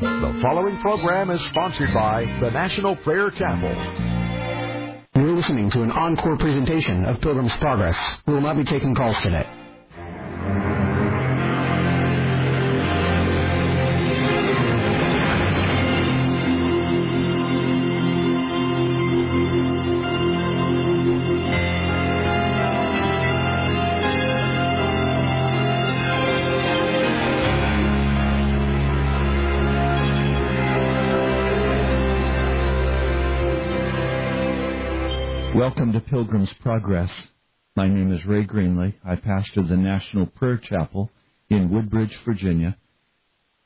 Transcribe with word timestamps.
The 0.00 0.38
following 0.40 0.78
program 0.78 1.28
is 1.28 1.42
sponsored 1.42 1.92
by 1.92 2.24
the 2.40 2.50
National 2.50 2.96
Prayer 2.96 3.30
Chapel. 3.30 3.68
You're 5.14 5.34
listening 5.34 5.68
to 5.72 5.82
an 5.82 5.90
encore 5.90 6.38
presentation 6.38 7.04
of 7.04 7.20
Pilgrim's 7.20 7.54
Progress. 7.56 7.98
We 8.26 8.32
will 8.32 8.40
not 8.40 8.56
be 8.56 8.64
taking 8.64 8.94
calls 8.94 9.20
today. 9.20 9.46
Welcome 35.90 36.04
to 36.04 36.10
Pilgrim's 36.10 36.52
Progress. 36.52 37.10
My 37.74 37.88
name 37.88 38.12
is 38.12 38.24
Ray 38.24 38.44
Greenley. 38.44 38.94
I 39.04 39.16
pastor 39.16 39.62
the 39.62 39.76
National 39.76 40.24
Prayer 40.24 40.56
Chapel 40.56 41.10
in 41.48 41.68
Woodbridge, 41.68 42.16
Virginia. 42.24 42.76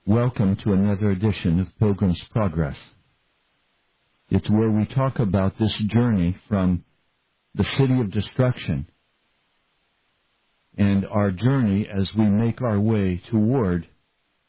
Welcome 0.07 0.57
to 0.57 0.73
another 0.73 1.11
edition 1.11 1.61
of 1.61 1.79
Pilgrim's 1.79 2.25
Progress. 2.25 2.79
It's 4.31 4.49
where 4.49 4.71
we 4.71 4.87
talk 4.87 5.19
about 5.19 5.59
this 5.59 5.77
journey 5.77 6.35
from 6.49 6.87
the 7.55 7.65
city 7.65 8.01
of 8.01 8.11
destruction 8.11 8.87
and 10.79 11.05
our 11.05 11.31
journey 11.31 11.87
as 11.87 12.15
we 12.15 12.25
make 12.25 12.63
our 12.63 12.81
way 12.81 13.19
toward 13.19 13.87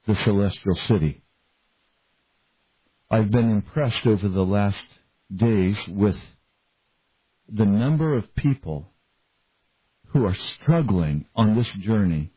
the 0.08 0.16
celestial 0.16 0.76
city. 0.76 1.24
I've 3.12 3.32
been 3.32 3.52
impressed 3.52 4.08
over 4.08 4.30
the 4.30 4.46
last 4.46 4.86
days 5.36 5.86
with 5.90 6.18
the 7.52 7.66
number 7.66 8.16
of 8.16 8.36
people 8.36 8.92
who 10.08 10.26
are 10.26 10.34
struggling 10.34 11.26
on 11.36 11.56
this 11.56 11.72
journey 11.74 12.32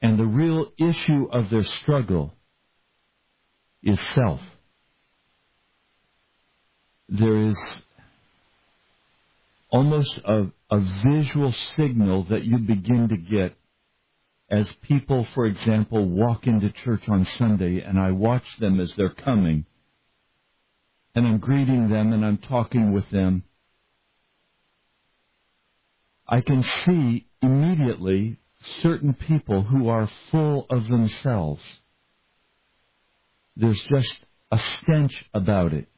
and 0.00 0.18
the 0.18 0.26
real 0.26 0.72
issue 0.78 1.28
of 1.30 1.50
their 1.50 1.64
struggle 1.64 2.34
is 3.82 4.00
self. 4.00 4.40
There 7.08 7.36
is 7.36 7.82
almost 9.70 10.18
a, 10.24 10.46
a 10.70 10.80
visual 11.04 11.52
signal 11.52 12.24
that 12.24 12.44
you 12.44 12.58
begin 12.58 13.08
to 13.08 13.16
get 13.16 13.56
as 14.48 14.70
people, 14.82 15.24
for 15.34 15.44
example, 15.44 16.08
walk 16.08 16.46
into 16.46 16.70
church 16.70 17.08
on 17.08 17.24
Sunday 17.24 17.80
and 17.80 17.98
I 17.98 18.12
watch 18.12 18.56
them 18.58 18.78
as 18.80 18.94
they're 18.94 19.10
coming 19.10 19.66
and 21.14 21.26
I'm 21.26 21.38
greeting 21.38 21.88
them 21.88 22.12
and 22.12 22.24
I'm 22.24 22.38
talking 22.38 22.92
with 22.92 23.10
them 23.10 23.42
I 26.28 26.40
can 26.40 26.62
see 26.62 27.26
immediately 27.40 28.38
certain 28.60 29.14
people 29.14 29.62
who 29.62 29.88
are 29.88 30.10
full 30.30 30.66
of 30.70 30.88
themselves. 30.88 31.62
There's 33.56 33.82
just 33.84 34.26
a 34.50 34.58
stench 34.58 35.28
about 35.32 35.72
it. 35.72 35.88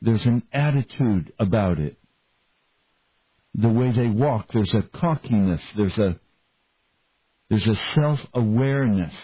There's 0.00 0.26
an 0.26 0.44
attitude 0.52 1.32
about 1.38 1.78
it. 1.78 1.96
The 3.54 3.68
way 3.68 3.90
they 3.90 4.08
walk, 4.08 4.52
there's 4.52 4.74
a 4.74 4.82
cockiness, 4.82 5.62
there's 5.74 5.98
a, 5.98 6.20
there's 7.48 7.66
a 7.66 7.74
self-awareness 7.74 9.16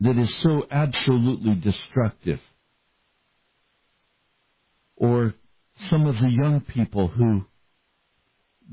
that 0.00 0.16
is 0.16 0.34
so 0.36 0.66
absolutely 0.70 1.54
destructive. 1.54 2.40
Or 4.96 5.34
some 5.88 6.06
of 6.06 6.18
the 6.18 6.30
young 6.30 6.60
people 6.62 7.08
who 7.08 7.46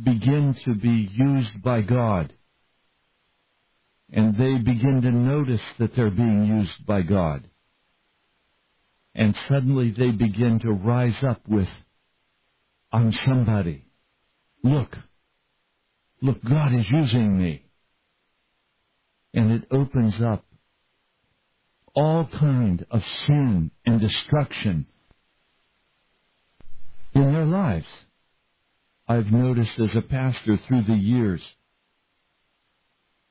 begin 0.02 0.54
to 0.66 0.76
be 0.76 1.10
used 1.12 1.62
by 1.62 1.82
God. 1.82 2.34
And 4.12 4.38
they 4.38 4.58
begin 4.58 5.02
to 5.02 5.12
notice 5.12 5.64
that 5.80 5.96
they're 5.96 6.10
being 6.10 6.46
used 6.46 6.86
by 6.86 7.02
God. 7.02 7.48
And 9.14 9.36
suddenly 9.36 9.92
they 9.92 10.12
begin 10.12 10.60
to 10.60 10.72
rise 10.72 11.24
up 11.24 11.42
with, 11.48 11.70
I'm 12.92 13.12
somebody. 13.12 13.86
Look. 14.64 14.98
Look, 16.22 16.44
God 16.44 16.74
is 16.74 16.90
using 16.90 17.38
me. 17.38 17.64
And 19.34 19.52
it 19.52 19.68
opens 19.72 20.22
up 20.22 20.46
all 21.94 22.26
kind 22.26 22.86
of 22.92 23.06
sin 23.06 23.72
and 23.86 24.00
destruction 24.00 24.86
in 27.14 27.34
their 27.34 27.46
lives. 27.46 27.88
I've 29.08 29.32
noticed 29.32 29.80
as 29.80 29.96
a 29.96 30.02
pastor 30.02 30.58
through 30.58 30.84
the 30.84 30.96
years. 30.96 31.56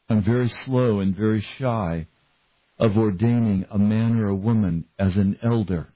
I'm 0.09 0.23
very 0.23 0.49
slow 0.49 1.01
and 1.01 1.15
very 1.15 1.43
shy 1.43 2.07
of 2.79 2.97
ordaining 2.97 3.67
a 3.71 3.79
man 3.79 4.19
or 4.19 4.29
a 4.29 4.35
woman 4.35 4.87
as 4.99 5.17
an 5.17 5.39
elder 5.43 5.89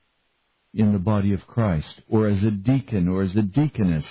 in 0.75 0.93
the 0.93 0.99
body 0.99 1.33
of 1.33 1.47
Christ, 1.47 2.01
or 2.09 2.29
as 2.29 2.45
a 2.45 2.51
deacon, 2.51 3.09
or 3.09 3.23
as 3.23 3.35
a 3.37 3.43
deaconess, 3.43 4.07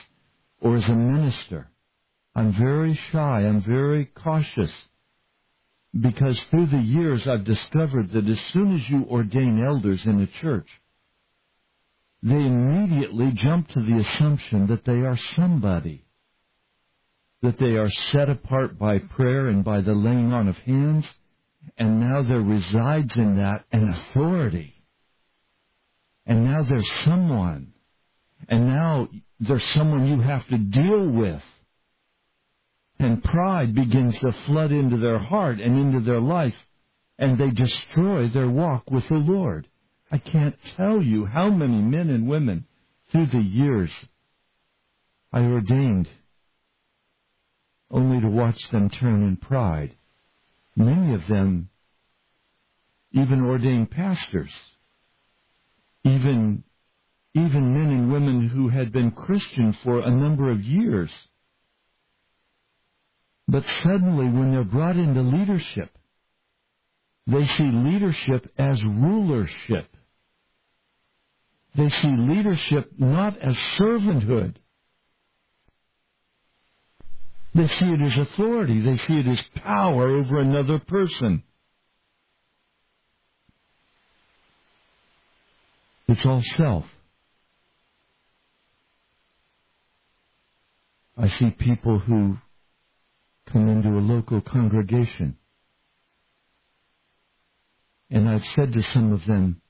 or 0.60 0.76
as 0.76 0.90
a 0.90 0.96
minister. 0.96 1.70
I'm 2.36 2.52
very 2.52 2.96
shy, 2.96 3.46
I'm 3.46 3.62
very 3.62 4.06
cautious, 4.06 4.74
because 5.98 6.42
through 6.44 6.68
the 6.68 6.82
years 6.82 7.28
I've 7.28 7.44
discovered 7.46 8.12
that 8.12 8.28
as 8.28 8.42
soon 8.42 8.74
as 8.74 8.90
you 8.90 9.06
ordain 9.06 9.64
elders 9.64 10.06
in 10.06 10.20
a 10.20 10.28
church, 10.28 10.82
they 12.22 12.36
immediately 12.36 13.32
jump 13.32 13.70
to 13.70 13.82
the 13.82 13.98
assumption 13.98 14.68
that 14.68 14.84
they 14.86 15.02
are 15.02 15.18
somebody, 15.18 16.06
that 17.42 17.58
they 17.58 17.78
are 17.78 17.90
set 17.90 18.30
apart 18.30 18.78
by 18.78 19.00
prayer 19.00 19.48
and 19.48 19.64
by 19.64 19.82
the 19.82 19.94
laying 19.94 20.34
on 20.34 20.48
of 20.48 20.58
hands, 20.60 21.14
and 21.78 22.00
now 22.00 22.22
there 22.22 22.42
resides 22.42 23.16
in 23.16 23.38
that 23.38 23.66
an 23.72 23.90
authority. 23.90 24.74
And 26.26 26.46
now 26.46 26.64
there's 26.64 26.92
someone, 27.04 27.74
and 28.48 28.68
now 28.68 29.08
there's 29.40 29.64
someone 29.64 30.06
you 30.06 30.20
have 30.20 30.46
to 30.48 30.58
deal 30.58 31.08
with. 31.08 31.44
And 33.00 33.24
pride 33.24 33.74
begins 33.74 34.20
to 34.20 34.34
flood 34.46 34.74
into 34.74 34.98
their 34.98 35.20
heart 35.20 35.60
and 35.62 35.80
into 35.80 36.02
their 36.02 36.20
life, 36.20 36.56
and 37.18 37.38
they 37.38 37.50
destroy 37.50 38.28
their 38.28 38.50
walk 38.50 38.92
with 38.92 39.08
the 39.08 39.16
Lord. 39.16 39.68
I 40.12 40.18
can't 40.18 40.56
tell 40.76 41.02
you 41.02 41.26
how 41.26 41.50
many 41.50 41.82
men 41.82 42.10
and 42.10 42.28
women 42.28 42.66
through 43.10 43.28
the 43.28 43.42
years 43.42 43.92
I 45.32 45.42
ordained 45.42 46.10
only 47.92 48.20
to 48.22 48.28
watch 48.28 48.70
them 48.70 48.90
turn 48.90 49.24
in 49.24 49.38
pride. 49.38 49.96
Many 50.76 51.14
of 51.14 51.28
them 51.28 51.70
even 53.12 53.42
ordained 53.42 53.90
pastors, 53.90 54.52
even, 56.04 56.64
even 57.34 57.74
men 57.74 57.92
and 57.92 58.12
women 58.12 58.48
who 58.48 58.70
had 58.70 58.92
been 58.92 59.12
Christian 59.12 59.74
for 59.74 60.00
a 60.00 60.12
number 60.12 60.50
of 60.50 60.64
years. 60.64 61.12
But 63.48 63.66
suddenly 63.82 64.26
when 64.28 64.52
they're 64.52 64.64
brought 64.64 64.98
into 64.98 65.22
leadership, 65.22 65.90
they 67.26 67.46
see 67.48 67.66
leadership 67.66 68.52
as 68.58 68.84
rulership. 68.84 69.88
They 71.76 71.90
see 71.90 72.16
leadership 72.16 72.92
not 72.98 73.38
as 73.38 73.56
servanthood. 73.78 74.56
They 77.54 77.68
see 77.68 77.92
it 77.92 78.02
as 78.02 78.18
authority. 78.18 78.80
They 78.80 78.98
see 78.98 79.20
it 79.20 79.28
as 79.28 79.42
power 79.56 80.18
over 80.18 80.40
another 80.40 80.80
person. 80.80 81.44
It's 86.08 86.26
all 86.26 86.42
self. 86.42 86.86
I 91.18 91.28
see 91.28 91.52
people 91.52 92.00
who 92.00 92.38
come 93.48 93.68
into 93.68 93.90
a 93.90 94.00
local 94.00 94.42
congregation. 94.42 95.38
And 98.10 98.28
I've 98.28 98.46
said 98.46 98.74
to 98.74 98.82
some 98.82 99.12
of 99.12 99.26
them, 99.26 99.62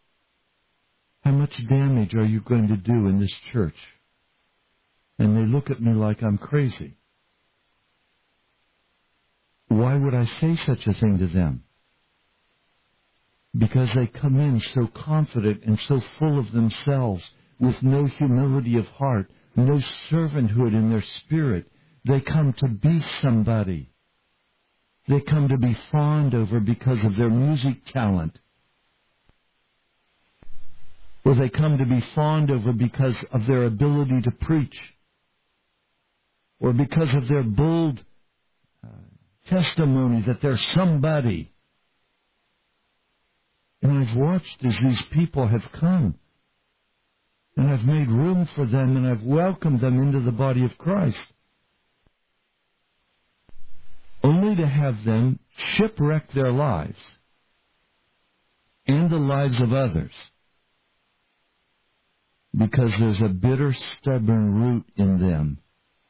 how 1.24 1.32
much 1.32 1.68
damage 1.68 2.16
are 2.16 2.26
you 2.26 2.42
going 2.42 2.68
to 2.70 2.78
do 2.78 3.08
in 3.08 3.20
this 3.20 3.34
church? 3.52 3.78
And 5.20 5.38
they 5.38 5.46
look 5.46 5.70
at 5.70 5.82
me 5.82 5.94
like 5.94 6.24
I'm 6.24 6.38
crazy. 6.38 6.98
Why 9.68 9.96
would 9.96 10.16
I 10.16 10.26
say 10.26 10.56
such 10.56 10.88
a 10.88 10.94
thing 10.94 11.20
to 11.20 11.28
them? 11.28 11.64
Because 13.58 13.94
they 13.94 14.08
come 14.08 14.40
in 14.40 14.60
so 14.62 14.88
confident 14.88 15.64
and 15.66 15.80
so 15.80 16.00
full 16.00 16.40
of 16.40 16.52
themselves 16.52 17.30
with 17.60 17.82
no 17.84 18.06
humility 18.06 18.78
of 18.78 18.88
heart, 18.90 19.30
no 19.56 19.76
servanthood 19.76 20.74
in 20.74 20.90
their 20.90 21.02
spirit. 21.02 21.68
They 22.06 22.22
come 22.22 22.54
to 22.54 22.68
be 22.68 23.02
somebody. 23.02 23.90
they 25.08 25.22
come 25.22 25.48
to 25.50 25.58
be 25.58 25.78
fawned 25.92 26.36
over 26.36 26.60
because 26.60 27.04
of 27.04 27.16
their 27.16 27.30
music 27.30 27.86
talent. 27.86 28.40
Or 31.30 31.36
they 31.36 31.50
come 31.50 31.78
to 31.78 31.86
be 31.86 32.02
fawned 32.16 32.50
over 32.50 32.74
because 32.74 33.24
of 33.32 33.46
their 33.46 33.66
ability 33.66 34.22
to 34.22 34.32
preach. 34.32 34.96
Or 36.60 36.74
because 36.74 37.14
of 37.14 37.28
their 37.28 37.44
bold 37.44 38.04
uh, 38.84 38.88
testimony 39.46 40.24
that 40.24 40.42
they're 40.42 40.58
somebody. 40.58 41.52
And 43.84 44.00
I've 44.00 44.16
watched 44.16 44.66
as 44.66 44.80
these 44.80 45.04
people 45.12 45.46
have 45.46 45.72
come. 45.72 46.16
And 47.56 47.70
I've 47.70 47.86
made 47.86 48.10
room 48.10 48.48
for 48.48 48.66
them 48.66 48.98
and 48.98 49.06
I've 49.06 49.22
welcomed 49.22 49.82
them 49.82 50.00
into 50.00 50.22
the 50.22 50.32
body 50.32 50.66
of 50.66 50.80
Christ. 50.80 51.32
Only 54.24 54.56
to 54.56 54.66
have 54.66 55.04
them 55.04 55.38
shipwreck 55.58 56.32
their 56.32 56.52
lives 56.52 57.20
and 58.88 59.12
the 59.12 59.20
lives 59.20 59.62
of 59.62 59.72
others 59.72 60.32
because 62.56 62.98
there's 62.98 63.22
a 63.22 63.30
bitter, 63.30 63.74
stubborn 63.74 64.56
root 64.56 64.86
in 64.96 65.20
them 65.20 65.60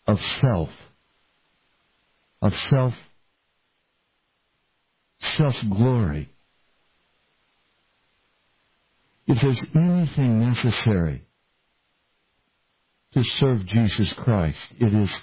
of 0.08 0.22
self, 0.42 0.70
of 2.42 2.58
self, 2.58 2.96
self-glory. 5.20 6.34
If 9.28 9.42
there's 9.42 9.64
anything 9.76 10.40
necessary 10.40 11.24
to 13.14 13.24
serve 13.24 13.66
Jesus 13.66 14.12
Christ, 14.14 14.74
it 14.80 14.94
is 14.94 15.22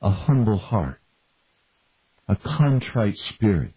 a 0.00 0.10
humble 0.10 0.58
heart, 0.58 1.00
a 2.26 2.36
contrite 2.36 3.16
spirit, 3.16 3.74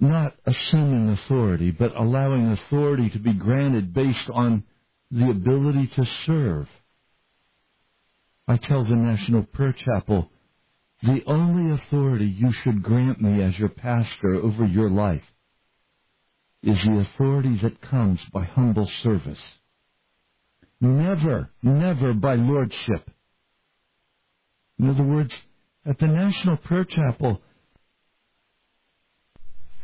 not 0.00 0.34
assuming 0.46 1.08
authority, 1.10 1.70
but 1.70 1.96
allowing 1.96 2.52
authority 2.52 3.10
to 3.10 3.18
be 3.18 3.32
granted 3.32 3.92
based 3.92 4.30
on 4.30 4.64
the 5.10 5.30
ability 5.30 5.86
to 5.88 6.04
serve. 6.04 6.68
I 8.46 8.56
tell 8.56 8.84
the 8.84 8.96
National 8.96 9.42
Prayer 9.42 9.72
Chapel, 9.72 10.30
the 11.02 11.22
only 11.26 11.72
authority 11.72 12.26
you 12.26 12.52
should 12.52 12.82
grant 12.82 13.20
me 13.20 13.42
as 13.42 13.58
your 13.58 13.68
pastor 13.68 14.36
over 14.36 14.66
your 14.66 14.90
life 14.90 15.24
is 16.62 16.82
the 16.82 16.98
authority 16.98 17.56
that 17.58 17.80
comes 17.80 18.24
by 18.32 18.44
humble 18.44 18.86
service. 18.86 19.42
Never, 20.80 21.50
never 21.62 22.14
by 22.14 22.34
lordship. 22.34 23.10
In 24.78 24.90
other 24.90 25.04
words, 25.04 25.40
at 25.84 25.98
the 25.98 26.06
National 26.06 26.56
Prayer 26.56 26.84
Chapel, 26.84 27.40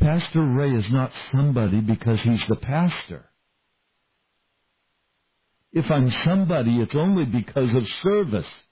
Pastor 0.05 0.45
Ray 0.45 0.75
is 0.75 0.91
not 0.91 1.15
somebody 1.33 1.81
because 1.81 2.21
he's 2.21 2.47
the 2.47 2.57
pastor. 2.57 3.25
If 5.73 5.91
I'm 5.91 6.11
somebody, 6.11 6.79
it's 6.83 6.95
only 6.95 7.25
because 7.25 7.73
of 7.73 7.89
service, 7.89 8.65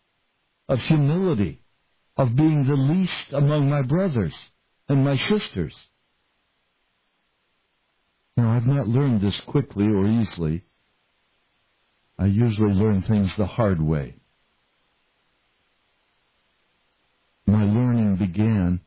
of 0.69 0.79
humility, 0.83 1.63
of 2.19 2.37
being 2.37 2.65
the 2.65 2.75
least 2.75 3.33
among 3.33 3.71
my 3.71 3.81
brothers 3.81 4.37
and 4.91 5.07
my 5.07 5.17
sisters. 5.17 5.75
Now, 8.37 8.51
I've 8.51 8.67
not 8.67 8.87
learned 8.87 9.23
this 9.23 9.41
quickly 9.41 9.87
or 9.87 10.07
easily. 10.07 10.65
I 12.19 12.27
usually 12.27 12.75
learn 12.75 13.01
things 13.01 13.35
the 13.37 13.47
hard 13.47 13.81
way. 13.81 14.17
My 17.47 17.65
learning 17.65 18.17
began 18.17 18.83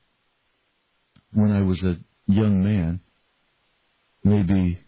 when 1.33 1.51
I 1.51 1.63
was 1.63 1.81
a 1.81 1.97
young 2.27 2.63
man, 2.63 3.01
maybe 4.24 4.80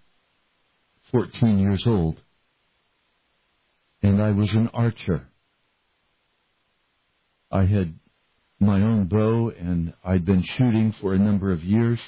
14 1.12 1.60
years 1.60 1.86
old, 1.86 2.22
and 4.01 4.22
I 4.22 4.31
was 4.31 4.54
an 4.54 4.69
archer. 4.74 5.28
I 7.51 7.66
had 7.66 7.94
my 8.60 8.81
own 8.81 9.06
bow 9.06 9.50
and 9.50 9.94
I'd 10.04 10.25
been 10.25 10.42
shooting 10.42 10.92
for 10.92 11.13
a 11.13 11.19
number 11.19 11.51
of 11.51 11.63
years. 11.63 12.01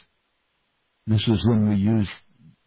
This 1.08 1.26
was 1.28 1.46
when 1.46 1.70
we 1.70 1.76
used 1.76 2.12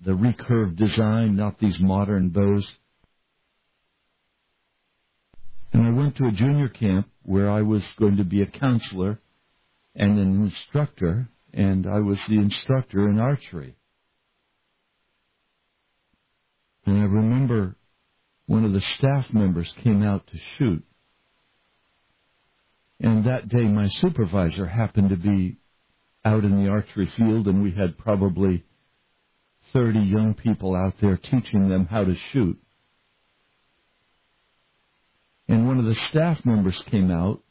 the 0.00 0.12
recurve 0.12 0.76
design, 0.76 1.36
not 1.36 1.58
these 1.58 1.78
modern 1.80 2.30
bows. 2.30 2.72
And 5.72 5.86
I 5.86 5.90
went 5.90 6.16
to 6.16 6.26
a 6.26 6.32
junior 6.32 6.68
camp 6.68 7.08
where 7.22 7.50
I 7.50 7.62
was 7.62 7.84
going 7.98 8.16
to 8.16 8.24
be 8.24 8.42
a 8.42 8.46
counselor 8.46 9.20
and 9.94 10.18
an 10.18 10.42
instructor, 10.42 11.28
and 11.52 11.86
I 11.86 12.00
was 12.00 12.20
the 12.26 12.38
instructor 12.38 13.08
in 13.08 13.18
archery. 13.18 13.76
And 16.86 16.98
I 16.98 17.04
remember 17.04 17.76
one 18.46 18.64
of 18.64 18.72
the 18.72 18.80
staff 18.80 19.32
members 19.32 19.72
came 19.82 20.02
out 20.02 20.26
to 20.28 20.36
shoot. 20.36 20.84
And 23.00 23.24
that 23.24 23.48
day 23.48 23.64
my 23.64 23.88
supervisor 23.88 24.66
happened 24.66 25.10
to 25.10 25.16
be 25.16 25.56
out 26.24 26.44
in 26.44 26.62
the 26.62 26.70
archery 26.70 27.06
field 27.06 27.48
and 27.48 27.62
we 27.62 27.72
had 27.72 27.98
probably 27.98 28.64
30 29.72 30.00
young 30.00 30.34
people 30.34 30.74
out 30.74 30.94
there 31.00 31.16
teaching 31.16 31.68
them 31.68 31.86
how 31.86 32.04
to 32.04 32.14
shoot. 32.14 32.58
And 35.48 35.66
one 35.66 35.78
of 35.78 35.84
the 35.84 35.94
staff 35.94 36.44
members 36.44 36.80
came 36.82 37.10
out, 37.10 37.42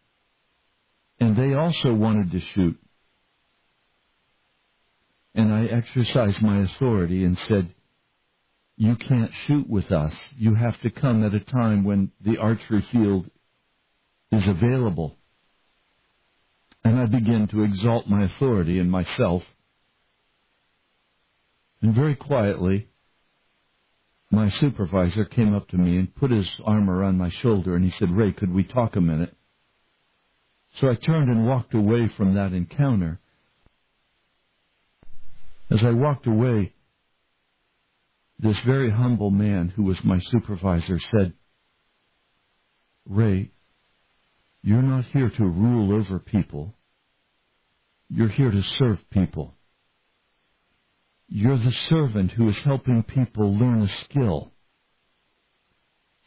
and 1.19 1.35
they 1.35 1.53
also 1.53 1.93
wanted 1.93 2.31
to 2.31 2.39
shoot. 2.39 2.79
And 5.33 5.53
I 5.53 5.65
exercised 5.65 6.41
my 6.41 6.59
authority 6.59 7.23
and 7.23 7.37
said, 7.37 7.73
You 8.75 8.95
can't 8.95 9.33
shoot 9.33 9.69
with 9.69 9.91
us. 9.91 10.13
You 10.37 10.55
have 10.55 10.79
to 10.81 10.89
come 10.89 11.23
at 11.23 11.33
a 11.33 11.39
time 11.39 11.83
when 11.83 12.11
the 12.19 12.37
archery 12.37 12.81
field 12.81 13.29
is 14.31 14.47
available. 14.47 15.17
And 16.83 16.99
I 16.99 17.05
began 17.05 17.47
to 17.49 17.63
exalt 17.63 18.07
my 18.07 18.23
authority 18.23 18.79
in 18.79 18.89
myself 18.89 19.43
and 21.81 21.95
very 21.95 22.15
quietly, 22.15 22.89
my 24.29 24.49
supervisor 24.49 25.25
came 25.25 25.53
up 25.53 25.67
to 25.69 25.77
me 25.77 25.97
and 25.97 26.15
put 26.15 26.31
his 26.31 26.61
arm 26.63 26.89
around 26.89 27.17
my 27.17 27.29
shoulder 27.29 27.75
and 27.75 27.83
he 27.83 27.91
said, 27.91 28.11
Ray, 28.11 28.31
could 28.31 28.53
we 28.53 28.63
talk 28.63 28.95
a 28.95 29.01
minute? 29.01 29.35
So 30.73 30.89
I 30.89 30.95
turned 30.95 31.29
and 31.29 31.47
walked 31.47 31.73
away 31.73 32.07
from 32.07 32.35
that 32.35 32.53
encounter. 32.53 33.19
As 35.71 35.85
I 35.85 35.91
walked 35.91 36.27
away, 36.27 36.73
this 38.37 38.59
very 38.59 38.89
humble 38.89 39.31
man 39.31 39.69
who 39.69 39.83
was 39.83 40.03
my 40.03 40.19
supervisor 40.19 40.99
said, 40.99 41.33
Ray, 43.05 43.51
you're 44.61 44.81
not 44.81 45.05
here 45.05 45.29
to 45.29 45.45
rule 45.45 45.93
over 45.93 46.19
people. 46.19 46.75
You're 48.09 48.27
here 48.27 48.51
to 48.51 48.61
serve 48.61 49.09
people. 49.09 49.55
You're 51.29 51.57
the 51.57 51.71
servant 51.71 52.33
who 52.33 52.49
is 52.49 52.59
helping 52.59 53.03
people 53.03 53.55
learn 53.55 53.81
a 53.81 53.87
skill. 53.87 54.51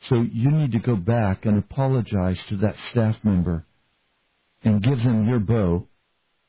So 0.00 0.16
you 0.16 0.50
need 0.52 0.72
to 0.72 0.78
go 0.78 0.96
back 0.96 1.44
and 1.44 1.58
apologize 1.58 2.42
to 2.46 2.56
that 2.56 2.78
staff 2.78 3.22
member 3.22 3.66
and 4.62 4.82
give 4.82 5.02
them 5.02 5.28
your 5.28 5.40
bow, 5.40 5.86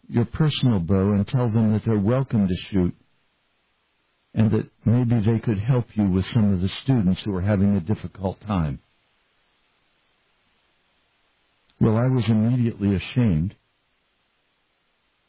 your 0.07 0.25
personal 0.25 0.79
bow, 0.79 1.11
and 1.11 1.27
tell 1.27 1.49
them 1.49 1.73
that 1.73 1.83
they're 1.83 1.97
welcome 1.97 2.47
to 2.47 2.55
shoot 2.55 2.95
and 4.35 4.51
that 4.51 4.69
maybe 4.83 5.19
they 5.19 5.39
could 5.39 5.57
help 5.57 5.87
you 5.95 6.05
with 6.09 6.25
some 6.25 6.53
of 6.53 6.61
the 6.61 6.67
students 6.67 7.23
who 7.23 7.33
are 7.33 7.41
having 7.41 7.75
a 7.75 7.79
difficult 7.79 8.39
time. 8.41 8.79
Well, 11.79 11.97
I 11.97 12.07
was 12.07 12.27
immediately 12.27 12.93
ashamed 12.95 13.55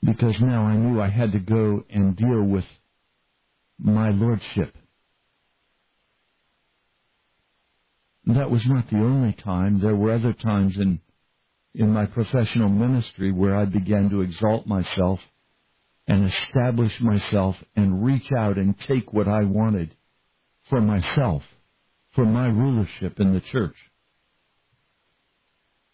because 0.03 0.41
now 0.41 0.65
I 0.65 0.77
knew 0.77 1.01
I 1.01 1.09
had 1.09 1.33
to 1.33 1.39
go 1.39 1.85
and 1.89 2.17
deal 2.17 2.43
with 2.43 2.67
my 3.79 4.11
lordship. 4.11 4.77
That 8.27 8.51
was 8.51 8.67
not 8.67 8.91
the 8.91 8.99
only 8.99 9.33
time. 9.33 9.79
There 9.79 9.95
were 9.95 10.13
other 10.13 10.33
times 10.33 10.77
in, 10.79 11.01
in 11.77 11.93
my 11.93 12.07
professional 12.07 12.71
ministry 12.71 13.31
where 13.31 13.55
I 13.55 13.67
began 13.67 14.09
to 14.09 14.23
exalt 14.23 14.67
myself 14.67 15.21
and 16.07 16.25
establish 16.25 17.01
myself 17.03 17.63
and 17.77 18.03
reach 18.03 18.33
out 18.33 18.57
and 18.57 18.79
take 18.79 19.13
what 19.13 19.29
I 19.29 19.45
wanted 19.45 19.95
for 20.71 20.81
myself, 20.81 21.43
for 22.15 22.25
my 22.25 22.47
rulership 22.47 23.21
in 23.21 23.35
the 23.35 23.43
church. 23.43 23.77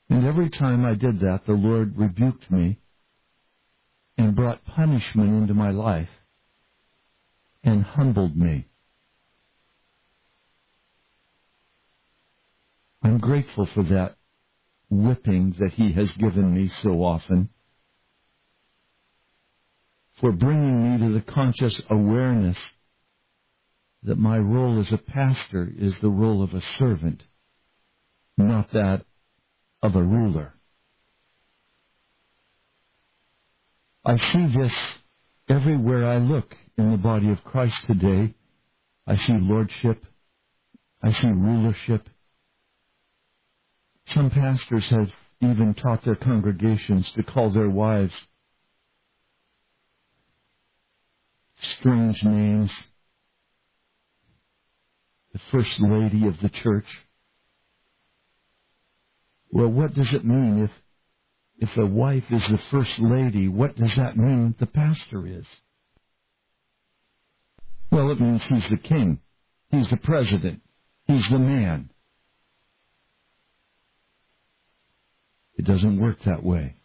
And 0.08 0.24
every 0.24 0.50
time 0.50 0.84
I 0.84 0.94
did 0.94 1.20
that, 1.20 1.46
the 1.46 1.52
Lord 1.52 1.98
rebuked 1.98 2.48
me 2.48 2.78
and 4.16 4.36
brought 4.36 4.64
punishment 4.64 5.30
into 5.30 5.54
my 5.54 5.70
life 5.70 6.10
and 7.64 7.82
humbled 7.82 8.36
me. 8.36 8.66
I'm 13.02 13.18
grateful 13.18 13.66
for 13.66 13.82
that 13.84 14.16
whipping 14.92 15.52
that 15.58 15.72
he 15.72 15.92
has 15.92 16.12
given 16.12 16.52
me 16.54 16.68
so 16.68 17.02
often 17.02 17.48
for 20.20 20.30
bringing 20.30 20.92
me 20.92 20.98
to 20.98 21.14
the 21.14 21.22
conscious 21.22 21.80
awareness 21.88 22.58
that 24.02 24.18
my 24.18 24.36
role 24.36 24.78
as 24.78 24.92
a 24.92 24.98
pastor 24.98 25.72
is 25.78 25.98
the 25.98 26.10
role 26.10 26.42
of 26.42 26.52
a 26.52 26.60
servant, 26.60 27.22
not 28.36 28.70
that 28.72 29.06
of 29.82 29.96
a 29.96 30.02
ruler. 30.02 30.52
I 34.04 34.18
see 34.18 34.46
this 34.46 34.98
everywhere 35.48 36.04
I 36.04 36.18
look 36.18 36.54
in 36.76 36.90
the 36.90 36.98
body 36.98 37.30
of 37.30 37.42
Christ 37.44 37.82
today. 37.86 38.34
I 39.06 39.16
see 39.16 39.38
lordship. 39.38 40.04
I 41.02 41.12
see 41.12 41.30
rulership. 41.30 42.08
Some 44.06 44.30
pastors 44.30 44.88
have 44.88 45.10
even 45.40 45.74
taught 45.74 46.02
their 46.04 46.16
congregations 46.16 47.10
to 47.12 47.22
call 47.22 47.50
their 47.50 47.70
wives 47.70 48.14
strange 51.62 52.22
names. 52.24 52.72
The 55.32 55.38
First 55.50 55.80
Lady 55.80 56.26
of 56.26 56.40
the 56.40 56.48
Church. 56.48 57.06
Well, 59.50 59.68
what 59.68 59.94
does 59.94 60.12
it 60.12 60.24
mean 60.24 60.64
if 60.64 60.70
if 61.58 61.76
a 61.76 61.86
wife 61.86 62.30
is 62.30 62.46
the 62.48 62.58
First 62.58 62.98
Lady? 62.98 63.48
What 63.48 63.76
does 63.76 63.94
that 63.94 64.16
mean 64.16 64.54
the 64.58 64.66
pastor 64.66 65.26
is? 65.26 65.46
Well, 67.90 68.10
it 68.10 68.20
means 68.20 68.42
he's 68.44 68.68
the 68.68 68.78
king. 68.78 69.20
He's 69.70 69.88
the 69.88 69.96
president. 69.98 70.62
He's 71.06 71.28
the 71.28 71.38
man. 71.38 71.90
It 75.56 75.64
doesn't 75.64 76.00
work 76.00 76.22
that 76.22 76.42
way. 76.42 76.76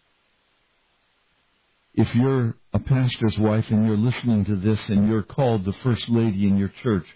If 1.94 2.14
you're 2.16 2.56
a 2.74 2.80
pastor's 2.80 3.40
wife 3.40 3.72
and 3.72 3.88
you're 3.88 3.98
listening 3.98 4.46
to 4.46 4.56
this 4.56 4.88
and 4.90 5.08
you're 5.08 5.24
called 5.24 5.66
the 5.66 5.74
first 5.74 6.10
lady 6.10 6.48
in 6.48 6.58
your 6.58 6.68
church, 6.68 7.08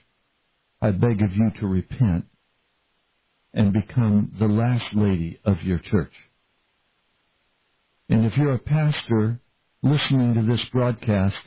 I 0.82 0.92
beg 0.92 1.22
of 1.22 1.36
you 1.36 1.52
to 1.52 1.68
repent 1.68 2.26
and 3.54 3.74
become 3.74 4.32
the 4.40 4.48
last 4.48 4.96
lady 4.96 5.40
of 5.46 5.62
your 5.62 5.78
church. 5.78 6.14
And 8.10 8.26
if 8.26 8.38
you're 8.38 8.54
a 8.54 8.60
pastor 8.60 9.40
listening 9.84 10.34
to 10.36 10.42
this 10.42 10.64
broadcast 10.66 11.42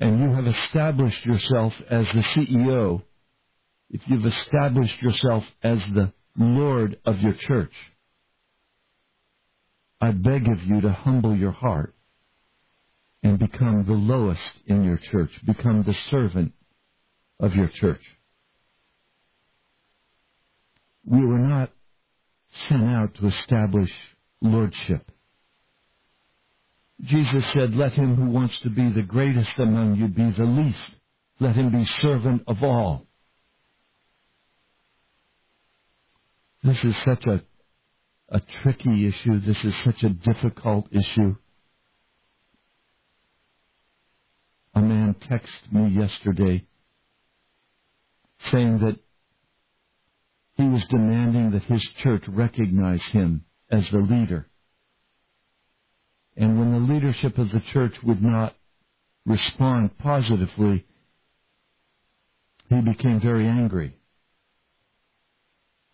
and 0.00 0.20
you 0.20 0.34
have 0.34 0.46
established 0.46 1.24
yourself 1.24 1.74
as 1.88 2.10
the 2.10 2.20
CEO, 2.20 3.02
if 3.90 4.06
you've 4.08 4.26
established 4.26 5.00
yourself 5.00 5.44
as 5.62 5.86
the 5.92 6.12
Lord 6.36 6.98
of 7.04 7.20
your 7.20 7.34
church, 7.34 7.72
I 10.00 10.10
beg 10.10 10.48
of 10.48 10.62
you 10.64 10.80
to 10.82 10.92
humble 10.92 11.34
your 11.34 11.52
heart 11.52 11.94
and 13.22 13.38
become 13.38 13.84
the 13.84 13.92
lowest 13.92 14.60
in 14.66 14.84
your 14.84 14.98
church, 14.98 15.44
become 15.44 15.82
the 15.82 15.94
servant 15.94 16.52
of 17.40 17.54
your 17.56 17.68
church. 17.68 18.02
We 21.04 21.24
were 21.24 21.38
not 21.38 21.70
sent 22.50 22.84
out 22.84 23.14
to 23.14 23.26
establish 23.26 23.92
lordship. 24.40 25.10
Jesus 27.00 27.46
said, 27.48 27.74
Let 27.74 27.92
him 27.92 28.16
who 28.16 28.30
wants 28.30 28.60
to 28.60 28.70
be 28.70 28.88
the 28.88 29.02
greatest 29.02 29.58
among 29.58 29.96
you 29.96 30.08
be 30.08 30.30
the 30.30 30.44
least. 30.44 30.96
Let 31.38 31.54
him 31.54 31.70
be 31.70 31.84
servant 31.84 32.44
of 32.46 32.62
all. 32.62 33.06
This 36.62 36.82
is 36.84 36.96
such 36.98 37.26
a 37.26 37.42
a 38.28 38.40
tricky 38.40 39.06
issue. 39.06 39.38
This 39.40 39.64
is 39.64 39.74
such 39.76 40.02
a 40.02 40.10
difficult 40.10 40.88
issue. 40.92 41.36
A 44.74 44.80
man 44.80 45.14
texted 45.14 45.72
me 45.72 45.88
yesterday 45.98 46.64
saying 48.38 48.78
that 48.78 48.98
he 50.54 50.64
was 50.68 50.84
demanding 50.86 51.50
that 51.52 51.64
his 51.64 51.82
church 51.82 52.26
recognize 52.28 53.04
him 53.04 53.44
as 53.70 53.88
the 53.90 53.98
leader. 53.98 54.48
And 56.36 56.58
when 56.58 56.72
the 56.72 56.92
leadership 56.92 57.38
of 57.38 57.50
the 57.50 57.60
church 57.60 58.02
would 58.02 58.22
not 58.22 58.54
respond 59.24 59.96
positively, 59.98 60.84
he 62.68 62.80
became 62.80 63.20
very 63.20 63.46
angry. 63.46 63.96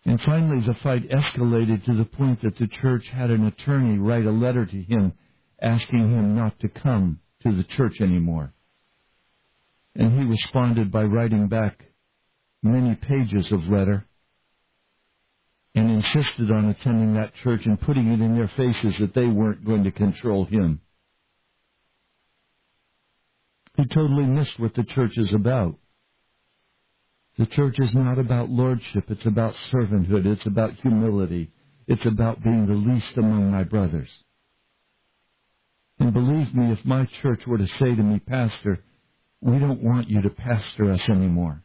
And 0.05 0.19
finally, 0.21 0.65
the 0.65 0.73
fight 0.75 1.09
escalated 1.09 1.83
to 1.85 1.93
the 1.93 2.05
point 2.05 2.41
that 2.41 2.57
the 2.57 2.67
church 2.67 3.09
had 3.09 3.29
an 3.29 3.45
attorney 3.45 3.97
write 3.97 4.25
a 4.25 4.31
letter 4.31 4.65
to 4.65 4.81
him 4.81 5.13
asking 5.61 6.11
him 6.11 6.35
not 6.35 6.59
to 6.59 6.67
come 6.67 7.19
to 7.41 7.53
the 7.53 7.63
church 7.63 8.01
anymore. 8.01 8.53
And 9.95 10.11
he 10.11 10.25
responded 10.25 10.91
by 10.91 11.03
writing 11.03 11.47
back 11.47 11.85
many 12.61 12.95
pages 12.95 13.51
of 13.51 13.69
letter 13.69 14.05
and 15.75 15.89
insisted 15.89 16.51
on 16.51 16.65
attending 16.65 17.13
that 17.13 17.33
church 17.35 17.65
and 17.65 17.79
putting 17.79 18.07
it 18.11 18.19
in 18.19 18.35
their 18.35 18.47
faces 18.49 18.97
that 18.97 19.13
they 19.13 19.27
weren't 19.27 19.65
going 19.65 19.85
to 19.85 19.91
control 19.91 20.45
him. 20.45 20.81
He 23.77 23.85
totally 23.85 24.25
missed 24.25 24.59
what 24.59 24.75
the 24.75 24.83
church 24.83 25.17
is 25.17 25.33
about. 25.33 25.77
The 27.37 27.45
church 27.47 27.79
is 27.79 27.95
not 27.95 28.19
about 28.19 28.49
lordship. 28.49 29.09
It's 29.09 29.25
about 29.25 29.55
servanthood. 29.55 30.25
It's 30.25 30.45
about 30.45 30.73
humility. 30.73 31.51
It's 31.87 32.05
about 32.05 32.43
being 32.43 32.67
the 32.67 32.75
least 32.75 33.17
among 33.17 33.51
my 33.51 33.63
brothers. 33.63 34.09
And 35.99 36.13
believe 36.13 36.53
me, 36.53 36.71
if 36.71 36.85
my 36.85 37.05
church 37.05 37.47
were 37.47 37.57
to 37.57 37.67
say 37.67 37.95
to 37.95 38.03
me, 38.03 38.19
Pastor, 38.19 38.79
we 39.41 39.57
don't 39.57 39.83
want 39.83 40.09
you 40.09 40.21
to 40.21 40.29
pastor 40.29 40.91
us 40.91 41.09
anymore. 41.09 41.63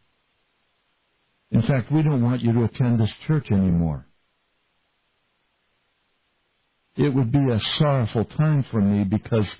In 1.50 1.62
fact, 1.62 1.90
we 1.90 2.02
don't 2.02 2.22
want 2.22 2.42
you 2.42 2.52
to 2.52 2.64
attend 2.64 2.98
this 2.98 3.14
church 3.18 3.50
anymore. 3.50 4.06
It 6.96 7.14
would 7.14 7.30
be 7.30 7.50
a 7.50 7.60
sorrowful 7.60 8.24
time 8.24 8.64
for 8.64 8.80
me 8.80 9.04
because 9.04 9.54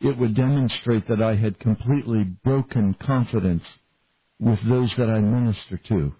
it 0.00 0.18
would 0.18 0.34
demonstrate 0.34 1.06
that 1.06 1.22
I 1.22 1.36
had 1.36 1.58
completely 1.58 2.24
broken 2.24 2.94
confidence 2.94 3.78
with 4.40 4.60
those 4.62 4.96
that 4.96 5.10
I 5.10 5.20
minister 5.20 5.76
to. 5.76 6.14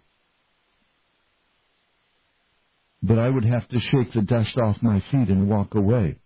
But 3.02 3.18
I 3.18 3.30
would 3.30 3.46
have 3.46 3.66
to 3.68 3.80
shake 3.80 4.12
the 4.12 4.20
dust 4.20 4.58
off 4.58 4.82
my 4.82 5.00
feet 5.00 5.28
and 5.28 5.48
walk 5.48 5.74
away. 5.74 6.18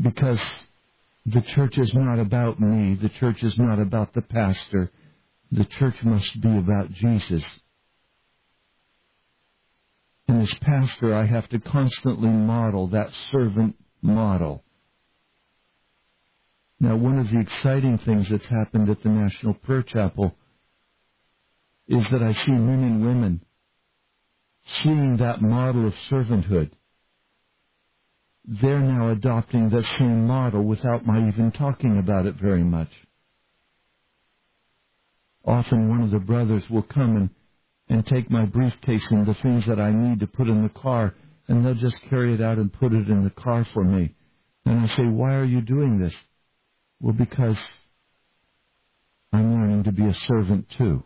Because 0.00 0.40
the 1.26 1.40
church 1.40 1.78
is 1.78 1.94
not 1.94 2.20
about 2.20 2.60
me. 2.60 2.94
The 2.94 3.08
church 3.08 3.42
is 3.42 3.58
not 3.58 3.80
about 3.80 4.12
the 4.12 4.22
pastor. 4.22 4.90
The 5.50 5.64
church 5.64 6.02
must 6.04 6.40
be 6.40 6.56
about 6.56 6.92
Jesus. 6.92 7.44
And 10.28 10.42
as 10.42 10.54
pastor, 10.54 11.14
I 11.14 11.26
have 11.26 11.48
to 11.50 11.58
constantly 11.58 12.28
model 12.28 12.88
that 12.88 13.12
servant 13.12 13.76
model. 14.00 14.63
Now, 16.84 16.96
one 16.96 17.18
of 17.18 17.30
the 17.30 17.40
exciting 17.40 17.96
things 17.96 18.28
that's 18.28 18.46
happened 18.46 18.90
at 18.90 19.02
the 19.02 19.08
National 19.08 19.54
Prayer 19.54 19.82
Chapel 19.82 20.34
is 21.88 22.06
that 22.10 22.22
I 22.22 22.32
see 22.32 22.52
men 22.52 22.84
and 22.84 23.02
women 23.02 23.40
seeing 24.66 25.16
that 25.16 25.40
model 25.40 25.86
of 25.86 25.94
servanthood. 26.10 26.72
They're 28.44 28.80
now 28.80 29.08
adopting 29.08 29.70
that 29.70 29.86
same 29.86 30.26
model 30.26 30.62
without 30.62 31.06
my 31.06 31.26
even 31.26 31.52
talking 31.52 31.96
about 31.98 32.26
it 32.26 32.34
very 32.34 32.64
much. 32.64 32.90
Often 35.42 35.88
one 35.88 36.02
of 36.02 36.10
the 36.10 36.18
brothers 36.18 36.68
will 36.68 36.82
come 36.82 37.16
and, 37.16 37.30
and 37.88 38.06
take 38.06 38.30
my 38.30 38.44
briefcase 38.44 39.10
and 39.10 39.24
the 39.24 39.32
things 39.32 39.64
that 39.64 39.80
I 39.80 39.90
need 39.90 40.20
to 40.20 40.26
put 40.26 40.48
in 40.48 40.62
the 40.62 40.68
car, 40.68 41.14
and 41.48 41.64
they'll 41.64 41.72
just 41.72 42.02
carry 42.10 42.34
it 42.34 42.42
out 42.42 42.58
and 42.58 42.70
put 42.70 42.92
it 42.92 43.08
in 43.08 43.24
the 43.24 43.30
car 43.30 43.64
for 43.72 43.84
me. 43.84 44.14
And 44.66 44.80
I 44.80 44.86
say, 44.88 45.04
why 45.04 45.36
are 45.36 45.44
you 45.44 45.62
doing 45.62 45.98
this? 45.98 46.14
Well, 47.04 47.12
because 47.12 47.60
I'm 49.30 49.52
learning 49.52 49.84
to 49.84 49.92
be 49.92 50.06
a 50.06 50.14
servant 50.14 50.70
too. 50.70 51.04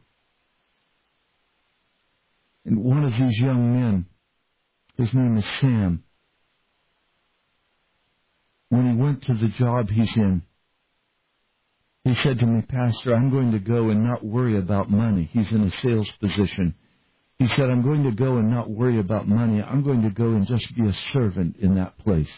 And 2.64 2.84
one 2.84 3.04
of 3.04 3.10
these 3.18 3.40
young 3.40 3.72
men, 3.72 4.06
his 4.96 5.12
name 5.12 5.36
is 5.36 5.44
Sam, 5.44 6.04
when 8.68 8.88
he 8.88 8.94
went 8.94 9.24
to 9.24 9.34
the 9.34 9.48
job 9.48 9.90
he's 9.90 10.16
in, 10.16 10.42
he 12.04 12.14
said 12.14 12.38
to 12.38 12.46
me, 12.46 12.62
Pastor, 12.62 13.12
I'm 13.12 13.30
going 13.30 13.50
to 13.50 13.58
go 13.58 13.88
and 13.88 14.04
not 14.04 14.24
worry 14.24 14.56
about 14.56 14.88
money. 14.88 15.28
He's 15.32 15.50
in 15.50 15.64
a 15.64 15.70
sales 15.72 16.12
position. 16.20 16.76
He 17.40 17.48
said, 17.48 17.70
I'm 17.70 17.82
going 17.82 18.04
to 18.04 18.12
go 18.12 18.36
and 18.36 18.48
not 18.52 18.70
worry 18.70 19.00
about 19.00 19.26
money. 19.26 19.60
I'm 19.60 19.82
going 19.82 20.02
to 20.02 20.10
go 20.10 20.26
and 20.26 20.46
just 20.46 20.76
be 20.76 20.86
a 20.86 20.92
servant 20.92 21.56
in 21.56 21.74
that 21.74 21.98
place. 21.98 22.30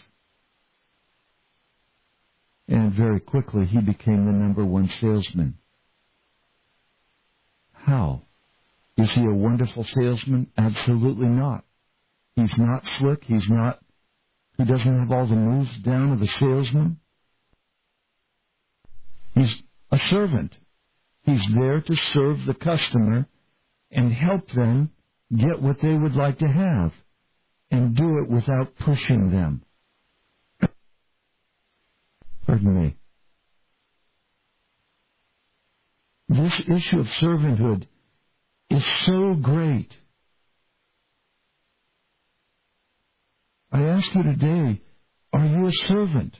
And 2.71 2.93
very 2.93 3.19
quickly, 3.19 3.65
he 3.65 3.81
became 3.81 4.25
the 4.25 4.31
number 4.31 4.63
one 4.63 4.87
salesman. 4.87 5.57
How? 7.73 8.21
Is 8.95 9.11
he 9.11 9.25
a 9.25 9.33
wonderful 9.33 9.83
salesman? 9.83 10.49
Absolutely 10.57 11.27
not. 11.27 11.65
He's 12.37 12.57
not 12.57 12.87
slick. 12.87 13.25
He's 13.25 13.49
not, 13.49 13.81
he 14.57 14.63
doesn't 14.63 14.99
have 14.99 15.11
all 15.11 15.25
the 15.25 15.35
moves 15.35 15.77
down 15.79 16.13
of 16.13 16.21
a 16.21 16.27
salesman. 16.27 17.01
He's 19.35 19.61
a 19.91 19.99
servant. 19.99 20.55
He's 21.23 21.45
there 21.47 21.81
to 21.81 21.95
serve 21.97 22.45
the 22.45 22.53
customer 22.53 23.27
and 23.91 24.13
help 24.13 24.49
them 24.51 24.91
get 25.35 25.61
what 25.61 25.81
they 25.81 25.97
would 25.97 26.15
like 26.15 26.39
to 26.39 26.47
have 26.47 26.93
and 27.69 27.97
do 27.97 28.19
it 28.19 28.29
without 28.29 28.77
pushing 28.77 29.29
them. 29.29 29.63
Pardon 32.45 32.83
me. 32.83 32.95
This 36.29 36.61
issue 36.67 36.99
of 37.01 37.07
servanthood 37.07 37.87
is 38.69 38.85
so 39.05 39.33
great. 39.33 39.93
I 43.71 43.83
ask 43.83 44.13
you 44.15 44.23
today, 44.23 44.81
are 45.33 45.45
you 45.45 45.67
a 45.67 45.71
servant? 45.71 46.37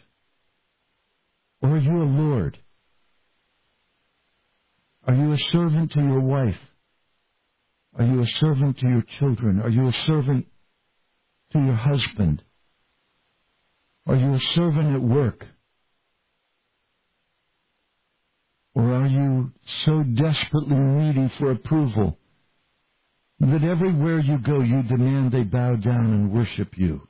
Or 1.62 1.72
are 1.72 1.78
you 1.78 2.02
a 2.02 2.04
Lord? 2.04 2.58
Are 5.06 5.14
you 5.14 5.32
a 5.32 5.38
servant 5.38 5.92
to 5.94 6.02
your 6.02 6.20
wife? 6.20 6.60
Are 7.98 8.06
you 8.06 8.22
a 8.22 8.26
servant 8.26 8.80
to 8.80 8.88
your 8.88 9.02
children? 9.02 9.62
Are 9.62 9.70
you 9.70 9.88
a 9.88 9.94
servant 9.94 10.48
to 11.52 11.60
your 11.60 11.76
husband? 11.76 12.44
Are 14.08 14.16
you 14.16 14.34
a 14.34 14.40
servant 14.40 14.96
at 14.96 15.02
work? 15.02 15.48
Or 18.74 18.94
are 18.94 19.08
you 19.08 19.52
so 19.86 20.04
desperately 20.04 20.78
needy 20.78 21.28
for 21.38 21.52
approval 21.52 22.18
that 23.40 23.64
everywhere 23.64 24.20
you 24.20 24.38
go 24.38 24.62
you 24.62 24.84
demand 24.84 25.32
they 25.32 25.44
bow 25.44 25.76
down 25.76 26.14
and 26.14 26.32
worship 26.32 26.78
you? 26.78 27.08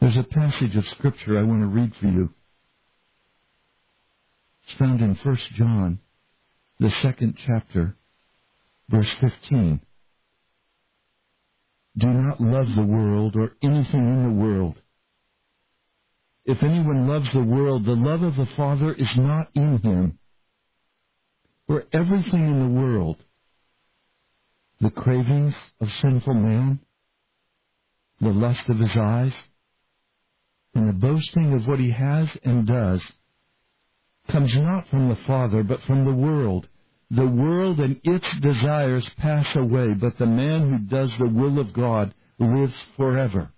There's 0.00 0.16
a 0.16 0.24
passage 0.24 0.76
of 0.76 0.88
Scripture 0.88 1.38
I 1.38 1.42
want 1.42 1.60
to 1.62 1.66
read 1.66 1.94
for 1.96 2.06
you. 2.06 2.32
It's 4.64 4.74
found 4.74 5.00
in 5.00 5.14
1 5.14 5.36
John, 5.54 6.00
the 6.78 6.90
second 6.90 7.36
chapter, 7.36 7.96
verse 8.88 9.10
15. 9.20 9.80
Do 11.96 12.06
not 12.06 12.40
love 12.40 12.74
the 12.74 12.84
world 12.84 13.34
or 13.36 13.56
anything 13.62 14.06
in 14.06 14.22
the 14.22 14.44
world. 14.44 14.80
If 16.48 16.62
anyone 16.62 17.06
loves 17.06 17.30
the 17.30 17.42
world, 17.42 17.84
the 17.84 17.94
love 17.94 18.22
of 18.22 18.36
the 18.36 18.46
Father 18.46 18.94
is 18.94 19.18
not 19.18 19.50
in 19.52 19.76
him. 19.82 20.18
For 21.66 21.84
everything 21.92 22.40
in 22.40 22.58
the 22.58 22.80
world, 22.80 23.18
the 24.80 24.88
cravings 24.88 25.54
of 25.78 25.92
sinful 25.92 26.32
man, 26.32 26.80
the 28.22 28.30
lust 28.30 28.66
of 28.70 28.78
his 28.78 28.96
eyes, 28.96 29.36
and 30.74 30.88
the 30.88 30.94
boasting 30.94 31.52
of 31.52 31.66
what 31.66 31.80
he 31.80 31.90
has 31.90 32.34
and 32.42 32.66
does 32.66 33.12
comes 34.28 34.56
not 34.56 34.88
from 34.88 35.10
the 35.10 35.16
Father, 35.16 35.62
but 35.62 35.82
from 35.82 36.06
the 36.06 36.14
world. 36.14 36.66
The 37.10 37.26
world 37.26 37.78
and 37.78 38.00
its 38.04 38.34
desires 38.38 39.06
pass 39.18 39.54
away, 39.54 39.92
but 39.92 40.16
the 40.16 40.24
man 40.24 40.70
who 40.70 40.78
does 40.78 41.14
the 41.18 41.28
will 41.28 41.58
of 41.58 41.74
God 41.74 42.14
lives 42.38 42.86
forever. 42.96 43.52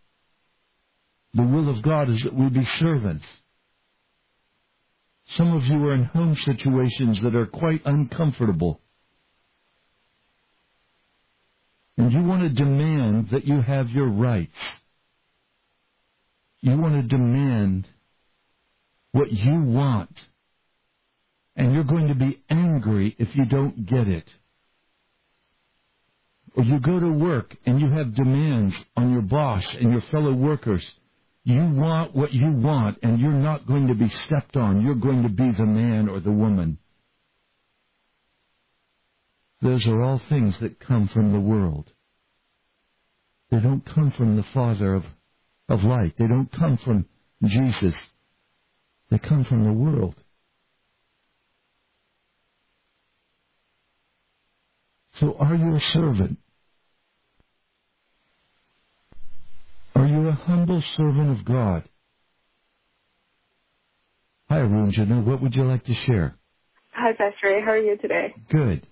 The 1.34 1.42
will 1.42 1.68
of 1.68 1.82
God 1.82 2.08
is 2.08 2.22
that 2.22 2.34
we 2.34 2.49
be 2.49 2.64
servants. 2.64 3.26
Some 5.37 5.54
of 5.54 5.64
you 5.64 5.76
are 5.87 5.92
in 5.92 6.04
home 6.04 6.34
situations 6.34 7.22
that 7.22 7.37
are 7.37 7.46
quite 7.46 7.82
uncomfortable. 7.84 8.80
And 11.96 12.12
you 12.12 12.22
want 12.22 12.42
to 12.42 12.49
demand 12.49 13.30
that 13.30 13.46
you 13.46 13.60
have 13.60 13.90
your 13.90 14.08
rights. 14.08 14.58
You 16.62 16.76
want 16.78 16.94
to 16.94 17.02
demand 17.02 17.88
what 19.12 19.31
you 19.31 19.62
want. 19.62 20.18
And 21.55 21.74
you're 21.74 21.85
going 21.85 22.09
to 22.09 22.14
be 22.14 22.42
angry 22.48 23.14
if 23.18 23.37
you 23.37 23.44
don't 23.44 23.87
get 23.87 24.09
it. 24.09 24.33
Or 26.57 26.64
you 26.64 26.81
go 26.81 26.98
to 26.98 27.12
work 27.12 27.57
and 27.66 27.81
you 27.81 27.90
have 27.90 28.14
demands 28.14 28.74
on 28.96 29.12
your 29.12 29.22
boss 29.22 29.74
and 29.74 29.92
your 29.92 30.00
fellow 30.00 30.33
workers. 30.33 30.94
You 31.44 31.70
want 31.70 32.14
what 32.14 32.33
you 32.33 32.50
want 32.50 32.98
and 33.03 33.18
you're 33.18 33.33
not 33.33 33.66
going 33.66 33.88
to 33.88 33.94
be 33.94 34.09
stepped 34.09 34.57
on. 34.57 34.83
You're 34.83 34.94
going 34.94 35.22
to 35.22 35.29
be 35.29 35.50
the 35.50 35.66
man 35.66 36.09
or 36.09 36.20
the 36.20 36.33
woman. 36.33 36.79
Those 39.62 39.87
are 39.87 40.03
all 40.03 40.18
things 40.18 40.59
that 40.61 40.81
come 40.81 41.09
from 41.09 41.33
the 41.33 41.40
world. 41.40 41.92
They 43.50 43.61
don't 43.61 43.85
come 43.85 44.11
from 44.11 44.37
the 44.37 44.42
Father 44.42 44.94
of 44.94 45.05
of 45.68 45.85
light. 45.85 46.14
They 46.18 46.26
don't 46.26 46.50
come 46.50 46.76
from 46.79 47.07
Jesus. 47.44 47.96
They 49.09 49.18
come 49.18 49.44
from 49.44 49.64
the 49.64 49.72
world. 49.72 50.16
So 55.14 55.37
are 55.38 55.55
you 55.55 55.74
a 55.74 55.81
servant? 55.81 56.38
Are 60.00 60.06
you 60.06 60.28
a 60.28 60.32
humble 60.32 60.80
servant 60.96 61.38
of 61.38 61.44
God? 61.44 61.86
Hi, 64.48 64.60
Runjana. 64.60 65.22
What 65.22 65.42
would 65.42 65.54
you 65.54 65.64
like 65.64 65.84
to 65.84 65.92
share? 65.92 66.38
Hi, 66.94 67.12
Pastor 67.12 67.34
Ray. 67.44 67.60
How 67.60 67.72
are 67.72 67.78
you 67.78 67.98
today? 67.98 68.34
Good. 68.48 68.86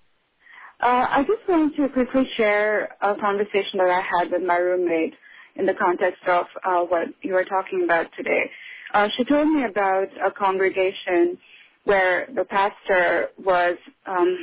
Uh, 0.83 1.07
I 1.09 1.25
just 1.27 1.49
wanted 1.49 1.79
to 1.79 1.89
quickly 1.89 2.29
share 2.37 2.95
a 3.01 3.15
conversation 3.15 3.79
that 3.79 3.89
I 3.89 4.03
had 4.03 4.31
with 4.31 4.43
my 4.43 4.59
roommate 4.59 5.15
in 5.57 5.65
the 5.65 5.73
context 5.73 6.21
of 6.29 6.45
uh, 6.63 6.83
what 6.83 7.07
you 7.23 7.33
were 7.33 7.47
talking 7.47 7.85
about 7.85 8.09
today. 8.15 8.51
Uh, 8.93 9.09
she 9.17 9.25
told 9.25 9.49
me 9.49 9.65
about 9.65 10.09
a 10.23 10.31
congregation 10.31 11.39
where 11.85 12.29
the 12.35 12.45
pastor 12.45 13.31
was, 13.43 13.79
um, 14.05 14.37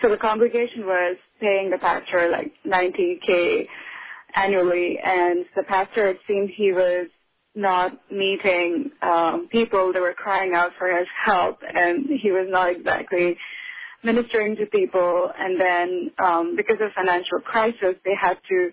so 0.00 0.08
the 0.08 0.18
congregation 0.18 0.86
was 0.86 1.16
paying 1.40 1.68
the 1.68 1.78
pastor 1.78 2.28
like 2.30 2.52
90k 2.64 3.66
annually, 4.36 4.98
and 5.02 5.46
the 5.56 5.64
pastor 5.64 6.08
it 6.08 6.18
seemed 6.28 6.50
he 6.50 6.72
was 6.72 7.08
not 7.54 7.98
meeting 8.12 8.90
um, 9.02 9.48
people 9.50 9.92
that 9.92 10.00
were 10.00 10.14
crying 10.14 10.52
out 10.54 10.72
for 10.78 10.88
his 10.96 11.08
help, 11.24 11.58
and 11.62 12.06
he 12.22 12.30
was 12.30 12.46
not 12.50 12.70
exactly 12.70 13.36
ministering 14.04 14.56
to 14.56 14.66
people. 14.66 15.30
And 15.36 15.60
then 15.60 16.10
um, 16.22 16.56
because 16.56 16.76
of 16.80 16.92
financial 16.94 17.40
crisis, 17.40 17.96
they 18.04 18.14
had 18.20 18.38
to 18.50 18.70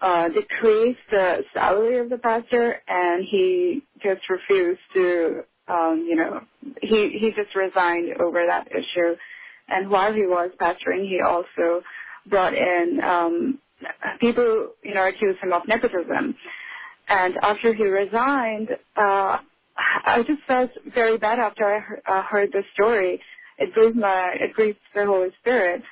uh, 0.00 0.28
decrease 0.28 0.96
the 1.10 1.44
salary 1.52 1.98
of 1.98 2.08
the 2.08 2.18
pastor, 2.18 2.76
and 2.88 3.24
he 3.30 3.82
just 4.02 4.22
refused 4.30 4.80
to, 4.94 5.42
um, 5.68 6.06
you 6.08 6.16
know, 6.16 6.40
he 6.82 7.18
he 7.20 7.32
just 7.36 7.54
resigned 7.54 8.20
over 8.20 8.44
that 8.46 8.68
issue. 8.70 9.16
And 9.68 9.90
while 9.90 10.14
he 10.14 10.26
was 10.26 10.50
pastoring, 10.60 11.06
he 11.06 11.20
also 11.20 11.82
brought 12.26 12.54
in 12.54 13.00
um, 13.02 13.58
people, 14.20 14.70
you 14.82 14.94
know, 14.94 15.06
accused 15.06 15.40
him 15.40 15.52
of 15.52 15.66
nepotism. 15.66 16.34
And 17.08 17.34
after 17.42 17.72
he 17.72 17.84
resigned, 17.84 18.70
uh, 18.96 19.38
I 19.76 20.22
just 20.26 20.42
felt 20.46 20.70
very 20.92 21.18
bad 21.18 21.38
after 21.38 21.64
I 21.64 22.18
uh, 22.18 22.22
heard 22.22 22.50
the 22.52 22.62
story. 22.74 23.20
It 23.58 23.72
grieved 23.72 23.96
my, 23.96 24.36
it 24.40 24.52
grieved 24.54 24.78
the 24.94 25.06
Holy 25.06 25.30
Spirit 25.40 25.82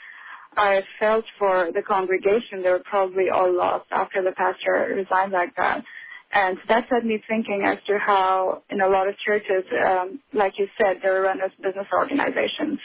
I 0.56 0.82
felt 0.98 1.24
for 1.38 1.68
the 1.72 1.82
congregation. 1.82 2.62
They 2.62 2.70
were 2.70 2.82
probably 2.84 3.28
all 3.28 3.52
lost 3.54 3.86
after 3.90 4.22
the 4.22 4.32
pastor 4.32 4.94
resigned 4.96 5.32
like 5.32 5.54
that. 5.56 5.84
And 6.32 6.58
that 6.68 6.88
set 6.88 7.04
me 7.04 7.22
thinking 7.28 7.62
as 7.64 7.78
to 7.86 7.98
how 7.98 8.62
in 8.70 8.80
a 8.80 8.88
lot 8.88 9.08
of 9.08 9.14
churches, 9.18 9.64
um, 9.86 10.20
like 10.32 10.54
you 10.58 10.66
said, 10.80 10.98
they're 11.02 11.22
run 11.22 11.40
as 11.40 11.50
business 11.62 11.86
organizations. 11.92 12.80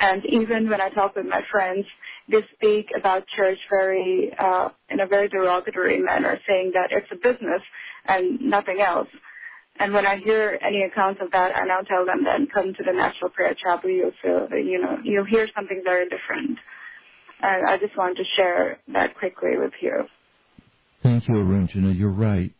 And 0.00 0.24
even 0.26 0.70
when 0.70 0.80
I 0.80 0.90
talk 0.90 1.16
with 1.16 1.26
my 1.26 1.42
friends, 1.50 1.86
they 2.30 2.42
speak 2.54 2.88
about 2.96 3.24
church 3.36 3.58
very, 3.70 4.32
uh, 4.38 4.68
in 4.90 5.00
a 5.00 5.06
very 5.06 5.28
derogatory 5.28 5.98
manner, 5.98 6.38
saying 6.46 6.72
that 6.74 6.88
it's 6.90 7.08
a 7.10 7.16
business 7.16 7.62
and 8.06 8.40
nothing 8.40 8.80
else. 8.80 9.08
And 9.80 9.94
when 9.94 10.06
I 10.06 10.16
hear 10.16 10.58
any 10.60 10.82
accounts 10.82 11.20
of 11.22 11.30
that, 11.30 11.56
I 11.56 11.64
now 11.64 11.80
tell 11.82 12.04
them 12.04 12.24
then 12.24 12.48
come 12.52 12.74
to 12.74 12.84
the 12.84 12.92
National 12.92 13.30
Prayer 13.30 13.54
Chapel. 13.54 13.90
You'll 13.90 14.10
feel, 14.20 14.48
you 14.58 14.80
know, 14.80 14.98
you'll 15.04 15.24
hear 15.24 15.48
something 15.54 15.82
very 15.84 16.08
different. 16.08 16.58
And 17.40 17.68
I 17.68 17.78
just 17.78 17.96
wanted 17.96 18.16
to 18.16 18.24
share 18.36 18.78
that 18.88 19.16
quickly 19.16 19.56
with 19.56 19.72
you. 19.80 20.04
Thank 21.02 21.28
you, 21.28 21.34
Arunjana. 21.34 21.96
You're 21.96 22.10
right. 22.10 22.52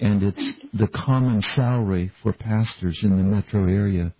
And 0.00 0.22
it's 0.22 0.58
the 0.72 0.86
common 0.86 1.42
salary 1.42 2.12
for 2.22 2.32
pastors 2.32 3.00
in 3.02 3.16
the 3.16 3.22
metro 3.22 3.64
area 3.68 4.14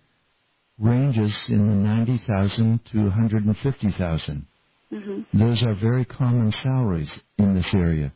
ranges 0.77 1.35
in 1.49 1.67
the 1.67 1.73
90,000 1.73 2.85
to 2.85 3.03
150,000. 3.03 4.45
Mm-hmm. 4.91 5.37
Those 5.37 5.63
are 5.63 5.75
very 5.75 6.05
common 6.05 6.51
salaries 6.51 7.23
in 7.37 7.53
this 7.53 7.73
area. 7.75 8.11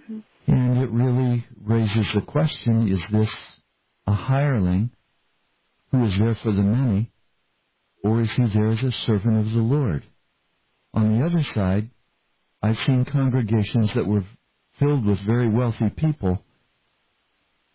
Mm-hmm. 0.00 0.52
And 0.52 0.82
it 0.82 0.90
really 0.90 1.46
raises 1.64 2.12
the 2.12 2.20
question, 2.20 2.88
is 2.88 3.06
this 3.08 3.32
a 4.06 4.12
hireling 4.12 4.90
who 5.90 6.04
is 6.04 6.18
there 6.18 6.34
for 6.34 6.52
the 6.52 6.62
many, 6.62 7.10
or 8.02 8.20
is 8.20 8.32
he 8.32 8.44
there 8.44 8.68
as 8.68 8.84
a 8.84 8.92
servant 8.92 9.46
of 9.46 9.52
the 9.52 9.60
Lord? 9.60 10.04
On 10.92 11.18
the 11.18 11.24
other 11.24 11.42
side, 11.42 11.90
I've 12.62 12.78
seen 12.80 13.04
congregations 13.04 13.94
that 13.94 14.06
were 14.06 14.24
filled 14.78 15.06
with 15.06 15.20
very 15.20 15.48
wealthy 15.48 15.88
people, 15.88 16.42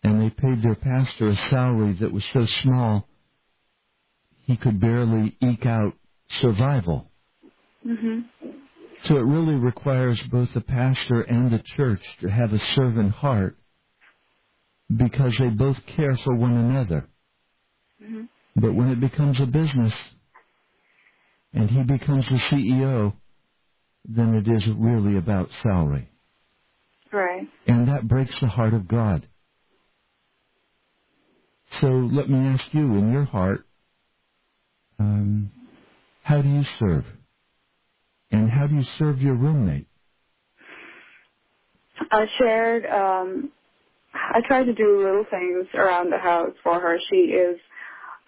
and 0.04 0.22
they 0.22 0.30
paid 0.30 0.62
their 0.62 0.76
pastor 0.76 1.30
a 1.30 1.36
salary 1.36 1.94
that 1.94 2.12
was 2.12 2.26
so 2.26 2.46
small 2.46 3.08
he 4.44 4.56
could 4.56 4.80
barely 4.80 5.36
eke 5.42 5.66
out 5.66 5.94
survival. 6.30 7.09
Mhm. 7.86 8.26
So 9.04 9.18
it 9.18 9.26
really 9.26 9.56
requires 9.56 10.22
both 10.28 10.54
the 10.54 10.62
pastor 10.62 11.22
and 11.22 11.52
the 11.52 11.60
church 11.60 12.18
to 12.18 12.30
have 12.30 12.54
a 12.54 12.60
servant 12.60 13.12
heart 13.12 13.58
because 14.96 15.38
they 15.38 15.50
both 15.50 15.86
care 15.86 16.18
for 16.18 16.36
one 16.36 16.58
another. 16.58 17.08
Mhm. 18.02 18.28
But 18.56 18.74
when 18.74 18.90
it 18.90 19.00
becomes 19.00 19.40
a 19.40 19.48
business 19.48 20.16
and 21.54 21.70
he 21.70 21.84
becomes 21.84 22.28
the 22.30 22.40
CEO, 22.40 23.16
then 24.06 24.36
it 24.36 24.48
is 24.48 24.68
really 24.70 25.16
about 25.18 25.52
salary. 25.52 26.10
Right. 27.12 27.50
And 27.68 27.88
that 27.88 28.08
breaks 28.08 28.40
the 28.40 28.48
heart 28.48 28.74
of 28.74 28.88
God. 28.88 29.28
So 31.72 31.88
let 31.88 32.30
me 32.30 32.48
ask 32.48 32.74
you, 32.74 32.96
in 32.96 33.12
your 33.12 33.26
heart, 33.26 33.66
um, 35.00 35.52
how 36.24 36.42
do 36.42 36.50
you 36.50 36.64
serve? 36.64 37.06
And 38.32 38.50
how 38.50 38.68
do 38.68 38.76
you 38.76 38.84
serve 38.84 39.22
your 39.22 39.34
roommate? 39.34 39.88
I 42.12 42.26
shared. 42.38 42.86
Um, 42.86 43.52
I 44.14 44.42
try 44.48 44.64
to 44.64 44.74
do 44.74 45.04
little 45.04 45.26
things 45.30 45.68
around 45.74 46.12
the 46.12 46.18
house 46.18 46.54
for 46.64 46.80
her. 46.80 46.98
She 47.10 47.34
is 47.34 47.60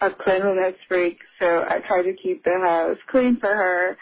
a 0.00 0.10
cleanliness 0.10 0.74
freak, 0.88 1.18
so 1.40 1.64
I 1.68 1.78
try 1.86 2.02
to 2.02 2.12
keep 2.14 2.44
the 2.44 2.60
house 2.64 2.98
clean 3.08 3.38
for 3.38 3.54
her. 3.54 3.96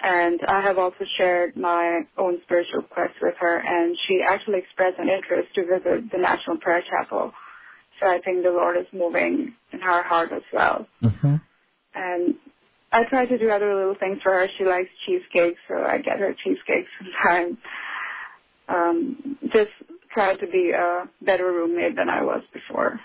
And 0.00 0.40
I 0.46 0.60
have 0.62 0.78
also 0.78 1.04
shared 1.16 1.56
my 1.56 2.02
own 2.16 2.38
spiritual 2.44 2.82
quest 2.82 3.14
with 3.20 3.34
her, 3.40 3.58
and 3.58 3.96
she 4.06 4.20
actually 4.26 4.58
expressed 4.58 4.98
an 4.98 5.08
interest 5.08 5.54
to 5.56 5.66
visit 5.66 6.10
the 6.12 6.18
National 6.18 6.56
Prayer 6.58 6.82
Chapel. 6.88 7.32
So 8.00 8.06
I 8.06 8.20
think 8.20 8.44
the 8.44 8.50
Lord 8.50 8.76
is 8.76 8.86
moving 8.92 9.54
in 9.72 9.80
her 9.80 10.02
heart 10.04 10.30
as 10.32 10.42
well. 10.52 10.86
Mm-hmm. 11.02 11.34
And 11.94 12.34
I 12.92 13.04
try 13.04 13.26
to 13.26 13.38
do 13.38 13.50
other 13.50 13.74
little 13.74 13.96
things 13.98 14.18
for 14.22 14.32
her. 14.32 14.48
She 14.56 14.64
likes 14.64 14.88
cheesecake, 15.06 15.56
so 15.68 15.74
I 15.84 15.98
get 15.98 16.18
her 16.18 16.34
cheesecake 16.44 16.86
sometimes. 16.98 17.56
Um, 18.70 19.38
just 19.50 19.70
try 20.12 20.36
to 20.36 20.46
be 20.46 20.72
a 20.76 21.04
better 21.22 21.46
roommate 21.46 21.96
than 21.96 22.10
I 22.10 22.22
was 22.22 22.42
before. 22.52 23.00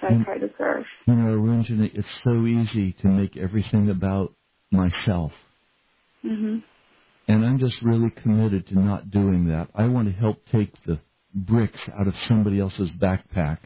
So 0.00 0.08
I 0.08 0.14
Mm. 0.14 0.24
try 0.24 0.38
to 0.38 0.50
serve. 0.58 0.84
You 1.06 1.14
know, 1.14 1.38
Ranjana, 1.38 1.88
it's 1.94 2.10
so 2.24 2.44
easy 2.46 2.92
to 2.94 3.06
make 3.06 3.36
everything 3.36 3.90
about 3.90 4.34
myself. 4.72 5.32
hmm 6.22 6.58
And 7.28 7.44
I'm 7.46 7.58
just 7.58 7.80
really 7.82 8.10
committed 8.10 8.66
to 8.68 8.74
not 8.78 9.12
doing 9.12 9.46
that. 9.46 9.68
I 9.72 9.86
want 9.86 10.08
to 10.08 10.12
help 10.18 10.44
take 10.46 10.72
the 10.82 10.98
bricks 11.32 11.88
out 11.96 12.08
of 12.08 12.18
somebody 12.18 12.58
else's 12.58 12.90
backpack. 12.90 13.58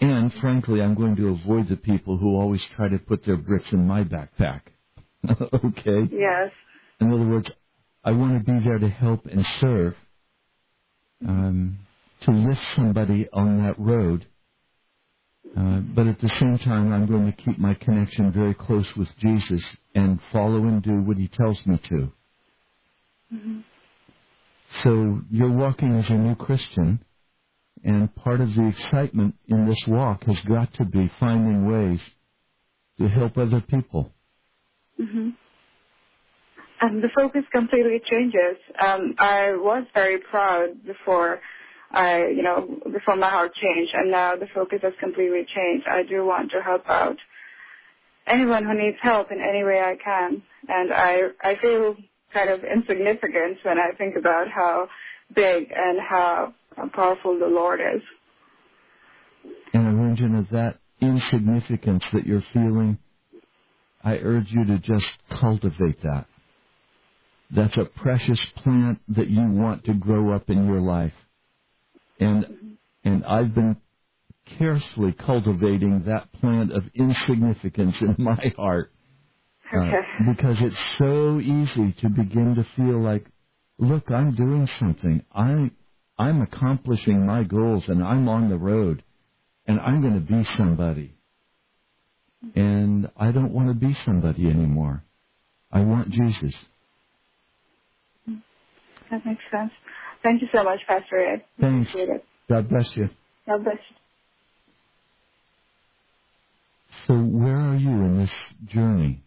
And 0.00 0.32
frankly, 0.34 0.80
I'm 0.80 0.94
going 0.94 1.16
to 1.16 1.28
avoid 1.30 1.68
the 1.68 1.76
people 1.76 2.18
who 2.18 2.36
always 2.36 2.64
try 2.66 2.88
to 2.88 2.98
put 2.98 3.24
their 3.24 3.36
bricks 3.36 3.72
in 3.72 3.86
my 3.86 4.04
backpack. 4.04 4.60
okay? 5.64 6.08
Yes. 6.12 6.52
In 7.00 7.12
other 7.12 7.24
words, 7.26 7.50
I 8.04 8.12
want 8.12 8.38
to 8.38 8.52
be 8.52 8.60
there 8.60 8.78
to 8.78 8.88
help 8.88 9.26
and 9.26 9.44
serve, 9.44 9.96
um, 11.26 11.78
to 12.20 12.30
lift 12.30 12.62
somebody 12.74 13.28
on 13.32 13.62
that 13.64 13.78
road. 13.78 14.26
Uh, 15.56 15.80
but 15.80 16.06
at 16.06 16.20
the 16.20 16.28
same 16.28 16.58
time, 16.58 16.92
I'm 16.92 17.06
going 17.06 17.26
to 17.26 17.32
keep 17.32 17.58
my 17.58 17.74
connection 17.74 18.30
very 18.32 18.54
close 18.54 18.94
with 18.96 19.16
Jesus 19.16 19.76
and 19.94 20.20
follow 20.30 20.64
and 20.64 20.82
do 20.82 21.02
what 21.02 21.16
He 21.16 21.26
tells 21.26 21.64
me 21.66 21.78
to. 21.78 22.12
hmm 23.30 23.60
So 24.82 25.22
you're 25.30 25.50
walking 25.50 25.96
as 25.96 26.10
a 26.10 26.14
new 26.14 26.34
Christian, 26.36 27.02
and 27.84 28.14
part 28.14 28.40
of 28.40 28.54
the 28.54 28.66
excitement 28.66 29.34
in 29.46 29.66
this 29.66 29.86
walk 29.86 30.24
has 30.24 30.40
got 30.42 30.72
to 30.74 30.84
be 30.84 31.10
finding 31.20 31.66
ways 31.66 32.02
to 32.98 33.08
help 33.08 33.38
other 33.38 33.60
people. 33.60 34.12
hmm 34.96 35.30
And 36.80 37.02
the 37.02 37.08
focus 37.14 37.44
completely 37.52 38.00
changes. 38.10 38.56
Um, 38.80 39.14
I 39.18 39.52
was 39.52 39.84
very 39.94 40.18
proud 40.18 40.84
before 40.84 41.40
I, 41.90 42.26
you 42.26 42.42
know, 42.42 42.80
before 42.92 43.16
my 43.16 43.30
heart 43.30 43.52
changed, 43.54 43.92
and 43.94 44.10
now 44.10 44.36
the 44.36 44.48
focus 44.54 44.80
has 44.82 44.92
completely 45.00 45.46
changed. 45.54 45.86
I 45.88 46.02
do 46.02 46.24
want 46.24 46.50
to 46.52 46.62
help 46.62 46.88
out 46.88 47.16
anyone 48.26 48.64
who 48.64 48.74
needs 48.74 48.98
help 49.02 49.32
in 49.32 49.40
any 49.40 49.64
way 49.64 49.80
I 49.80 49.96
can, 50.02 50.42
and 50.68 50.92
I, 50.92 51.20
I 51.42 51.56
feel 51.56 51.96
kind 52.32 52.50
of 52.50 52.60
insignificant 52.62 53.58
when 53.62 53.78
I 53.78 53.96
think 53.96 54.16
about 54.16 54.48
how 54.54 54.88
big 55.34 55.72
and 55.74 55.98
how 56.00 56.54
powerful 56.92 57.38
the 57.38 57.46
Lord 57.46 57.80
is. 57.80 58.02
And 59.72 59.86
a 59.86 60.02
region 60.02 60.34
of 60.34 60.48
that 60.50 60.78
insignificance 61.00 62.04
that 62.12 62.26
you're 62.26 62.44
feeling, 62.52 62.98
I 64.02 64.18
urge 64.18 64.52
you 64.52 64.64
to 64.64 64.78
just 64.78 65.18
cultivate 65.30 66.00
that. 66.02 66.26
That's 67.50 67.76
a 67.76 67.84
precious 67.84 68.44
plant 68.56 69.00
that 69.08 69.28
you 69.28 69.42
want 69.42 69.84
to 69.84 69.94
grow 69.94 70.32
up 70.34 70.50
in 70.50 70.66
your 70.66 70.80
life. 70.80 71.14
And, 72.20 72.78
and 73.04 73.24
I've 73.24 73.54
been 73.54 73.76
carefully 74.58 75.12
cultivating 75.12 76.04
that 76.04 76.32
plant 76.32 76.72
of 76.72 76.84
insignificance 76.94 78.00
in 78.00 78.16
my 78.18 78.52
heart. 78.56 78.92
Uh, 79.72 79.78
Okay. 79.80 80.32
because 80.32 80.62
it's 80.62 80.78
so 80.96 81.38
easy 81.40 81.92
to 81.92 82.08
begin 82.08 82.54
to 82.54 82.64
feel 82.74 82.98
like, 83.00 83.26
look, 83.78 84.10
I'm 84.10 84.34
doing 84.34 84.66
something. 84.66 85.24
I, 85.32 85.70
I'm 86.18 86.42
accomplishing 86.42 87.24
my 87.24 87.44
goals 87.44 87.88
and 87.88 88.02
I'm 88.02 88.28
on 88.28 88.48
the 88.48 88.58
road 88.58 89.02
and 89.66 89.80
I'm 89.80 90.00
going 90.00 90.14
to 90.14 90.20
be 90.20 90.44
somebody. 90.44 91.14
And 92.54 93.10
I 93.16 93.32
don't 93.32 93.52
want 93.52 93.68
to 93.68 93.74
be 93.74 93.94
somebody 93.94 94.48
anymore. 94.48 95.02
I 95.72 95.80
want 95.80 96.10
Jesus. 96.10 96.54
That 99.10 99.24
makes 99.24 99.42
sense. 99.50 99.72
Thank 100.22 100.42
you 100.42 100.48
so 100.52 100.62
much, 100.62 100.80
Pastor 100.86 101.18
Ed. 101.18 101.44
Thanks. 101.60 101.94
God 102.48 102.68
bless 102.68 102.96
you. 102.96 103.10
God 103.46 103.64
bless 103.64 103.76
you. 103.76 103.96
So 107.06 107.14
where 107.14 107.56
are 107.56 107.76
you 107.76 107.90
in 107.90 108.18
this 108.18 108.32
journey 108.64 109.22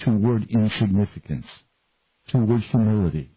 toward 0.00 0.50
insignificance, 0.50 1.46
toward 2.28 2.60
humility? 2.62 3.30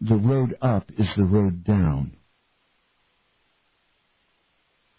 The 0.00 0.16
road 0.16 0.56
up 0.62 0.90
is 0.96 1.12
the 1.14 1.24
road 1.24 1.64
down. 1.64 2.16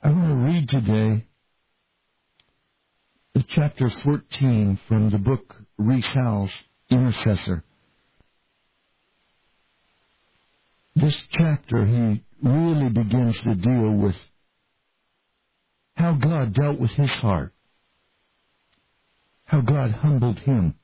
I 0.01 0.11
want 0.11 0.29
to 0.29 0.35
read 0.35 0.69
today 0.69 1.25
chapter 3.49 3.89
14 3.89 4.79
from 4.87 5.09
the 5.09 5.17
book 5.17 5.55
Rees 5.77 6.05
Howells, 6.05 6.51
Intercessor. 6.89 7.63
This 10.95 11.15
chapter, 11.31 11.85
he 11.85 12.23
really 12.43 12.89
begins 12.89 13.41
to 13.41 13.55
deal 13.55 13.91
with 13.91 14.17
how 15.95 16.13
God 16.13 16.53
dealt 16.53 16.79
with 16.79 16.91
his 16.91 17.11
heart, 17.11 17.53
how 19.45 19.61
God 19.61 19.91
humbled 19.91 20.39
him. 20.39 20.75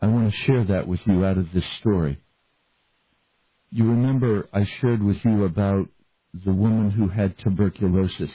I 0.00 0.06
want 0.08 0.30
to 0.30 0.36
share 0.36 0.64
that 0.64 0.86
with 0.86 1.06
you 1.06 1.24
out 1.24 1.38
of 1.38 1.52
this 1.52 1.66
story. 1.78 2.18
You 3.70 3.84
remember 3.90 4.48
I 4.52 4.64
shared 4.64 5.02
with 5.02 5.24
you 5.24 5.44
about 5.44 5.88
the 6.32 6.52
woman 6.52 6.90
who 6.90 7.08
had 7.08 7.38
tuberculosis 7.38 8.32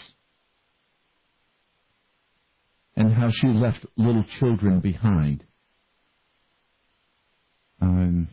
and 2.95 3.13
how 3.13 3.29
she 3.29 3.47
left 3.47 3.85
little 3.95 4.23
children 4.23 4.79
behind. 4.79 5.45
Um, 7.79 8.27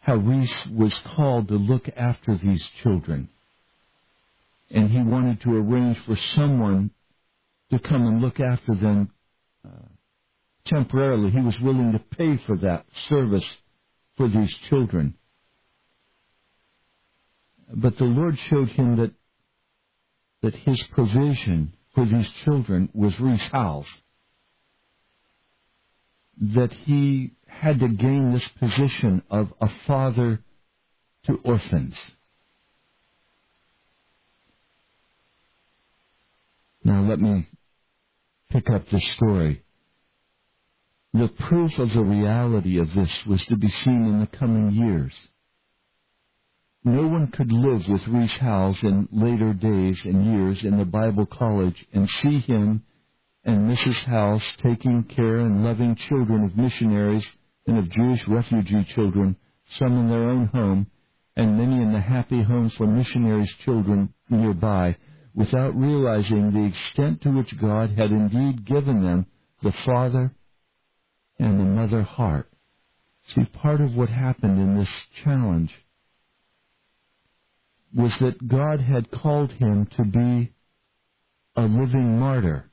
how 0.00 0.16
Rees 0.16 0.66
was 0.66 0.98
called 1.00 1.48
to 1.48 1.54
look 1.54 1.88
after 1.96 2.36
these 2.36 2.66
children. 2.82 3.28
And 4.70 4.90
he 4.90 5.02
wanted 5.02 5.40
to 5.42 5.56
arrange 5.56 5.98
for 6.00 6.16
someone 6.16 6.90
to 7.70 7.78
come 7.78 8.06
and 8.06 8.20
look 8.20 8.40
after 8.40 8.74
them 8.74 9.10
uh, 9.64 9.91
temporarily. 10.64 11.30
He 11.30 11.40
was 11.40 11.60
willing 11.60 11.92
to 11.92 11.98
pay 11.98 12.36
for 12.38 12.56
that 12.58 12.86
service 13.08 13.48
for 14.16 14.28
these 14.28 14.52
children. 14.58 15.14
But 17.74 17.96
the 17.96 18.04
Lord 18.04 18.38
showed 18.38 18.68
him 18.68 18.96
that 18.96 19.12
that 20.42 20.54
his 20.56 20.82
provision 20.82 21.72
for 21.94 22.04
these 22.04 22.28
children 22.30 22.88
was 22.92 23.20
Rees 23.20 23.46
Howells. 23.46 23.86
That 26.40 26.72
he 26.72 27.32
had 27.46 27.78
to 27.80 27.88
gain 27.88 28.32
this 28.32 28.46
position 28.48 29.22
of 29.30 29.52
a 29.60 29.68
father 29.86 30.40
to 31.24 31.40
orphans. 31.44 32.16
Now 36.82 37.02
let 37.02 37.20
me 37.20 37.48
pick 38.50 38.68
up 38.68 38.88
this 38.88 39.06
story. 39.10 39.62
The 41.14 41.28
proof 41.28 41.78
of 41.78 41.92
the 41.92 42.04
reality 42.04 42.78
of 42.78 42.94
this 42.94 43.26
was 43.26 43.44
to 43.46 43.56
be 43.56 43.68
seen 43.68 44.06
in 44.06 44.20
the 44.20 44.26
coming 44.26 44.70
years. 44.70 45.28
No 46.84 47.06
one 47.06 47.26
could 47.30 47.52
live 47.52 47.86
with 47.86 48.08
Rees 48.08 48.36
Howells 48.38 48.82
in 48.82 49.08
later 49.12 49.52
days 49.52 50.06
and 50.06 50.24
years 50.24 50.64
in 50.64 50.78
the 50.78 50.86
Bible 50.86 51.26
college 51.26 51.86
and 51.92 52.08
see 52.08 52.38
him 52.38 52.84
and 53.44 53.70
Mrs. 53.70 54.04
Howells 54.04 54.56
taking 54.56 55.04
care 55.04 55.36
and 55.36 55.62
loving 55.62 55.96
children 55.96 56.44
of 56.44 56.56
missionaries 56.56 57.30
and 57.66 57.76
of 57.76 57.90
Jewish 57.90 58.26
refugee 58.26 58.84
children, 58.84 59.36
some 59.66 59.92
in 59.92 60.08
their 60.08 60.30
own 60.30 60.46
home, 60.46 60.86
and 61.36 61.58
many 61.58 61.82
in 61.82 61.92
the 61.92 62.00
happy 62.00 62.42
homes 62.42 62.74
for 62.74 62.86
missionaries' 62.86 63.54
children 63.56 64.14
nearby, 64.30 64.96
without 65.34 65.76
realizing 65.76 66.52
the 66.52 66.64
extent 66.64 67.20
to 67.20 67.30
which 67.30 67.58
God 67.58 67.90
had 67.90 68.10
indeed 68.10 68.64
given 68.64 69.02
them 69.02 69.26
the 69.62 69.72
father 69.72 70.34
and 71.42 71.58
the 71.58 71.64
mother 71.64 72.02
heart. 72.02 72.48
See, 73.24 73.44
part 73.44 73.80
of 73.80 73.96
what 73.96 74.08
happened 74.08 74.60
in 74.60 74.78
this 74.78 75.06
challenge 75.22 75.76
was 77.94 78.16
that 78.18 78.46
God 78.46 78.80
had 78.80 79.10
called 79.10 79.52
him 79.52 79.86
to 79.96 80.04
be 80.04 80.52
a 81.56 81.62
living 81.62 82.18
martyr. 82.18 82.70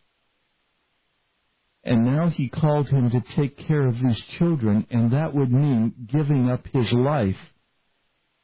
And 1.84 2.05
now 2.05 2.29
he 2.29 2.47
called 2.47 2.89
him 2.89 3.10
to 3.10 3.21
take 3.21 3.58
care 3.58 3.88
of 3.88 3.99
these 3.99 4.23
children, 4.25 4.86
and 4.89 5.12
that 5.12 5.34
would 5.34 5.51
mean 5.51 5.93
giving 6.08 6.49
up 6.49 6.67
his 6.67 6.93
life. 6.93 7.39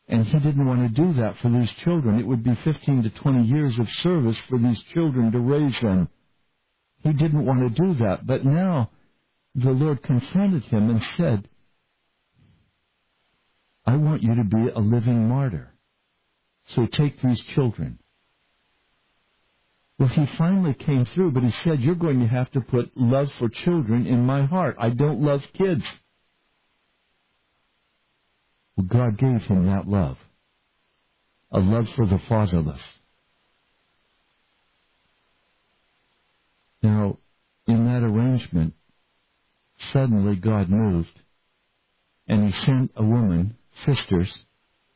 And 0.08 0.26
he 0.26 0.40
didn't 0.40 0.66
want 0.66 0.82
to 0.82 1.02
do 1.02 1.14
that 1.14 1.38
for 1.38 1.50
these 1.50 1.72
children. 1.74 2.20
It 2.20 2.28
would 2.28 2.44
be 2.44 2.56
15 2.56 3.04
to 3.04 3.10
20 3.10 3.44
years 3.44 3.80
of 3.80 3.90
service 3.90 4.38
for 4.50 4.58
these 4.58 4.82
children 4.82 5.32
to 5.32 5.40
raise 5.40 5.80
them. 5.80 6.10
He 7.04 7.14
didn't 7.14 7.46
want 7.46 7.60
to 7.62 7.84
do 7.84 7.94
that. 7.96 8.26
But 8.26 8.46
now 8.46 8.90
the 9.56 9.72
Lord 9.72 10.04
confronted 10.04 10.66
him 10.66 10.90
and 10.90 11.02
said, 11.02 11.50
I 13.86 13.96
want 13.96 14.24
you 14.24 14.36
to 14.36 14.44
be 14.44 14.68
a 14.70 14.80
living 14.80 15.30
martyr. 15.30 15.74
So 16.66 16.86
take 16.86 17.22
these 17.22 17.42
children. 17.42 18.00
Well, 19.98 20.10
he 20.10 20.26
finally 20.38 20.74
came 20.74 21.06
through, 21.06 21.32
but 21.32 21.44
he 21.44 21.52
said, 21.52 21.80
You're 21.80 21.96
going 21.96 22.20
to 22.20 22.28
have 22.28 22.52
to 22.52 22.62
put 22.62 22.98
love 22.98 23.32
for 23.34 23.48
children 23.48 24.06
in 24.08 24.26
my 24.26 24.44
heart. 24.44 24.76
I 24.78 24.90
don't 24.90 25.22
love 25.22 25.42
kids. 25.54 25.86
Well, 28.76 28.88
God 28.88 29.18
gave 29.18 29.44
him 29.44 29.68
that 29.68 29.88
love 29.88 30.18
a 31.52 31.60
love 31.60 31.88
for 31.96 32.06
the 32.06 32.20
fatherless. 32.20 32.82
Now, 36.84 37.20
in 37.66 37.86
that 37.86 38.04
arrangement, 38.04 38.74
suddenly 39.92 40.36
God 40.36 40.70
moved, 40.70 41.22
and 42.28 42.46
he 42.46 42.52
sent 42.52 42.92
a 42.96 43.04
woman, 43.04 43.58
sisters, 43.72 44.46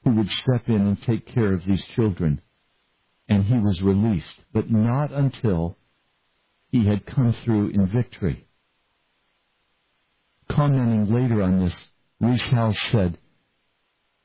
who 0.03 0.11
would 0.11 0.29
step 0.29 0.67
in 0.69 0.81
and 0.81 1.01
take 1.01 1.25
care 1.25 1.53
of 1.53 1.65
these 1.65 1.85
children. 1.85 2.41
And 3.27 3.43
he 3.43 3.59
was 3.59 3.83
released, 3.83 4.43
but 4.53 4.71
not 4.71 5.11
until 5.11 5.77
he 6.71 6.85
had 6.85 7.05
come 7.05 7.33
through 7.33 7.69
in 7.69 7.85
victory. 7.87 8.47
Commenting 10.47 11.13
later 11.13 11.43
on 11.43 11.59
this, 11.59 11.89
Rees 12.19 12.41
Howells 12.47 12.79
said, 12.79 13.19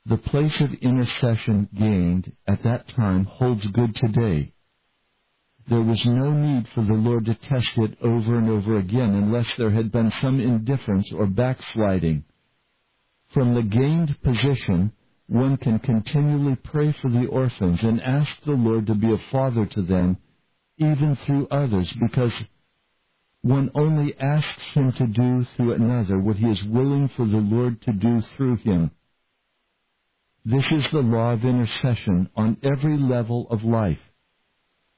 The 0.07 0.17
place 0.17 0.61
of 0.61 0.73
intercession 0.75 1.69
gained 1.75 2.33
at 2.47 2.63
that 2.63 2.89
time 2.89 3.25
holds 3.25 3.67
good 3.67 3.95
today. 3.95 4.54
There 5.67 5.83
was 5.83 6.05
no 6.05 6.31
need 6.31 6.69
for 6.69 6.83
the 6.83 6.95
Lord 6.95 7.25
to 7.27 7.35
test 7.35 7.79
it 7.79 7.97
over 8.03 8.39
and 8.39 8.51
over 8.51 8.77
again 8.77 9.15
unless 9.15 9.55
there 9.57 9.71
had 9.71 9.91
been 9.91 10.11
some 10.11 10.39
indifference 10.39 11.11
or 11.13 11.27
backsliding. 11.27 12.25
From 13.29 13.55
the 13.55 13.63
gained 13.63 14.21
position, 14.23 14.93
one 15.27 15.57
can 15.57 15.79
continually 15.79 16.57
pray 16.57 16.93
for 16.93 17.09
the 17.09 17.27
orphans 17.27 17.83
and 17.83 18.01
ask 18.03 18.43
the 18.43 18.53
Lord 18.53 18.87
to 18.89 18.95
be 18.95 19.13
a 19.13 19.19
father 19.31 19.65
to 19.65 19.83
them, 19.83 20.19
even 20.77 21.17
through 21.17 21.49
others, 21.51 21.91
because 21.95 22.45
one 23.41 23.71
only 23.75 24.19
asks 24.19 24.75
him 24.75 24.93
to 24.93 25.07
do 25.07 25.45
through 25.45 25.73
another 25.73 26.19
what 26.19 26.37
he 26.37 26.47
is 26.47 26.65
willing 26.65 27.09
for 27.09 27.25
the 27.25 27.39
Lord 27.39 27.81
to 27.83 27.93
do 27.93 28.21
through 28.21 28.57
him. 28.57 28.91
This 30.45 30.71
is 30.73 30.89
the 30.91 31.03
law 31.03 31.33
of 31.33 31.45
intercession 31.45 32.29
on 32.37 32.59
every 32.63 32.99
level 32.99 33.47
of 33.49 33.65
life, 33.65 34.01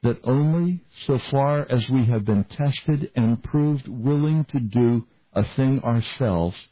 that 0.07 0.21
only 0.23 0.85
so 1.05 1.19
far 1.19 1.66
as 1.69 1.90
we 1.90 2.05
have 2.05 2.25
been 2.25 2.45
tested 2.45 3.11
and 3.16 3.42
proved 3.42 3.88
willing 3.88 4.45
to 4.45 4.61
do 4.61 5.05
a 5.33 5.42
thing 5.42 5.83
ourselves 5.83 6.69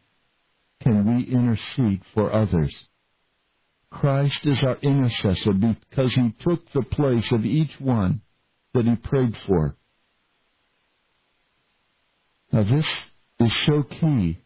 can 0.80 1.16
we 1.16 1.24
intercede 1.24 2.00
for 2.14 2.32
others. 2.32 2.72
Christ 3.90 4.46
is 4.46 4.62
our 4.62 4.76
intercessor 4.82 5.52
because 5.52 6.14
he 6.14 6.30
took 6.38 6.70
the 6.70 6.82
place 6.82 7.32
of 7.32 7.44
each 7.44 7.80
one 7.80 8.20
that 8.72 8.86
he 8.86 8.94
prayed 8.94 9.36
for. 9.36 9.76
Now 12.52 12.62
this 12.62 12.86
is 13.40 13.52
so 13.66 13.82
key, 13.82 14.38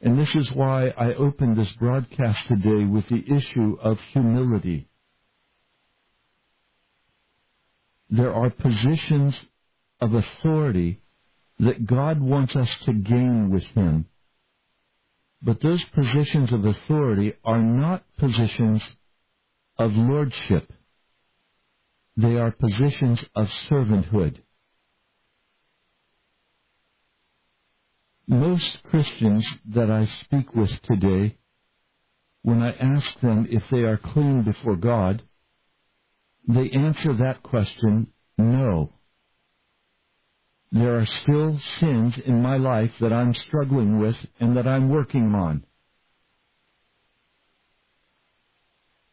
and 0.00 0.16
this 0.16 0.32
is 0.36 0.52
why 0.52 0.94
I 0.96 1.14
opened 1.14 1.56
this 1.56 1.72
broadcast 1.72 2.46
today 2.46 2.84
with 2.84 3.08
the 3.08 3.24
issue 3.34 3.76
of 3.80 3.98
humility. 4.12 4.88
There 8.08 8.32
are 8.32 8.50
positions 8.50 9.46
of 10.00 10.14
authority 10.14 11.00
that 11.58 11.86
God 11.86 12.20
wants 12.20 12.54
us 12.54 12.74
to 12.84 12.92
gain 12.92 13.50
with 13.50 13.64
Him. 13.68 14.06
But 15.42 15.60
those 15.60 15.84
positions 15.84 16.52
of 16.52 16.64
authority 16.64 17.34
are 17.44 17.62
not 17.62 18.04
positions 18.18 18.96
of 19.78 19.96
lordship. 19.96 20.72
They 22.16 22.36
are 22.36 22.50
positions 22.50 23.24
of 23.34 23.48
servanthood. 23.48 24.42
Most 28.26 28.82
Christians 28.84 29.46
that 29.66 29.90
I 29.90 30.06
speak 30.06 30.54
with 30.54 30.82
today, 30.82 31.36
when 32.42 32.62
I 32.62 32.72
ask 32.72 33.20
them 33.20 33.46
if 33.50 33.68
they 33.70 33.82
are 33.82 33.98
clean 33.98 34.42
before 34.42 34.76
God, 34.76 35.22
they 36.46 36.70
answer 36.70 37.12
that 37.14 37.42
question, 37.42 38.12
no 38.38 38.92
there 40.72 40.98
are 40.98 41.06
still 41.06 41.58
sins 41.78 42.18
in 42.18 42.42
my 42.42 42.56
life 42.56 42.92
that 43.00 43.12
I'm 43.12 43.34
struggling 43.34 43.98
with 43.98 44.16
and 44.40 44.56
that 44.56 44.66
I'm 44.66 44.88
working 44.88 45.34
on. 45.34 45.64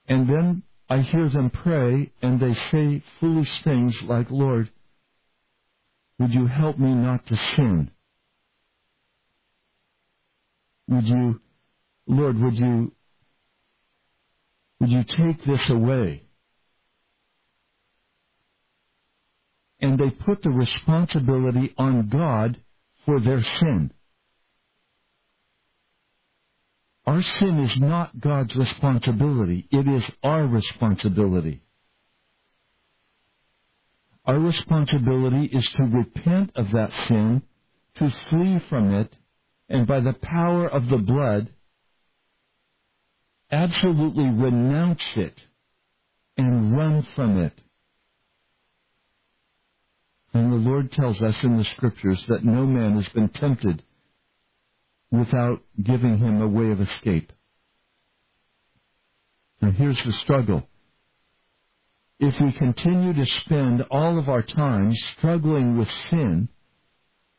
And 0.07 0.27
then 0.27 0.63
I 0.89 0.99
hear 0.99 1.29
them 1.29 1.49
pray 1.49 2.11
and 2.21 2.39
they 2.39 2.53
say 2.53 3.01
foolish 3.19 3.61
things 3.63 4.01
like, 4.03 4.29
Lord, 4.29 4.69
would 6.19 6.33
you 6.33 6.47
help 6.47 6.77
me 6.77 6.93
not 6.93 7.25
to 7.27 7.37
sin? 7.37 7.91
Would 10.89 11.07
you, 11.07 11.41
Lord, 12.07 12.39
would 12.39 12.57
you, 12.57 12.91
would 14.79 14.89
you 14.89 15.03
take 15.03 15.43
this 15.45 15.69
away? 15.69 16.22
And 19.83 19.99
they 19.99 20.09
put 20.09 20.41
the 20.41 20.49
responsibility 20.49 21.73
on 21.77 22.07
God 22.07 22.57
for 23.05 23.19
their 23.19 23.43
sin. 23.43 23.91
Our 27.05 27.21
sin 27.21 27.59
is 27.59 27.77
not 27.77 28.17
God's 28.17 28.55
responsibility. 28.55 29.67
It 29.71 29.85
is 29.85 30.09
our 30.23 30.47
responsibility. 30.47 31.63
Our 34.25 34.39
responsibility 34.39 35.47
is 35.47 35.65
to 35.75 35.83
repent 35.83 36.53
of 36.55 36.71
that 36.71 36.93
sin, 36.93 37.41
to 37.95 38.09
flee 38.09 38.59
from 38.69 38.93
it, 38.93 39.13
and 39.67 39.85
by 39.85 39.99
the 39.99 40.13
power 40.13 40.65
of 40.65 40.87
the 40.87 40.97
blood, 40.97 41.49
absolutely 43.51 44.29
renounce 44.29 45.17
it 45.17 45.37
and 46.37 46.77
run 46.77 47.03
from 47.15 47.37
it. 47.37 47.62
And 50.33 50.51
the 50.51 50.69
Lord 50.69 50.91
tells 50.91 51.21
us 51.21 51.43
in 51.43 51.57
the 51.57 51.63
scriptures 51.63 52.25
that 52.27 52.43
no 52.43 52.65
man 52.65 52.95
has 52.95 53.07
been 53.09 53.29
tempted 53.29 53.83
without 55.11 55.61
giving 55.81 56.17
him 56.17 56.41
a 56.41 56.47
way 56.47 56.71
of 56.71 56.81
escape. 56.81 57.31
Now 59.61 59.71
here's 59.71 60.03
the 60.03 60.11
struggle. 60.11 60.67
If 62.19 62.41
we 62.41 62.51
continue 62.51 63.13
to 63.13 63.25
spend 63.25 63.85
all 63.91 64.17
of 64.17 64.27
our 64.27 64.41
time 64.41 64.93
struggling 64.95 65.77
with 65.77 65.91
sin, 66.09 66.49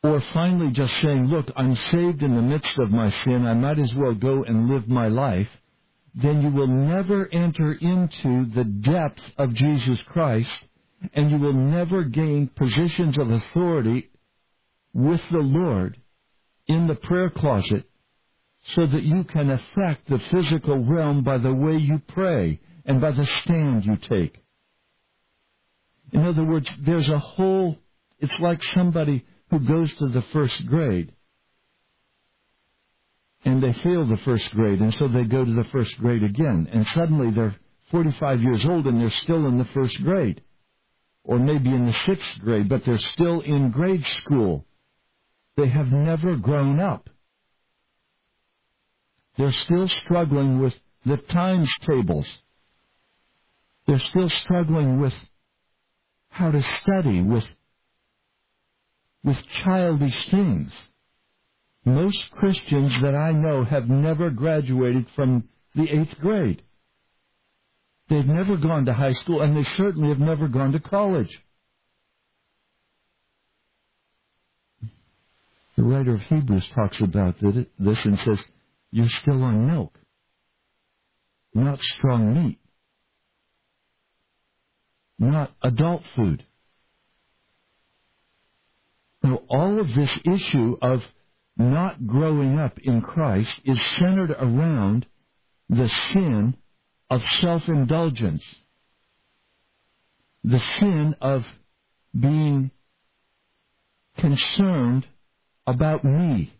or 0.02 0.20
finally 0.20 0.70
just 0.70 0.94
saying, 0.98 1.26
look, 1.26 1.50
I'm 1.56 1.74
saved 1.74 2.22
in 2.22 2.36
the 2.36 2.42
midst 2.42 2.78
of 2.78 2.90
my 2.90 3.10
sin, 3.10 3.46
I 3.46 3.54
might 3.54 3.78
as 3.78 3.94
well 3.94 4.14
go 4.14 4.44
and 4.44 4.68
live 4.68 4.86
my 4.86 5.08
life, 5.08 5.48
then 6.14 6.42
you 6.42 6.50
will 6.50 6.68
never 6.68 7.26
enter 7.32 7.72
into 7.72 8.44
the 8.46 8.64
depth 8.64 9.22
of 9.36 9.54
Jesus 9.54 10.02
Christ 10.02 10.64
and 11.12 11.30
you 11.30 11.38
will 11.38 11.52
never 11.52 12.04
gain 12.04 12.48
positions 12.48 13.18
of 13.18 13.30
authority 13.30 14.10
with 14.92 15.20
the 15.30 15.38
Lord 15.38 15.98
in 16.66 16.86
the 16.86 16.94
prayer 16.94 17.30
closet 17.30 17.84
so 18.66 18.86
that 18.86 19.02
you 19.02 19.24
can 19.24 19.50
affect 19.50 20.08
the 20.08 20.18
physical 20.18 20.82
realm 20.82 21.22
by 21.22 21.38
the 21.38 21.52
way 21.52 21.76
you 21.76 22.00
pray 22.08 22.60
and 22.86 23.00
by 23.00 23.10
the 23.10 23.26
stand 23.26 23.84
you 23.84 23.96
take. 23.96 24.40
In 26.12 26.24
other 26.24 26.44
words, 26.44 26.70
there's 26.80 27.08
a 27.08 27.18
whole, 27.18 27.76
it's 28.20 28.38
like 28.40 28.62
somebody 28.62 29.24
who 29.50 29.58
goes 29.60 29.92
to 29.94 30.08
the 30.08 30.22
first 30.22 30.66
grade. 30.66 31.12
And 33.44 33.62
they 33.62 33.74
fail 33.74 34.06
the 34.06 34.16
first 34.18 34.54
grade 34.54 34.80
and 34.80 34.94
so 34.94 35.08
they 35.08 35.24
go 35.24 35.44
to 35.44 35.52
the 35.52 35.64
first 35.64 35.98
grade 35.98 36.22
again. 36.22 36.68
And 36.72 36.86
suddenly 36.88 37.30
they're 37.30 37.56
45 37.90 38.42
years 38.42 38.64
old 38.64 38.86
and 38.86 39.00
they're 39.00 39.10
still 39.10 39.46
in 39.46 39.58
the 39.58 39.66
first 39.66 40.02
grade 40.02 40.40
or 41.24 41.38
maybe 41.38 41.70
in 41.70 41.86
the 41.86 41.92
sixth 41.92 42.38
grade, 42.40 42.68
but 42.68 42.84
they're 42.84 42.98
still 42.98 43.40
in 43.40 43.70
grade 43.70 44.04
school. 44.06 44.64
They 45.56 45.68
have 45.68 45.90
never 45.90 46.36
grown 46.36 46.80
up. 46.80 47.08
They're 49.36 49.52
still 49.52 49.88
struggling 49.88 50.60
with 50.60 50.78
the 51.04 51.16
times 51.16 51.72
tables. 51.80 52.28
They're 53.86 53.98
still 53.98 54.28
struggling 54.28 55.00
with 55.00 55.14
how 56.28 56.50
to 56.50 56.62
study, 56.62 57.20
with, 57.20 57.46
with 59.22 59.46
childish 59.48 60.28
things. 60.28 60.72
Most 61.84 62.30
Christians 62.32 63.00
that 63.02 63.14
I 63.14 63.32
know 63.32 63.64
have 63.64 63.88
never 63.88 64.30
graduated 64.30 65.08
from 65.10 65.48
the 65.74 65.88
eighth 65.88 66.18
grade. 66.18 66.62
They've 68.08 68.26
never 68.26 68.56
gone 68.56 68.84
to 68.86 68.92
high 68.92 69.12
school, 69.12 69.40
and 69.40 69.56
they 69.56 69.64
certainly 69.64 70.08
have 70.08 70.18
never 70.18 70.48
gone 70.48 70.72
to 70.72 70.80
college. 70.80 71.42
The 75.76 75.82
writer 75.82 76.14
of 76.14 76.22
Hebrews 76.22 76.68
talks 76.68 77.00
about 77.00 77.36
this 77.40 78.04
and 78.04 78.18
says, 78.18 78.44
You're 78.92 79.08
still 79.08 79.42
on 79.42 79.66
milk, 79.66 79.98
not 81.52 81.80
strong 81.80 82.34
meat, 82.34 82.58
not 85.18 85.52
adult 85.62 86.04
food. 86.14 86.44
Now, 89.22 89.40
all 89.48 89.80
of 89.80 89.94
this 89.94 90.20
issue 90.24 90.76
of 90.82 91.02
not 91.56 92.06
growing 92.06 92.58
up 92.58 92.78
in 92.78 93.00
Christ 93.00 93.60
is 93.64 93.80
centered 93.96 94.30
around 94.30 95.06
the 95.68 95.88
sin 95.88 96.56
of 97.10 97.26
self-indulgence, 97.40 98.44
the 100.42 100.58
sin 100.58 101.14
of 101.20 101.46
being 102.18 102.70
concerned 104.16 105.06
about 105.66 106.04
me, 106.04 106.52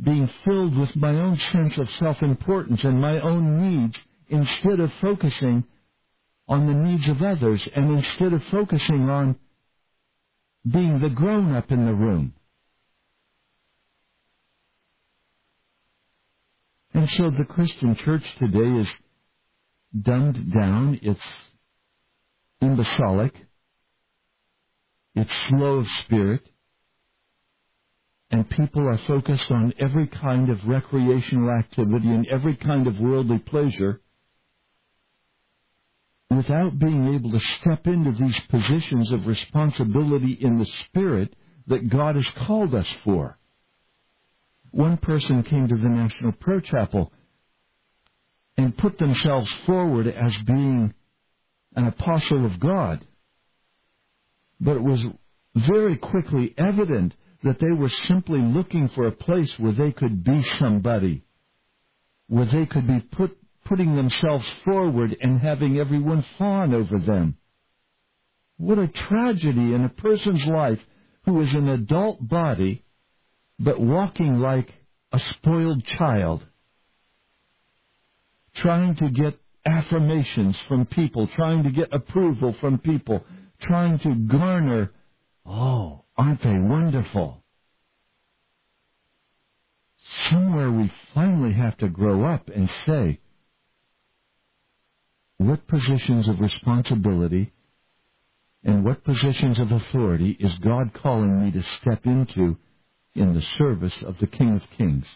being 0.00 0.28
filled 0.44 0.76
with 0.76 0.94
my 0.96 1.14
own 1.14 1.38
sense 1.38 1.78
of 1.78 1.90
self-importance 1.92 2.84
and 2.84 3.00
my 3.00 3.18
own 3.20 3.62
needs 3.62 3.98
instead 4.28 4.80
of 4.80 4.92
focusing 4.94 5.64
on 6.48 6.66
the 6.66 6.74
needs 6.74 7.08
of 7.08 7.22
others 7.22 7.68
and 7.74 7.90
instead 7.90 8.32
of 8.32 8.42
focusing 8.44 9.08
on 9.08 9.36
being 10.68 11.00
the 11.00 11.08
grown-up 11.08 11.70
in 11.70 11.86
the 11.86 11.94
room. 11.94 12.34
And 16.96 17.10
so 17.10 17.28
the 17.28 17.44
Christian 17.44 17.94
church 17.94 18.36
today 18.36 18.80
is 18.80 18.90
dumbed 20.00 20.50
down, 20.50 20.98
it's 21.02 21.20
imbecilic, 22.62 23.34
it's 25.14 25.36
slow 25.48 25.74
of 25.80 25.88
spirit, 25.88 26.40
and 28.30 28.48
people 28.48 28.88
are 28.88 28.96
focused 28.96 29.50
on 29.50 29.74
every 29.78 30.06
kind 30.06 30.48
of 30.48 30.66
recreational 30.66 31.50
activity 31.50 32.08
and 32.08 32.26
every 32.28 32.56
kind 32.56 32.86
of 32.86 32.98
worldly 32.98 33.40
pleasure 33.40 34.00
without 36.30 36.78
being 36.78 37.14
able 37.14 37.30
to 37.30 37.40
step 37.40 37.86
into 37.86 38.12
these 38.12 38.40
positions 38.48 39.12
of 39.12 39.26
responsibility 39.26 40.32
in 40.32 40.56
the 40.56 40.64
spirit 40.64 41.36
that 41.66 41.90
God 41.90 42.16
has 42.16 42.28
called 42.30 42.74
us 42.74 42.88
for. 43.04 43.38
One 44.76 44.98
person 44.98 45.42
came 45.42 45.66
to 45.68 45.76
the 45.78 45.88
National 45.88 46.32
Prayer 46.32 46.60
Chapel 46.60 47.10
and 48.58 48.76
put 48.76 48.98
themselves 48.98 49.50
forward 49.64 50.06
as 50.06 50.36
being 50.42 50.92
an 51.74 51.86
apostle 51.86 52.44
of 52.44 52.60
God. 52.60 53.02
But 54.60 54.76
it 54.76 54.82
was 54.82 55.02
very 55.54 55.96
quickly 55.96 56.52
evident 56.58 57.16
that 57.42 57.58
they 57.58 57.70
were 57.70 57.88
simply 57.88 58.38
looking 58.38 58.88
for 58.88 59.06
a 59.06 59.12
place 59.12 59.58
where 59.58 59.72
they 59.72 59.92
could 59.92 60.22
be 60.22 60.42
somebody, 60.42 61.24
where 62.26 62.44
they 62.44 62.66
could 62.66 62.86
be 62.86 63.00
put, 63.00 63.34
putting 63.64 63.96
themselves 63.96 64.46
forward 64.62 65.16
and 65.22 65.40
having 65.40 65.78
everyone 65.78 66.22
fawn 66.36 66.74
over 66.74 66.98
them. 66.98 67.38
What 68.58 68.78
a 68.78 68.88
tragedy 68.88 69.72
in 69.72 69.84
a 69.84 69.88
person's 69.88 70.44
life 70.44 70.84
who 71.24 71.40
is 71.40 71.54
an 71.54 71.70
adult 71.70 72.28
body 72.28 72.82
but 73.58 73.80
walking 73.80 74.40
like 74.40 74.72
a 75.12 75.18
spoiled 75.18 75.84
child, 75.84 76.46
trying 78.54 78.94
to 78.96 79.10
get 79.10 79.38
affirmations 79.64 80.58
from 80.62 80.86
people, 80.86 81.26
trying 81.26 81.64
to 81.64 81.70
get 81.70 81.92
approval 81.92 82.52
from 82.54 82.78
people, 82.78 83.24
trying 83.58 83.98
to 83.98 84.14
garner, 84.14 84.92
oh, 85.44 86.04
aren't 86.16 86.42
they 86.42 86.58
wonderful? 86.58 87.42
Somewhere 90.28 90.70
we 90.70 90.92
finally 91.14 91.52
have 91.52 91.76
to 91.78 91.88
grow 91.88 92.24
up 92.24 92.48
and 92.48 92.70
say, 92.86 93.20
what 95.38 95.66
positions 95.66 96.28
of 96.28 96.40
responsibility 96.40 97.52
and 98.64 98.84
what 98.84 99.04
positions 99.04 99.58
of 99.58 99.70
authority 99.70 100.30
is 100.38 100.58
God 100.58 100.92
calling 100.94 101.44
me 101.44 101.50
to 101.52 101.62
step 101.62 102.06
into 102.06 102.56
in 103.16 103.34
the 103.34 103.42
service 103.42 104.02
of 104.02 104.18
the 104.18 104.26
King 104.26 104.56
of 104.56 104.70
Kings. 104.76 105.06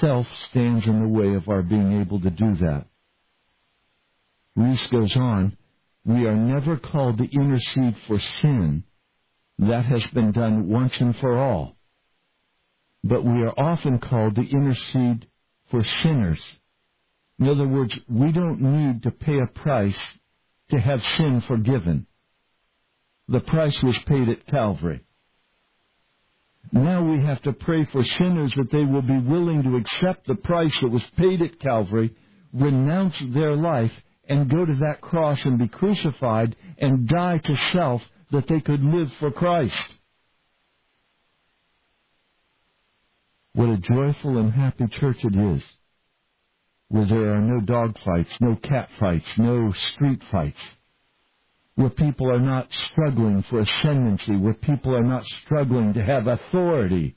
Self 0.00 0.26
stands 0.36 0.86
in 0.86 1.02
the 1.02 1.08
way 1.08 1.34
of 1.34 1.48
our 1.48 1.62
being 1.62 2.00
able 2.00 2.20
to 2.20 2.30
do 2.30 2.54
that. 2.56 2.86
Rees 4.54 4.86
goes 4.86 5.14
on, 5.16 5.56
we 6.04 6.26
are 6.26 6.34
never 6.34 6.76
called 6.76 7.18
to 7.18 7.24
intercede 7.30 7.96
for 8.06 8.18
sin. 8.18 8.84
That 9.58 9.84
has 9.84 10.06
been 10.08 10.32
done 10.32 10.68
once 10.68 11.00
and 11.00 11.16
for 11.16 11.38
all. 11.38 11.76
But 13.04 13.24
we 13.24 13.42
are 13.44 13.54
often 13.56 13.98
called 13.98 14.36
to 14.36 14.48
intercede 14.48 15.26
for 15.70 15.84
sinners. 15.84 16.42
In 17.38 17.48
other 17.48 17.68
words, 17.68 17.98
we 18.08 18.32
don't 18.32 18.60
need 18.60 19.02
to 19.02 19.10
pay 19.10 19.38
a 19.40 19.46
price 19.46 19.98
to 20.70 20.78
have 20.78 21.04
sin 21.04 21.42
forgiven. 21.42 22.06
The 23.28 23.40
price 23.40 23.82
was 23.82 23.98
paid 24.00 24.28
at 24.28 24.46
Calvary. 24.46 25.00
Now 26.72 27.02
we 27.02 27.20
have 27.22 27.42
to 27.42 27.52
pray 27.52 27.84
for 27.84 28.04
sinners 28.04 28.54
that 28.54 28.70
they 28.70 28.84
will 28.84 29.02
be 29.02 29.18
willing 29.18 29.62
to 29.64 29.76
accept 29.76 30.26
the 30.26 30.34
price 30.34 30.80
that 30.80 30.88
was 30.88 31.04
paid 31.16 31.42
at 31.42 31.60
Calvary, 31.60 32.14
renounce 32.52 33.18
their 33.18 33.56
life, 33.56 33.92
and 34.28 34.50
go 34.50 34.64
to 34.64 34.74
that 34.76 35.00
cross 35.00 35.44
and 35.44 35.58
be 35.58 35.68
crucified 35.68 36.56
and 36.78 37.08
die 37.08 37.38
to 37.38 37.56
self 37.56 38.02
that 38.30 38.46
they 38.48 38.60
could 38.60 38.82
live 38.82 39.12
for 39.14 39.30
Christ. 39.30 39.94
What 43.54 43.70
a 43.70 43.78
joyful 43.78 44.38
and 44.38 44.52
happy 44.52 44.86
church 44.88 45.24
it 45.24 45.34
is, 45.34 45.64
where 46.88 47.06
there 47.06 47.34
are 47.34 47.40
no 47.40 47.60
dog 47.60 47.98
fights, 48.00 48.36
no 48.40 48.56
cat 48.56 48.90
fights, 48.98 49.38
no 49.38 49.72
street 49.72 50.22
fights 50.30 50.76
where 51.76 51.90
people 51.90 52.30
are 52.32 52.40
not 52.40 52.72
struggling 52.72 53.42
for 53.42 53.60
ascendancy, 53.60 54.34
where 54.34 54.54
people 54.54 54.94
are 54.94 55.04
not 55.04 55.26
struggling 55.26 55.92
to 55.92 56.02
have 56.02 56.26
authority, 56.26 57.14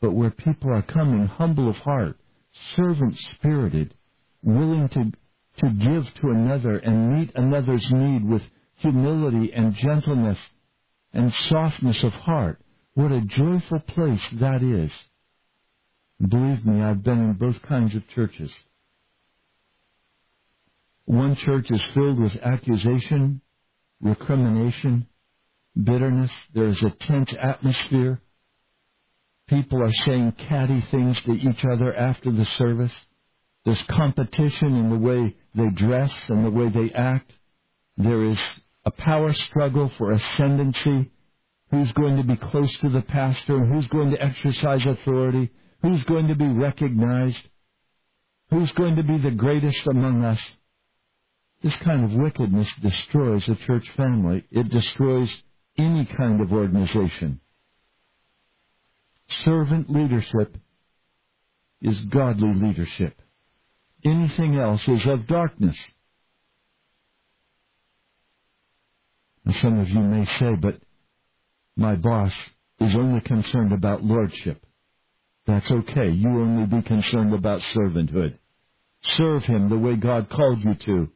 but 0.00 0.10
where 0.10 0.30
people 0.30 0.72
are 0.74 0.82
coming 0.82 1.26
humble 1.26 1.68
of 1.68 1.76
heart, 1.78 2.18
servant 2.74 3.16
spirited, 3.16 3.94
willing 4.42 4.88
to, 4.88 5.12
to 5.58 5.70
give 5.70 6.12
to 6.14 6.30
another 6.30 6.76
and 6.78 7.18
meet 7.18 7.34
another's 7.36 7.90
need 7.92 8.28
with 8.28 8.42
humility 8.74 9.52
and 9.52 9.74
gentleness 9.74 10.40
and 11.12 11.32
softness 11.32 12.02
of 12.02 12.12
heart. 12.12 12.60
What 12.94 13.12
a 13.12 13.20
joyful 13.20 13.78
place 13.80 14.26
that 14.34 14.62
is. 14.62 14.92
Believe 16.20 16.66
me, 16.66 16.82
I've 16.82 17.04
been 17.04 17.20
in 17.20 17.32
both 17.34 17.62
kinds 17.62 17.94
of 17.94 18.08
churches. 18.08 18.52
One 21.04 21.36
church 21.36 21.70
is 21.70 21.82
filled 21.82 22.18
with 22.18 22.36
accusation 22.42 23.40
recrimination, 24.00 25.06
bitterness. 25.80 26.32
There 26.54 26.66
is 26.66 26.82
a 26.82 26.90
tense 26.90 27.34
atmosphere. 27.40 28.20
People 29.48 29.82
are 29.82 29.92
saying 29.92 30.32
catty 30.32 30.80
things 30.80 31.20
to 31.22 31.32
each 31.32 31.64
other 31.64 31.94
after 31.94 32.30
the 32.30 32.44
service. 32.44 33.06
There's 33.64 33.82
competition 33.84 34.76
in 34.76 34.90
the 34.90 34.98
way 34.98 35.36
they 35.54 35.68
dress 35.68 36.28
and 36.28 36.44
the 36.44 36.50
way 36.50 36.68
they 36.68 36.92
act. 36.92 37.32
There 37.96 38.22
is 38.22 38.40
a 38.84 38.90
power 38.90 39.32
struggle 39.32 39.88
for 39.90 40.10
ascendancy, 40.10 41.10
who's 41.70 41.92
going 41.92 42.16
to 42.16 42.24
be 42.24 42.36
close 42.36 42.76
to 42.78 42.88
the 42.88 43.02
pastor, 43.02 43.64
who's 43.64 43.86
going 43.88 44.10
to 44.10 44.22
exercise 44.22 44.86
authority, 44.86 45.50
who's 45.82 46.02
going 46.04 46.28
to 46.28 46.34
be 46.34 46.48
recognized, 46.48 47.42
who's 48.50 48.72
going 48.72 48.96
to 48.96 49.02
be 49.02 49.18
the 49.18 49.30
greatest 49.30 49.86
among 49.86 50.24
us. 50.24 50.40
This 51.62 51.76
kind 51.76 52.04
of 52.04 52.12
wickedness 52.12 52.72
destroys 52.80 53.48
a 53.48 53.54
church 53.54 53.88
family. 53.90 54.44
It 54.50 54.70
destroys 54.70 55.42
any 55.76 56.06
kind 56.06 56.40
of 56.40 56.52
organization. 56.52 57.40
Servant 59.28 59.90
leadership 59.90 60.56
is 61.82 62.00
godly 62.06 62.54
leadership. 62.54 63.20
Anything 64.04 64.58
else 64.58 64.88
is 64.88 65.06
of 65.06 65.26
darkness. 65.26 65.78
And 69.44 69.54
some 69.56 69.78
of 69.78 69.88
you 69.88 70.00
may 70.00 70.24
say, 70.24 70.54
but 70.54 70.80
my 71.76 71.96
boss 71.96 72.32
is 72.78 72.94
only 72.96 73.20
concerned 73.20 73.72
about 73.72 74.02
lordship. 74.02 74.64
That's 75.46 75.70
okay. 75.70 76.10
You 76.10 76.28
only 76.28 76.66
be 76.66 76.82
concerned 76.82 77.34
about 77.34 77.60
servanthood. 77.60 78.38
Serve 79.02 79.44
him 79.44 79.68
the 79.68 79.78
way 79.78 79.96
God 79.96 80.28
called 80.28 80.62
you 80.62 80.74
to. 80.74 81.10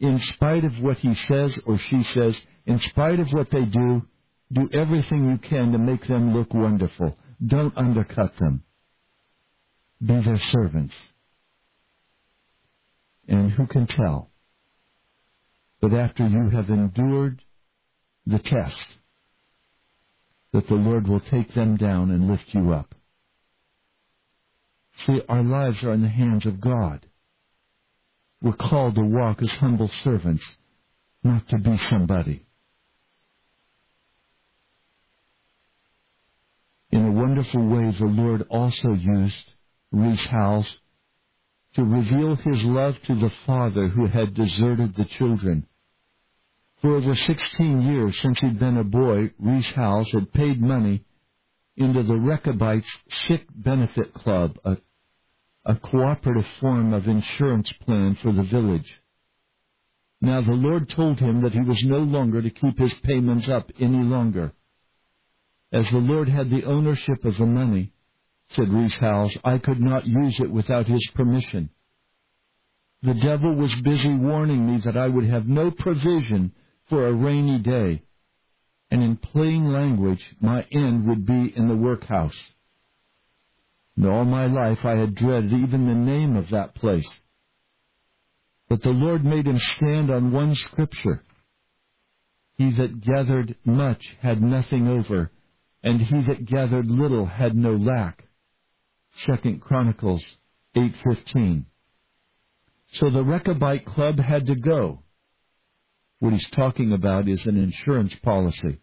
In 0.00 0.18
spite 0.18 0.64
of 0.64 0.80
what 0.80 0.98
he 0.98 1.14
says 1.14 1.58
or 1.66 1.76
she 1.76 2.02
says, 2.02 2.40
in 2.66 2.78
spite 2.80 3.20
of 3.20 3.32
what 3.32 3.50
they 3.50 3.64
do, 3.64 4.02
do 4.50 4.68
everything 4.72 5.30
you 5.30 5.38
can 5.38 5.72
to 5.72 5.78
make 5.78 6.06
them 6.06 6.34
look 6.34 6.52
wonderful. 6.54 7.16
Don't 7.44 7.76
undercut 7.76 8.36
them. 8.38 8.64
Be 10.04 10.20
their 10.20 10.38
servants. 10.38 10.96
And 13.28 13.50
who 13.50 13.66
can 13.66 13.86
tell? 13.86 14.30
But 15.80 15.92
after 15.92 16.26
you 16.26 16.48
have 16.50 16.70
endured 16.70 17.44
the 18.26 18.38
test, 18.38 18.86
that 20.52 20.66
the 20.66 20.74
Lord 20.74 21.06
will 21.06 21.20
take 21.20 21.52
them 21.54 21.76
down 21.76 22.10
and 22.10 22.28
lift 22.28 22.54
you 22.54 22.72
up. 22.72 22.94
See, 24.96 25.20
our 25.28 25.42
lives 25.42 25.84
are 25.84 25.92
in 25.92 26.02
the 26.02 26.08
hands 26.08 26.44
of 26.46 26.60
God. 26.60 27.06
We're 28.42 28.52
called 28.52 28.94
to 28.94 29.02
walk 29.02 29.42
as 29.42 29.50
humble 29.52 29.88
servants, 30.02 30.44
not 31.22 31.48
to 31.48 31.58
be 31.58 31.76
somebody. 31.76 32.46
In 36.90 37.04
a 37.06 37.12
wonderful 37.12 37.66
way, 37.66 37.90
the 37.92 38.06
Lord 38.06 38.42
also 38.48 38.94
used 38.94 39.52
Rees 39.92 40.24
Howells 40.26 40.80
to 41.74 41.84
reveal 41.84 42.34
his 42.34 42.64
love 42.64 43.00
to 43.02 43.14
the 43.14 43.30
father 43.46 43.88
who 43.88 44.06
had 44.06 44.34
deserted 44.34 44.94
the 44.94 45.04
children. 45.04 45.66
For 46.80 46.96
over 46.96 47.14
16 47.14 47.82
years 47.82 48.18
since 48.18 48.40
he'd 48.40 48.58
been 48.58 48.78
a 48.78 48.84
boy, 48.84 49.32
Rees 49.38 49.70
Howells 49.70 50.12
had 50.12 50.32
paid 50.32 50.60
money 50.60 51.04
into 51.76 52.02
the 52.02 52.16
Rechabites 52.16 52.90
Sick 53.08 53.46
Benefit 53.54 54.14
Club, 54.14 54.58
a, 54.64 54.78
a 55.64 55.74
cooperative 55.76 56.46
form 56.60 56.92
of 56.92 57.06
insurance 57.06 57.72
plan 57.72 58.14
for 58.16 58.32
the 58.32 58.42
village. 58.42 59.00
Now 60.20 60.40
the 60.40 60.52
Lord 60.52 60.88
told 60.88 61.18
him 61.18 61.42
that 61.42 61.52
he 61.52 61.60
was 61.60 61.82
no 61.84 61.98
longer 61.98 62.42
to 62.42 62.50
keep 62.50 62.78
his 62.78 62.94
payments 62.94 63.48
up 63.48 63.70
any 63.78 64.02
longer. 64.02 64.52
As 65.72 65.88
the 65.90 65.98
Lord 65.98 66.28
had 66.28 66.50
the 66.50 66.64
ownership 66.64 67.24
of 67.24 67.36
the 67.36 67.46
money, 67.46 67.92
said 68.50 68.68
Rees 68.68 68.96
Howells, 68.98 69.36
I 69.44 69.58
could 69.58 69.80
not 69.80 70.06
use 70.06 70.40
it 70.40 70.50
without 70.50 70.86
his 70.86 71.06
permission. 71.14 71.70
The 73.02 73.14
devil 73.14 73.54
was 73.54 73.74
busy 73.76 74.12
warning 74.12 74.66
me 74.66 74.80
that 74.84 74.96
I 74.96 75.08
would 75.08 75.24
have 75.24 75.48
no 75.48 75.70
provision 75.70 76.52
for 76.88 77.06
a 77.06 77.12
rainy 77.12 77.58
day, 77.58 78.02
and 78.90 79.02
in 79.02 79.16
plain 79.16 79.72
language, 79.72 80.36
my 80.40 80.66
end 80.72 81.06
would 81.06 81.24
be 81.24 81.56
in 81.56 81.68
the 81.68 81.76
workhouse. 81.76 82.36
And 83.96 84.06
all 84.06 84.24
my 84.24 84.46
life 84.46 84.84
I 84.84 84.96
had 84.96 85.14
dreaded 85.14 85.52
even 85.52 85.86
the 85.86 85.94
name 85.94 86.36
of 86.36 86.50
that 86.50 86.74
place. 86.74 87.20
But 88.68 88.82
the 88.82 88.90
Lord 88.90 89.24
made 89.24 89.46
him 89.46 89.58
stand 89.58 90.10
on 90.10 90.32
one 90.32 90.54
scripture. 90.54 91.24
He 92.56 92.70
that 92.72 93.00
gathered 93.00 93.56
much 93.64 94.16
had 94.20 94.40
nothing 94.40 94.86
over, 94.86 95.32
and 95.82 96.00
he 96.00 96.22
that 96.22 96.44
gathered 96.44 96.86
little 96.86 97.26
had 97.26 97.56
no 97.56 97.74
lack. 97.74 98.28
Second 99.12 99.60
Chronicles 99.60 100.24
8:15. 100.76 101.64
So 102.92 103.10
the 103.10 103.24
Rechabite 103.24 103.84
club 103.84 104.18
had 104.18 104.46
to 104.46 104.54
go. 104.54 105.02
What 106.20 106.32
he's 106.32 106.48
talking 106.50 106.92
about 106.92 107.28
is 107.28 107.46
an 107.46 107.56
insurance 107.56 108.14
policy. 108.16 108.78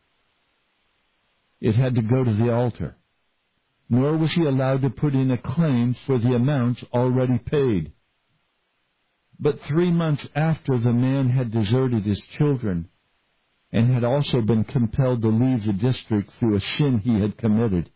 It 1.61 1.75
had 1.75 1.95
to 1.95 2.01
go 2.01 2.23
to 2.23 2.33
the 2.33 2.53
altar. 2.53 2.96
Nor 3.89 4.17
was 4.17 4.33
he 4.33 4.43
allowed 4.43 4.81
to 4.81 4.89
put 4.89 5.15
in 5.15 5.31
a 5.31 5.37
claim 5.37 5.93
for 5.93 6.17
the 6.17 6.33
amounts 6.35 6.83
already 6.93 7.37
paid. 7.37 7.93
But 9.39 9.61
three 9.61 9.91
months 9.91 10.27
after 10.35 10.77
the 10.77 10.93
man 10.93 11.29
had 11.29 11.51
deserted 11.51 12.03
his 12.03 12.23
children 12.25 12.89
and 13.71 13.93
had 13.93 14.03
also 14.03 14.41
been 14.41 14.63
compelled 14.63 15.21
to 15.21 15.29
leave 15.29 15.65
the 15.65 15.73
district 15.73 16.31
through 16.33 16.55
a 16.55 16.59
sin 16.59 16.99
he 16.99 17.19
had 17.19 17.37
committed, 17.37 17.91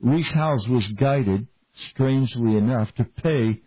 Rees 0.00 0.30
Howells 0.32 0.68
was 0.68 0.88
guided, 0.88 1.46
strangely 1.74 2.56
enough, 2.56 2.94
to 2.94 3.04
pay 3.04 3.62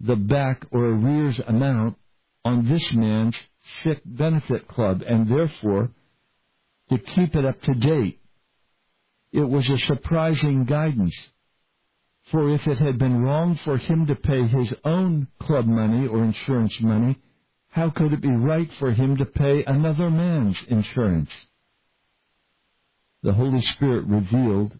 the 0.00 0.16
back 0.16 0.64
or 0.70 0.86
arrears 0.86 1.38
amount 1.40 1.98
on 2.44 2.64
this 2.64 2.92
man's 2.94 3.38
sick 3.82 4.00
benefit 4.04 4.66
club 4.66 5.02
and 5.06 5.28
therefore 5.28 5.90
to 6.88 6.98
keep 6.98 7.36
it 7.36 7.44
up 7.44 7.60
to 7.62 7.74
date. 7.74 8.19
It 9.32 9.48
was 9.48 9.68
a 9.70 9.78
surprising 9.78 10.64
guidance. 10.64 11.32
For 12.30 12.50
if 12.50 12.66
it 12.66 12.78
had 12.78 12.98
been 12.98 13.22
wrong 13.22 13.56
for 13.56 13.76
him 13.76 14.06
to 14.06 14.14
pay 14.14 14.46
his 14.46 14.74
own 14.84 15.28
club 15.38 15.66
money 15.66 16.06
or 16.06 16.22
insurance 16.22 16.80
money, 16.80 17.18
how 17.68 17.90
could 17.90 18.12
it 18.12 18.20
be 18.20 18.30
right 18.30 18.70
for 18.74 18.90
him 18.90 19.16
to 19.16 19.24
pay 19.24 19.64
another 19.64 20.10
man's 20.10 20.62
insurance? 20.64 21.30
The 23.22 23.32
Holy 23.32 23.60
Spirit 23.60 24.06
revealed 24.06 24.78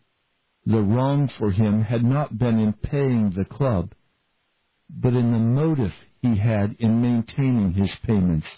the 0.67 0.83
wrong 0.83 1.29
for 1.29 1.51
him 1.51 1.83
had 1.83 2.05
not 2.05 2.39
been 2.39 2.59
in 2.59 2.73
paying 2.73 3.31
the 3.31 3.45
club, 3.45 3.93
but 4.89 5.15
in 5.15 5.33
the 5.33 5.39
motive 5.39 5.95
he 6.21 6.37
had 6.37 6.77
in 6.79 7.01
maintaining 7.01 7.73
his 7.73 7.95
payments. 7.97 8.49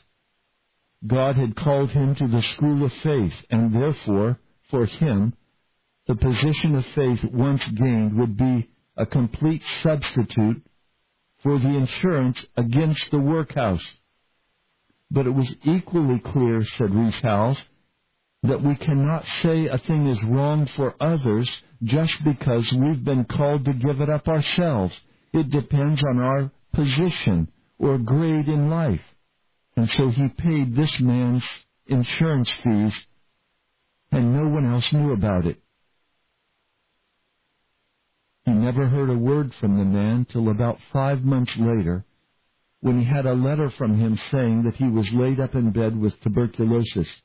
God 1.07 1.37
had 1.37 1.57
called 1.57 1.91
him 1.91 2.15
to 2.17 2.27
the 2.27 2.43
school 2.43 2.85
of 2.85 2.93
faith, 2.93 3.35
and 3.51 3.73
therefore, 3.73 4.39
for 4.71 4.87
him, 4.87 5.35
the 6.13 6.27
position 6.27 6.75
of 6.75 6.85
faith 6.89 7.25
once 7.25 7.67
gained 7.69 8.19
would 8.19 8.37
be 8.37 8.69
a 8.99 9.07
complete 9.07 9.63
substitute 9.83 10.63
for 11.43 11.59
the 11.59 11.71
insurance 11.71 12.45
against 12.55 13.11
the 13.11 13.19
workhouse. 13.19 13.87
But 15.11 15.27
it 15.27 15.31
was 15.31 15.55
equally 15.65 16.19
clear, 16.19 16.65
said 16.65 16.95
Rees 16.95 17.19
Howells, 17.21 17.65
that 18.43 18.63
we 18.63 18.75
cannot 18.75 19.25
say 19.43 19.69
a 19.69 19.79
thing 19.79 20.07
is 20.07 20.23
wrong 20.25 20.67
for 20.67 20.95
others 21.01 21.51
just 21.83 22.23
because 22.25 22.71
we've 22.73 23.03
been 23.03 23.25
called 23.25 23.65
to 23.65 23.73
give 23.73 24.03
it 24.03 24.11
up 24.11 24.29
ourselves. 24.29 25.01
It 25.33 25.49
depends 25.49 26.05
on 26.05 26.19
our 26.19 26.51
position 26.75 27.49
or 27.79 27.97
grade 27.97 28.49
in 28.49 28.69
life. 28.69 29.05
And 29.77 29.89
so 29.89 30.11
he 30.11 30.29
paid 30.29 30.77
this 30.77 31.01
man's 31.01 31.45
insurance 31.87 32.51
fees 32.51 33.07
and 34.11 34.35
no 34.35 34.47
one 34.49 34.71
else 34.71 34.93
knew 34.93 35.13
about 35.13 35.47
it. 35.47 35.57
He 38.45 38.53
never 38.53 38.89
heard 38.89 39.11
a 39.11 39.17
word 39.17 39.55
from 39.55 39.79
the 39.79 39.85
man 39.85 40.25
till 40.25 40.49
about 40.49 40.81
five 40.93 41.25
months 41.25 41.57
later 41.57 42.05
when 42.81 42.99
he 42.99 43.05
had 43.05 43.27
a 43.27 43.35
letter 43.35 43.71
from 43.71 43.99
him 43.99 44.17
saying 44.17 44.65
that 44.65 44.77
he 44.77 44.89
was 44.89 45.13
laid 45.13 45.39
up 45.39 45.55
in 45.55 45.71
bed 45.71 45.97
with 45.97 46.21
tuberculosis 46.21 47.23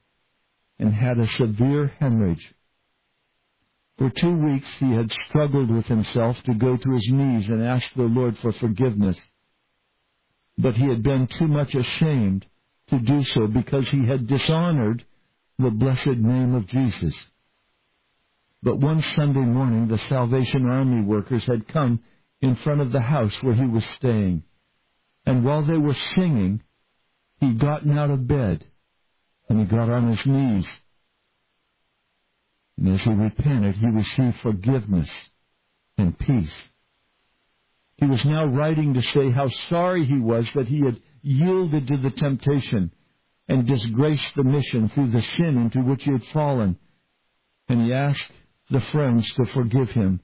and 0.78 0.94
had 0.94 1.18
a 1.18 1.26
severe 1.26 1.88
hemorrhage. 2.00 2.54
For 3.98 4.12
two 4.12 4.36
weeks 4.36 4.78
he 4.78 4.92
had 4.92 5.12
struggled 5.12 5.72
with 5.72 5.88
himself 5.88 6.42
to 6.44 6.54
go 6.54 6.78
to 6.78 6.92
his 6.92 7.12
knees 7.12 7.50
and 7.50 7.64
ask 7.64 7.92
the 7.94 8.04
Lord 8.04 8.38
for 8.38 8.52
forgiveness. 8.52 9.20
But 10.60 10.76
he 10.76 10.86
had 10.86 11.02
been 11.02 11.26
too 11.26 11.48
much 11.48 11.74
ashamed 11.74 12.46
to 12.88 13.00
do 13.00 13.24
so 13.24 13.48
because 13.48 13.90
he 13.90 14.06
had 14.06 14.28
dishonored 14.28 15.04
the 15.58 15.72
blessed 15.72 16.18
name 16.18 16.54
of 16.54 16.68
Jesus. 16.68 17.32
But 18.64 18.80
one 18.80 19.02
Sunday 19.02 19.42
morning 19.42 19.88
the 19.88 19.98
Salvation 19.98 20.66
Army 20.68 21.04
workers 21.04 21.46
had 21.46 21.68
come 21.68 22.02
in 22.42 22.56
front 22.56 22.82
of 22.82 22.92
the 22.92 23.02
house 23.02 23.42
where 23.44 23.54
he 23.54 23.66
was 23.66 23.86
staying. 23.86 24.44
And 25.26 25.44
while 25.44 25.64
they 25.64 25.78
were 25.78 25.94
singing, 25.94 26.62
he'd 27.40 27.60
gotten 27.60 27.98
out 27.98 28.10
of 28.10 28.28
bed 28.28 28.66
and 29.50 29.60
he 29.60 29.66
got 29.66 29.90
on 29.90 30.08
his 30.08 30.26
knees. 30.26 30.68
And 32.78 32.90
as 32.90 33.04
he 33.04 33.12
repented, 33.12 33.76
he 33.76 33.88
received 33.88 34.38
forgiveness 34.38 35.10
and 35.98 36.18
peace. 36.18 36.70
He 37.98 38.06
was 38.06 38.24
now 38.26 38.46
writing 38.46 38.94
to 38.94 39.02
say 39.02 39.32
how 39.32 39.50
sorry 39.50 40.06
he 40.06 40.20
was 40.20 40.50
that 40.52 40.68
he 40.68 40.82
had 40.82 41.00
yielded 41.22 41.88
to 41.88 41.98
the 41.98 42.12
temptation 42.12 42.92
and 43.48 43.66
disgraced 43.66 44.36
the 44.36 44.44
mission 44.44 44.90
through 44.90 45.12
the 45.12 45.22
sin 45.22 45.58
into 45.58 45.82
which 45.82 46.04
he 46.04 46.12
had 46.12 46.26
fallen. 46.26 46.78
And 47.68 47.82
he 47.82 47.94
asked 47.94 48.32
the 48.70 48.82
friends 48.82 49.32
to 49.34 49.46
forgive 49.46 49.92
him, 49.92 50.20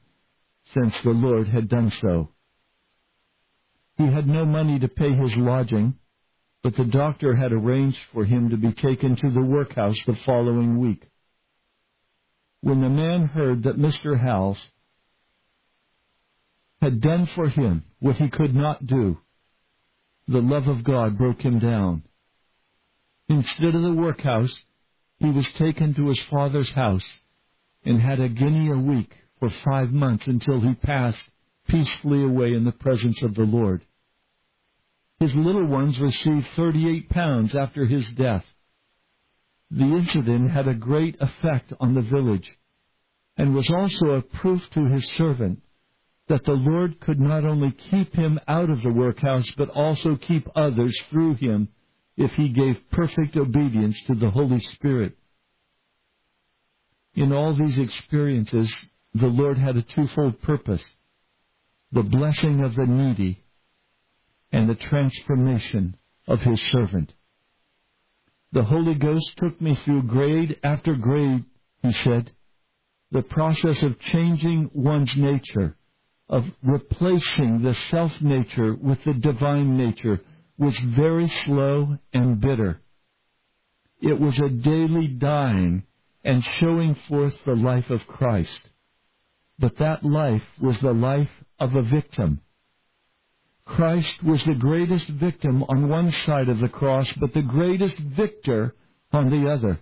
since 0.65 0.99
the 1.01 1.11
Lord 1.11 1.47
had 1.47 1.69
done 1.69 1.91
so. 1.91 2.29
He 3.97 4.05
had 4.05 4.27
no 4.27 4.45
money 4.45 4.79
to 4.79 4.87
pay 4.87 5.13
his 5.13 5.35
lodging, 5.37 5.95
but 6.61 6.75
the 6.75 6.85
doctor 6.85 7.35
had 7.35 7.51
arranged 7.51 7.99
for 8.11 8.25
him 8.25 8.49
to 8.49 8.57
be 8.57 8.73
taken 8.73 9.15
to 9.17 9.29
the 9.29 9.41
workhouse 9.41 9.97
the 10.05 10.15
following 10.25 10.79
week. 10.79 11.09
When 12.61 12.81
the 12.81 12.89
man 12.89 13.27
heard 13.27 13.63
that 13.63 13.77
Mr. 13.77 14.19
Howells 14.19 14.71
had 16.81 17.01
done 17.01 17.27
for 17.27 17.49
him 17.49 17.83
what 17.99 18.17
he 18.17 18.29
could 18.29 18.55
not 18.55 18.85
do, 18.85 19.19
the 20.27 20.41
love 20.41 20.67
of 20.67 20.83
God 20.83 21.17
broke 21.17 21.41
him 21.41 21.59
down. 21.59 22.03
Instead 23.27 23.75
of 23.75 23.81
the 23.81 23.93
workhouse, 23.93 24.63
he 25.19 25.29
was 25.29 25.47
taken 25.53 25.93
to 25.93 26.07
his 26.07 26.19
father's 26.21 26.71
house 26.71 27.19
and 27.85 28.01
had 28.01 28.19
a 28.19 28.29
guinea 28.29 28.69
a 28.69 28.77
week 28.77 29.15
for 29.39 29.49
five 29.49 29.91
months 29.91 30.27
until 30.27 30.61
he 30.61 30.73
passed 30.75 31.29
peacefully 31.67 32.23
away 32.23 32.53
in 32.53 32.63
the 32.63 32.71
presence 32.71 33.21
of 33.21 33.35
the 33.35 33.43
Lord. 33.43 33.83
His 35.19 35.33
little 35.35 35.65
ones 35.65 35.99
received 35.99 36.47
38 36.55 37.09
pounds 37.09 37.55
after 37.55 37.85
his 37.85 38.09
death. 38.11 38.45
The 39.71 39.85
incident 39.85 40.51
had 40.51 40.67
a 40.67 40.73
great 40.73 41.15
effect 41.19 41.73
on 41.79 41.93
the 41.93 42.01
village 42.01 42.57
and 43.37 43.55
was 43.55 43.69
also 43.69 44.11
a 44.11 44.21
proof 44.21 44.69
to 44.71 44.85
his 44.85 45.09
servant 45.11 45.61
that 46.27 46.43
the 46.45 46.53
Lord 46.53 46.99
could 46.99 47.19
not 47.19 47.45
only 47.45 47.71
keep 47.71 48.15
him 48.15 48.39
out 48.47 48.69
of 48.69 48.81
the 48.81 48.91
workhouse, 48.91 49.49
but 49.57 49.69
also 49.69 50.15
keep 50.15 50.47
others 50.55 50.97
through 51.09 51.35
him 51.35 51.69
if 52.15 52.33
he 52.35 52.49
gave 52.49 52.89
perfect 52.91 53.35
obedience 53.35 54.01
to 54.03 54.15
the 54.15 54.29
Holy 54.29 54.59
Spirit. 54.59 55.17
In 57.15 57.31
all 57.31 57.53
these 57.53 57.77
experiences, 57.77 58.87
the 59.13 59.27
Lord 59.27 59.57
had 59.57 59.77
a 59.77 59.83
twofold 59.83 60.41
purpose 60.41 60.95
the 61.91 62.03
blessing 62.03 62.61
of 62.61 62.73
the 62.73 62.87
needy 62.87 63.43
and 64.51 64.67
the 64.67 64.75
transformation 64.75 65.95
of 66.27 66.41
his 66.41 66.59
servant. 66.59 67.13
The 68.51 68.63
Holy 68.63 68.95
Ghost 68.95 69.37
took 69.37 69.61
me 69.61 69.75
through 69.75 70.03
grade 70.03 70.59
after 70.63 70.95
grade, 70.95 71.45
he 71.83 71.91
said, 71.93 72.31
the 73.11 73.21
process 73.21 73.83
of 73.83 73.99
changing 73.99 74.71
one's 74.73 75.15
nature, 75.15 75.77
of 76.27 76.49
replacing 76.63 77.61
the 77.61 77.75
self 77.75 78.19
nature 78.21 78.73
with 78.73 79.03
the 79.03 79.13
divine 79.13 79.77
nature, 79.77 80.19
was 80.57 80.77
very 80.79 81.27
slow 81.27 81.99
and 82.11 82.39
bitter. 82.39 82.81
It 84.01 84.19
was 84.19 84.39
a 84.39 84.49
daily 84.49 85.07
dying 85.07 85.83
and 86.23 86.43
showing 86.43 86.95
forth 87.07 87.35
the 87.45 87.55
life 87.55 87.89
of 87.89 88.07
Christ. 88.07 88.69
But 89.59 89.77
that 89.77 90.03
life 90.03 90.43
was 90.59 90.79
the 90.79 90.93
life 90.93 91.31
of 91.59 91.75
a 91.75 91.81
victim. 91.81 92.41
Christ 93.65 94.23
was 94.23 94.43
the 94.43 94.55
greatest 94.55 95.07
victim 95.07 95.63
on 95.63 95.87
one 95.87 96.11
side 96.11 96.49
of 96.49 96.59
the 96.59 96.69
cross, 96.69 97.11
but 97.13 97.33
the 97.33 97.41
greatest 97.41 97.97
victor 97.97 98.75
on 99.11 99.29
the 99.29 99.49
other. 99.49 99.79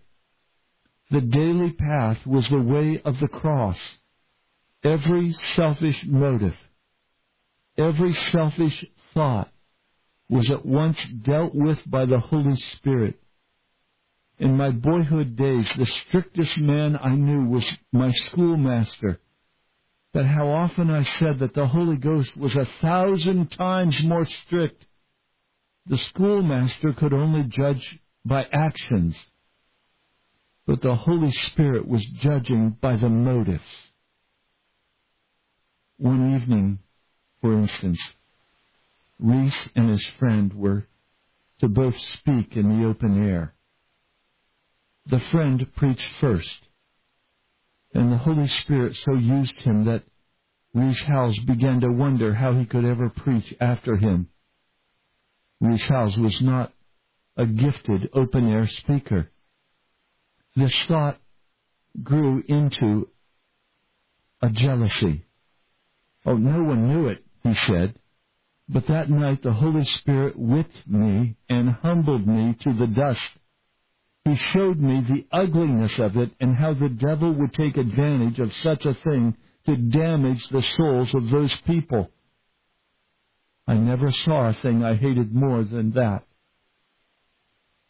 The 1.10 1.22
daily 1.22 1.72
path 1.72 2.26
was 2.26 2.48
the 2.48 2.62
way 2.62 3.02
of 3.04 3.20
the 3.20 3.28
cross. 3.28 3.98
Every 4.84 5.34
selfish 5.34 6.06
motive, 6.06 6.56
every 7.78 8.14
selfish 8.14 8.86
thought 9.14 9.52
was 10.30 10.50
at 10.50 10.66
once 10.66 11.04
dealt 11.06 11.54
with 11.54 11.90
by 11.90 12.06
the 12.06 12.20
Holy 12.20 12.56
Spirit. 12.56 13.20
In 14.42 14.58
my 14.58 14.72
boyhood 14.72 15.36
days, 15.36 15.72
the 15.78 15.86
strictest 15.86 16.58
man 16.58 16.98
I 17.00 17.14
knew 17.14 17.46
was 17.46 17.78
my 17.94 18.10
schoolmaster. 18.10 19.20
But 20.14 20.26
how 20.26 20.48
often 20.48 20.90
I 20.90 21.04
said 21.04 21.38
that 21.40 21.54
the 21.54 21.68
Holy 21.68 21.96
Ghost 21.96 22.36
was 22.36 22.56
a 22.58 22.66
thousand 22.66 23.52
times 23.52 24.04
more 24.04 24.26
strict. 24.26 24.88
The 25.86 26.00
schoolmaster 26.00 26.92
could 26.92 27.14
only 27.14 27.44
judge 27.44 28.00
by 28.26 28.48
actions, 28.52 29.24
but 30.66 30.82
the 30.82 30.96
Holy 30.96 31.32
Spirit 31.32 31.88
was 31.88 32.04
judging 32.04 32.72
by 32.82 32.96
the 32.96 33.10
motives. 33.10 33.92
One 35.98 36.34
evening, 36.34 36.80
for 37.42 37.54
instance, 37.54 38.02
Rees 39.20 39.70
and 39.76 39.88
his 39.92 40.06
friend 40.18 40.52
were 40.56 40.88
to 41.60 41.68
both 41.68 42.00
speak 42.00 42.58
in 42.58 42.70
the 42.70 42.88
open 42.88 43.24
air. 43.24 43.54
The 45.06 45.20
friend 45.20 45.68
preached 45.76 46.16
first, 46.20 46.68
and 47.94 48.12
the 48.12 48.18
Holy 48.18 48.48
Spirit 48.48 48.96
so 48.96 49.14
used 49.14 49.58
him 49.62 49.86
that 49.86 50.04
Rees 50.74 51.02
Howells 51.02 51.40
began 51.40 51.82
to 51.82 51.92
wonder 51.92 52.34
how 52.34 52.54
he 52.54 52.66
could 52.66 52.86
ever 52.86 53.10
preach 53.10 53.54
after 53.60 53.98
him. 53.98 54.30
Rees 55.60 55.88
Howells 55.88 56.18
was 56.18 56.42
not 56.42 56.72
a 57.36 57.46
gifted 57.46 58.10
open 58.14 58.50
air 58.50 58.68
speaker. 58.68 59.30
This 60.56 60.76
thought 60.84 61.20
grew 62.04 62.44
into 62.48 63.10
a 64.42 64.50
jealousy. 64.50 65.26
Oh, 66.26 66.38
no 66.38 66.64
one 66.64 66.88
knew 66.88 67.08
it, 67.08 67.26
he 67.44 67.54
said. 67.54 67.96
But 68.70 68.88
that 68.88 69.10
night 69.10 69.42
the 69.42 69.54
Holy 69.54 69.84
Spirit 69.84 70.38
whipped 70.38 70.88
me 70.88 71.36
and 71.50 71.70
humbled 71.70 72.28
me 72.28 72.56
to 72.62 72.74
the 72.74 72.88
dust. 72.88 73.32
He 74.26 74.36
showed 74.36 74.80
me 74.80 75.02
the 75.02 75.26
ugliness 75.32 75.98
of 76.00 76.16
it 76.16 76.32
and 76.40 76.56
how 76.56 76.74
the 76.74 76.90
devil 76.90 77.32
would 77.34 77.54
take 77.54 77.78
advantage 77.78 78.40
of 78.40 78.54
such 78.54 78.86
a 78.86 78.94
thing 78.94 79.36
to 79.66 79.76
damage 79.76 80.48
the 80.50 80.62
souls 80.62 81.14
of 81.14 81.30
those 81.30 81.54
people. 81.62 82.12
I 83.68 83.76
never 83.76 84.12
saw 84.12 84.50
a 84.50 84.54
thing 84.54 84.84
I 84.84 84.96
hated 84.96 85.34
more 85.34 85.64
than 85.64 85.92
that. 85.92 86.24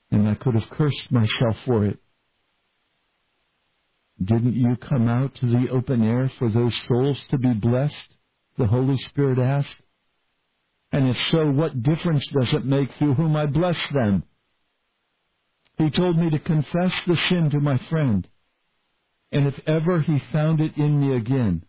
And 0.09 0.27
I 0.27 0.35
could 0.35 0.55
have 0.55 0.69
cursed 0.69 1.11
myself 1.11 1.57
for 1.65 1.85
it. 1.85 1.99
Didn't 4.23 4.55
you 4.55 4.75
come 4.75 5.07
out 5.07 5.35
to 5.35 5.45
the 5.47 5.69
open 5.69 6.03
air 6.03 6.29
for 6.37 6.49
those 6.49 6.75
souls 6.83 7.25
to 7.27 7.37
be 7.37 7.53
blessed? 7.53 8.17
The 8.57 8.67
Holy 8.67 8.97
Spirit 8.97 9.39
asked. 9.39 9.81
And 10.91 11.07
if 11.07 11.17
so, 11.29 11.49
what 11.49 11.81
difference 11.81 12.27
does 12.27 12.53
it 12.53 12.65
make 12.65 12.91
through 12.93 13.15
whom 13.15 13.35
I 13.35 13.45
bless 13.47 13.87
them? 13.87 14.23
He 15.81 15.89
told 15.89 16.15
me 16.15 16.29
to 16.29 16.37
confess 16.37 16.93
the 17.07 17.15
sin 17.15 17.49
to 17.49 17.59
my 17.59 17.79
friend. 17.79 18.27
And 19.31 19.47
if 19.47 19.59
ever 19.65 19.99
he 19.99 20.19
found 20.31 20.61
it 20.61 20.77
in 20.77 20.99
me 21.01 21.15
again, 21.15 21.65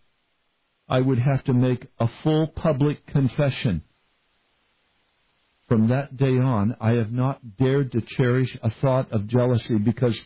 I 0.87 1.01
would 1.01 1.19
have 1.19 1.43
to 1.45 1.55
make 1.55 1.87
a 1.99 2.09
full 2.09 2.49
public 2.49 3.07
confession. 3.07 3.81
From 5.67 5.89
that 5.89 6.19
day 6.19 6.39
on, 6.39 6.77
I 6.79 6.93
have 6.97 7.11
not 7.11 7.57
dared 7.57 7.93
to 7.93 8.03
cherish 8.03 8.55
a 8.63 8.69
thought 8.69 9.11
of 9.13 9.29
jealousy 9.29 9.79
because 9.79 10.21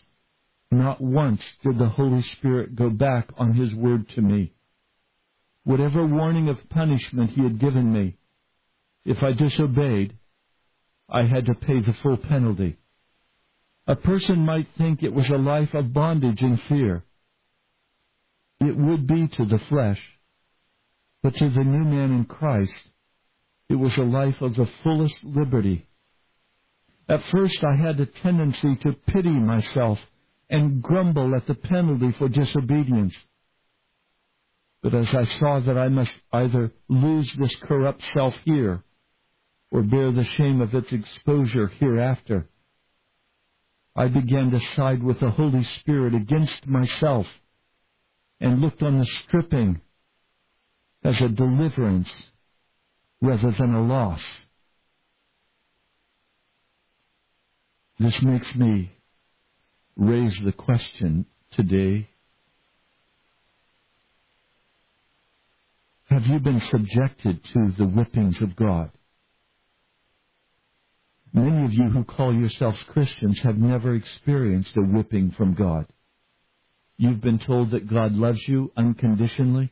not 0.69 0.99
once 0.99 1.49
did 1.63 1.77
the 1.77 1.87
Holy 1.87 2.23
Spirit 2.23 2.75
go 2.75 2.89
back 2.89 3.29
on 3.37 3.53
His 3.53 3.73
word 3.73 4.09
to 4.09 4.21
me. 4.21 4.51
Whatever 5.63 6.05
warning 6.05 6.49
of 6.49 6.67
punishment 6.67 7.31
He 7.31 7.43
had 7.43 7.57
given 7.57 7.93
me, 7.93 8.17
if 9.05 9.23
I 9.23 9.31
disobeyed, 9.31 10.17
I 11.07 11.23
had 11.23 11.45
to 11.45 11.53
pay 11.53 11.79
the 11.79 11.93
full 11.93 12.17
penalty. 12.17 12.79
A 13.87 13.95
person 13.95 14.39
might 14.39 14.67
think 14.77 15.01
it 15.01 15.13
was 15.13 15.29
a 15.29 15.37
life 15.37 15.73
of 15.73 15.93
bondage 15.93 16.41
and 16.41 16.61
fear. 16.63 17.05
It 18.59 18.75
would 18.75 19.07
be 19.07 19.27
to 19.29 19.45
the 19.45 19.59
flesh, 19.59 20.19
but 21.23 21.35
to 21.35 21.49
the 21.49 21.63
new 21.63 21.85
man 21.85 22.11
in 22.11 22.25
Christ, 22.25 22.89
it 23.69 23.75
was 23.75 23.95
a 23.97 24.03
life 24.03 24.41
of 24.41 24.55
the 24.55 24.65
fullest 24.83 25.23
liberty. 25.23 25.87
At 27.07 27.23
first 27.23 27.63
I 27.63 27.75
had 27.75 27.99
a 27.99 28.05
tendency 28.05 28.75
to 28.77 28.93
pity 29.07 29.29
myself 29.29 29.99
and 30.49 30.81
grumble 30.81 31.35
at 31.35 31.45
the 31.47 31.55
penalty 31.55 32.11
for 32.11 32.27
disobedience. 32.27 33.17
But 34.81 34.93
as 34.93 35.13
I 35.15 35.23
saw 35.25 35.59
that 35.59 35.77
I 35.77 35.87
must 35.87 36.13
either 36.33 36.71
lose 36.89 37.31
this 37.33 37.55
corrupt 37.55 38.03
self 38.03 38.35
here 38.43 38.83
or 39.71 39.81
bear 39.81 40.11
the 40.11 40.23
shame 40.23 40.61
of 40.61 40.75
its 40.75 40.91
exposure 40.91 41.67
hereafter. 41.67 42.49
I 43.97 44.07
began 44.09 44.51
to 44.51 44.59
side 44.59 45.01
with 45.01 45.19
the 45.19 45.31
Holy 45.31 45.63
Spirit 45.63 46.13
against 46.13 46.67
myself 46.67 47.27
and 48.39 48.61
looked 48.61 48.83
on 48.83 48.99
the 48.99 49.05
stripping 49.07 49.81
as 51.03 51.19
a 51.19 51.29
deliverance 51.29 52.31
rather 53.19 53.49
than 53.49 53.73
a 53.73 53.81
loss. 53.81 54.21
This 57.97 58.21
makes 58.21 58.53
me 58.53 58.91
raise 59.95 60.39
the 60.41 60.51
question 60.51 61.25
today. 61.49 62.07
Have 66.09 66.27
you 66.27 66.39
been 66.39 66.61
subjected 66.61 67.43
to 67.45 67.71
the 67.71 67.87
whippings 67.87 68.41
of 68.41 68.55
God? 68.55 68.91
Many 71.37 71.65
of 71.65 71.73
you 71.73 71.83
who 71.89 72.03
call 72.03 72.33
yourselves 72.33 72.81
Christians 72.83 73.39
have 73.41 73.59
never 73.59 73.93
experienced 73.93 74.75
a 74.75 74.81
whipping 74.81 75.29
from 75.29 75.53
God. 75.53 75.85
You've 76.97 77.21
been 77.21 77.37
told 77.37 77.71
that 77.71 77.87
God 77.87 78.13
loves 78.13 78.47
you 78.47 78.71
unconditionally 78.75 79.71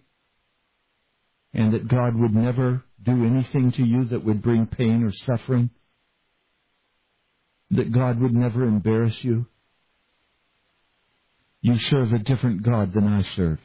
and 1.55 1.74
that 1.74 1.88
God 1.88 2.13
would 2.16 2.36
never 2.36 2.84
do 3.01 3.26
anything 3.26 3.72
to 3.72 3.84
you 3.84 4.05
that 4.05 4.24
would 4.24 4.43
bring 4.43 4.68
pain 4.68 5.01
or 5.03 5.11
suffering, 5.11 5.72
that 7.72 7.91
God 7.91 8.20
would 8.20 8.36
never 8.36 8.63
embarrass 8.63 9.24
you. 9.24 9.47
You 11.61 11.80
serve 11.80 12.13
a 12.13 12.20
different 12.20 12.61
God 12.61 12.93
than 12.93 13.07
I 13.07 13.24
serve. 13.24 13.59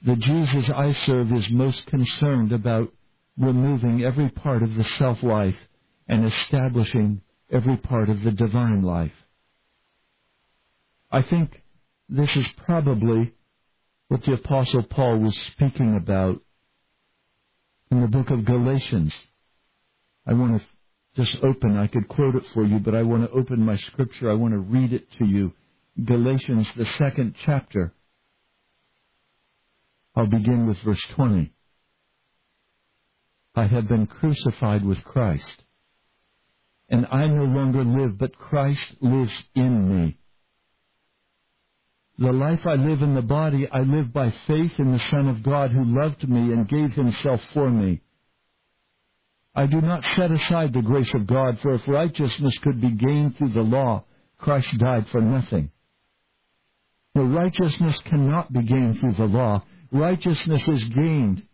The 0.00 0.16
Jesus 0.16 0.70
I 0.70 0.92
serve 0.92 1.30
is 1.30 1.50
most 1.50 1.84
concerned 1.84 2.52
about 2.52 2.90
removing 3.36 4.02
every 4.02 4.30
part 4.30 4.62
of 4.62 4.76
the 4.76 4.84
self-life 4.84 5.58
and 6.08 6.24
establishing 6.24 7.22
every 7.50 7.76
part 7.76 8.10
of 8.10 8.22
the 8.22 8.32
divine 8.32 8.82
life. 8.82 9.14
I 11.10 11.22
think 11.22 11.62
this 12.08 12.34
is 12.36 12.46
probably 12.66 13.32
what 14.08 14.24
the 14.24 14.34
Apostle 14.34 14.82
Paul 14.82 15.18
was 15.18 15.36
speaking 15.36 15.96
about 15.96 16.40
in 17.90 18.00
the 18.00 18.08
book 18.08 18.30
of 18.30 18.44
Galatians. 18.44 19.14
I 20.26 20.34
want 20.34 20.60
to 20.60 20.66
just 21.22 21.42
open, 21.44 21.76
I 21.76 21.86
could 21.86 22.08
quote 22.08 22.34
it 22.34 22.46
for 22.48 22.64
you, 22.64 22.80
but 22.80 22.94
I 22.94 23.02
want 23.02 23.24
to 23.24 23.30
open 23.30 23.60
my 23.60 23.76
scripture. 23.76 24.30
I 24.30 24.34
want 24.34 24.52
to 24.52 24.58
read 24.58 24.92
it 24.92 25.10
to 25.12 25.24
you. 25.24 25.52
Galatians, 26.02 26.68
the 26.76 26.84
second 26.84 27.36
chapter. 27.38 27.94
I'll 30.16 30.26
begin 30.26 30.66
with 30.66 30.78
verse 30.78 31.02
20. 31.10 31.52
I 33.54 33.66
have 33.66 33.86
been 33.86 34.06
crucified 34.06 34.84
with 34.84 35.04
Christ 35.04 35.64
and 36.88 37.06
I 37.10 37.26
no 37.26 37.44
longer 37.44 37.84
live, 37.84 38.18
but 38.18 38.38
Christ 38.38 38.96
lives 39.00 39.44
in 39.54 39.88
me. 39.88 40.18
The 42.18 42.32
life 42.32 42.64
I 42.66 42.74
live 42.74 43.02
in 43.02 43.14
the 43.14 43.22
body, 43.22 43.68
I 43.68 43.80
live 43.80 44.12
by 44.12 44.30
faith 44.46 44.78
in 44.78 44.92
the 44.92 44.98
Son 44.98 45.28
of 45.28 45.42
God 45.42 45.72
who 45.72 45.84
loved 45.84 46.28
me 46.28 46.52
and 46.52 46.68
gave 46.68 46.92
himself 46.92 47.42
for 47.52 47.68
me. 47.68 48.02
I 49.54 49.66
do 49.66 49.80
not 49.80 50.04
set 50.04 50.30
aside 50.30 50.72
the 50.72 50.82
grace 50.82 51.12
of 51.14 51.26
God, 51.26 51.58
for 51.60 51.74
if 51.74 51.88
righteousness 51.88 52.58
could 52.58 52.80
be 52.80 52.90
gained 52.90 53.36
through 53.36 53.50
the 53.50 53.62
law, 53.62 54.04
Christ 54.38 54.76
died 54.78 55.08
for 55.08 55.20
nothing. 55.20 55.70
The 57.14 57.22
righteousness 57.22 58.00
cannot 58.02 58.52
be 58.52 58.62
gained 58.62 58.98
through 58.98 59.14
the 59.14 59.26
law. 59.26 59.64
Righteousness 59.92 60.68
is 60.68 60.84
gained 60.84 61.46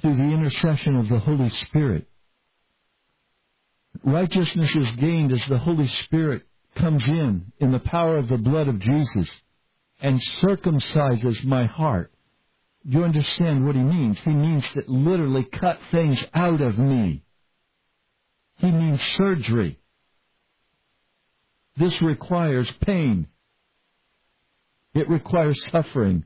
through 0.00 0.16
the 0.16 0.24
intercession 0.24 0.96
of 0.96 1.08
the 1.08 1.20
Holy 1.20 1.50
Spirit. 1.50 2.08
Righteousness 4.04 4.74
is 4.74 4.90
gained 4.92 5.32
as 5.32 5.44
the 5.46 5.58
Holy 5.58 5.86
Spirit 5.86 6.42
comes 6.74 7.06
in 7.08 7.52
in 7.58 7.72
the 7.72 7.78
power 7.78 8.16
of 8.16 8.28
the 8.28 8.38
blood 8.38 8.68
of 8.68 8.78
Jesus 8.78 9.42
and 10.00 10.20
circumcises 10.20 11.44
my 11.44 11.64
heart. 11.66 12.12
You 12.84 13.04
understand 13.04 13.64
what 13.64 13.76
he 13.76 13.82
means? 13.82 14.18
He 14.20 14.30
means 14.30 14.68
that 14.74 14.88
literally 14.88 15.44
cut 15.44 15.78
things 15.90 16.24
out 16.34 16.60
of 16.60 16.78
me. 16.78 17.22
He 18.56 18.70
means 18.70 19.00
surgery. 19.02 19.78
This 21.76 22.02
requires 22.02 22.70
pain. 22.80 23.28
It 24.94 25.08
requires 25.08 25.64
suffering. 25.70 26.24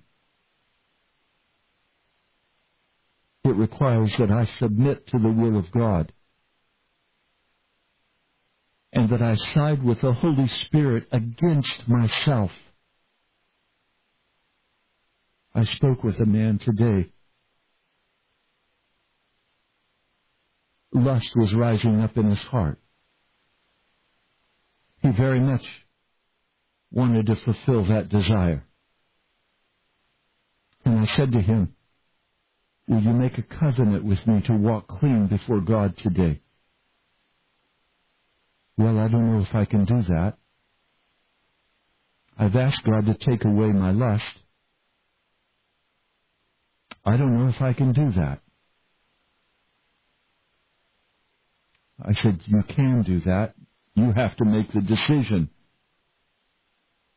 It 3.45 3.55
requires 3.55 4.17
that 4.17 4.31
I 4.31 4.45
submit 4.45 5.07
to 5.09 5.19
the 5.19 5.31
will 5.31 5.59
of 5.59 5.71
God 5.71 6.12
and 8.97 9.11
that 9.11 9.20
I 9.20 9.34
side 9.34 9.82
with 9.82 10.01
the 10.01 10.14
Holy 10.14 10.49
Spirit 10.49 11.07
against 11.12 11.86
myself. 11.86 12.51
I 15.55 15.64
spoke 15.64 16.03
with 16.03 16.18
a 16.18 16.24
man 16.24 16.57
today. 16.57 17.11
Lust 20.94 21.30
was 21.36 21.53
rising 21.55 22.01
up 22.01 22.16
in 22.16 22.30
his 22.30 22.40
heart. 22.44 22.78
He 25.03 25.11
very 25.11 25.40
much 25.40 25.84
wanted 26.90 27.26
to 27.26 27.36
fulfill 27.36 27.84
that 27.84 28.09
desire. 28.09 28.64
And 30.86 31.01
I 31.01 31.05
said 31.05 31.32
to 31.32 31.42
him, 31.42 31.74
Will 32.88 33.03
you 33.03 33.12
make 33.12 33.36
a 33.36 33.42
covenant 33.42 34.05
with 34.05 34.26
me 34.26 34.40
to 34.40 34.55
walk 34.55 34.88
clean 34.88 35.26
before 35.26 35.61
God 35.61 35.99
today? 35.99 36.40
Well, 38.79 38.99
I 38.99 39.09
don't 39.09 39.33
know 39.33 39.43
if 39.43 39.55
I 39.55 39.64
can 39.64 39.85
do 39.85 40.03
that. 40.03 40.39
I've 42.39 42.57
asked 42.57 42.85
God 42.85 43.07
to 43.07 43.14
take 43.14 43.45
away 43.45 43.68
my 43.68 43.93
lust. 43.93 44.39
I 47.05 47.16
don't 47.16 47.39
know 47.39 47.49
if 47.49 47.62
I 47.62 47.72
can 47.72 47.93
do 47.93 48.11
that. 48.12 48.41
I 52.03 52.12
said, 52.14 52.41
You 52.47 52.62
can 52.62 53.03
do 53.03 53.20
that. 53.20 53.55
You 53.95 54.12
have 54.12 54.37
to 54.37 54.45
make 54.45 54.70
the 54.72 54.83
decision. 54.83 55.51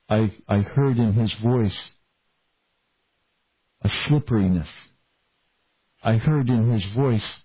I, 0.10 0.34
I 0.48 0.60
heard 0.60 0.98
in 0.98 1.14
his 1.14 1.34
voice 1.34 1.92
a 3.82 3.90
slipperiness. 3.90 4.70
I 6.04 6.16
heard 6.18 6.50
in 6.50 6.72
his 6.72 6.86
voice 6.86 7.42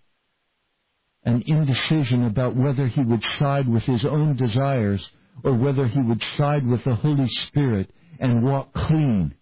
an 1.25 1.43
indecision 1.47 2.25
about 2.25 2.55
whether 2.55 2.87
he 2.87 3.01
would 3.01 3.25
side 3.25 3.69
with 3.69 3.85
his 3.85 4.05
own 4.05 4.37
desires 4.37 5.11
or 5.43 5.55
whether 5.55 5.87
he 5.87 6.01
would 6.01 6.23
side 6.23 6.67
with 6.67 6.85
the 6.85 6.95
Holy 6.95 7.29
Spirit 7.29 7.91
and 8.19 8.45
walk 8.45 8.73
clean, 8.73 9.35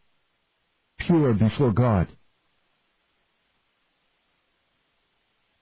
pure 0.99 1.35
before 1.35 1.73
God. 1.73 2.09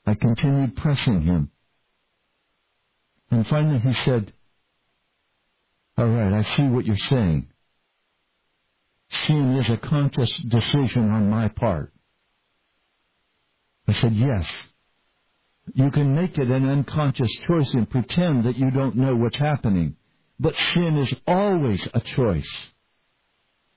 I 0.07 0.15
continued 0.15 0.77
pressing 0.77 1.23
him. 1.23 1.51
And 3.31 3.47
finally 3.47 3.79
he 3.79 3.93
said, 3.93 4.33
All 5.97 6.07
right, 6.09 6.33
I 6.33 6.43
see 6.43 6.65
what 6.65 6.85
you're 6.85 6.97
saying. 6.97 7.49
Sin 9.11 9.57
is 9.57 9.69
a 9.71 9.77
conscious 9.77 10.37
decision 10.39 11.11
on 11.11 11.31
my 11.31 11.49
part. 11.49 11.93
I 13.87 13.93
said, 13.93 14.15
Yes. 14.15 14.70
You 15.75 15.91
can 15.91 16.15
make 16.15 16.39
it 16.39 16.51
an 16.51 16.69
unconscious 16.69 17.31
choice 17.47 17.75
and 17.75 17.89
pretend 17.89 18.45
that 18.45 18.57
you 18.57 18.71
don't 18.71 18.97
know 18.97 19.15
what's 19.15 19.37
happening. 19.37 19.97
But 20.39 20.57
sin 20.57 20.97
is 20.97 21.15
always 21.27 21.87
a 21.93 22.01
choice. 22.01 22.71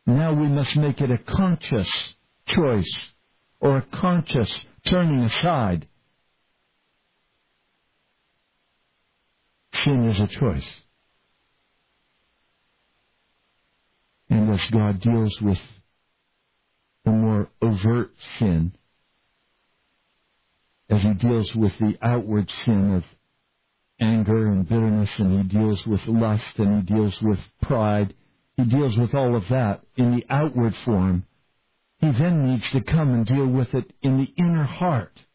Now 0.05 0.33
we 0.33 0.47
must 0.47 0.75
make 0.75 1.01
it 1.01 1.11
a 1.11 1.17
conscious 1.17 2.15
choice 2.45 3.11
or 3.59 3.77
a 3.77 3.81
conscious 3.81 4.65
turning 4.85 5.19
aside. 5.21 5.87
Sin 9.73 10.05
is 10.05 10.19
a 10.19 10.27
choice. 10.27 10.81
And 14.29 14.49
as 14.51 14.65
God 14.71 14.99
deals 14.99 15.41
with 15.41 15.61
the 17.05 17.11
more 17.11 17.49
overt 17.61 18.11
sin, 18.39 18.73
as 20.93 21.03
he 21.03 21.13
deals 21.13 21.55
with 21.55 21.77
the 21.79 21.97
outward 22.01 22.49
sin 22.49 22.93
of 22.93 23.03
anger 23.99 24.47
and 24.47 24.67
bitterness, 24.67 25.17
and 25.17 25.41
he 25.41 25.57
deals 25.57 25.85
with 25.87 26.05
lust, 26.07 26.59
and 26.59 26.75
he 26.87 26.93
deals 26.93 27.21
with 27.21 27.39
pride. 27.61 28.13
He 28.57 28.63
deals 28.65 28.97
with 28.97 29.15
all 29.15 29.35
of 29.35 29.47
that 29.49 29.81
in 29.95 30.15
the 30.15 30.25
outward 30.29 30.75
form. 30.75 31.25
He 31.97 32.11
then 32.11 32.45
needs 32.45 32.69
to 32.71 32.81
come 32.81 33.13
and 33.13 33.25
deal 33.25 33.47
with 33.47 33.73
it 33.73 33.91
in 34.01 34.17
the 34.17 34.31
inner 34.37 34.63
heart. 34.63 35.25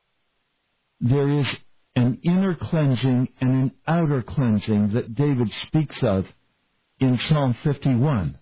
There 1.00 1.28
is 1.28 1.56
an 1.96 2.20
inner 2.22 2.54
cleansing 2.54 3.28
and 3.40 3.50
an 3.50 3.72
outer 3.86 4.22
cleansing 4.22 4.92
that 4.92 5.14
David 5.14 5.52
speaks 5.52 6.02
of 6.04 6.26
in 7.00 7.18
Psalm 7.18 7.54
51. 7.54 8.38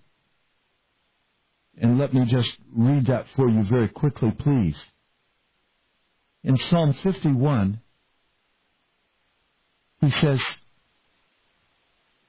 And 1.78 1.98
let 1.98 2.12
me 2.12 2.24
just 2.26 2.58
read 2.74 3.06
that 3.06 3.26
for 3.34 3.48
you 3.48 3.62
very 3.62 3.88
quickly, 3.88 4.30
please. 4.32 4.92
In 6.46 6.56
Psalm 6.56 6.92
51, 6.92 7.80
he 10.00 10.10
says, 10.12 10.40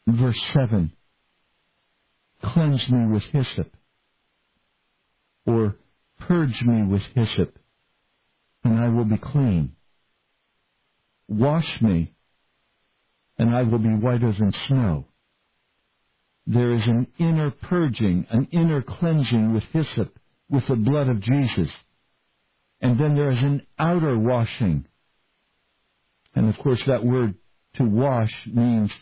verse 0.07 0.41
7, 0.53 0.91
Cleanse 2.41 2.89
me 2.89 3.05
with 3.05 3.23
hyssop, 3.25 3.71
or 5.45 5.75
purge 6.19 6.63
me 6.63 6.81
with 6.81 7.03
hyssop, 7.13 7.59
and 8.63 8.79
I 8.79 8.89
will 8.89 9.05
be 9.05 9.19
clean. 9.19 9.75
Wash 11.27 11.79
me, 11.83 12.15
and 13.37 13.55
I 13.55 13.61
will 13.61 13.77
be 13.77 13.93
whiter 13.93 14.31
than 14.31 14.51
snow. 14.51 15.05
There 16.47 16.71
is 16.71 16.87
an 16.87 17.05
inner 17.19 17.51
purging, 17.51 18.25
an 18.31 18.47
inner 18.49 18.81
cleansing 18.81 19.53
with 19.53 19.65
hyssop, 19.65 20.17
with 20.49 20.65
the 20.65 20.75
blood 20.75 21.07
of 21.07 21.19
Jesus. 21.19 21.71
And 22.81 22.97
then 22.99 23.15
there 23.15 23.31
is 23.31 23.41
an 23.43 23.65
outer 23.79 24.17
washing, 24.17 24.85
And 26.35 26.49
of 26.49 26.57
course, 26.59 26.83
that 26.85 27.03
word 27.03 27.35
to 27.75 27.83
wash 27.83 28.47
means 28.47 28.93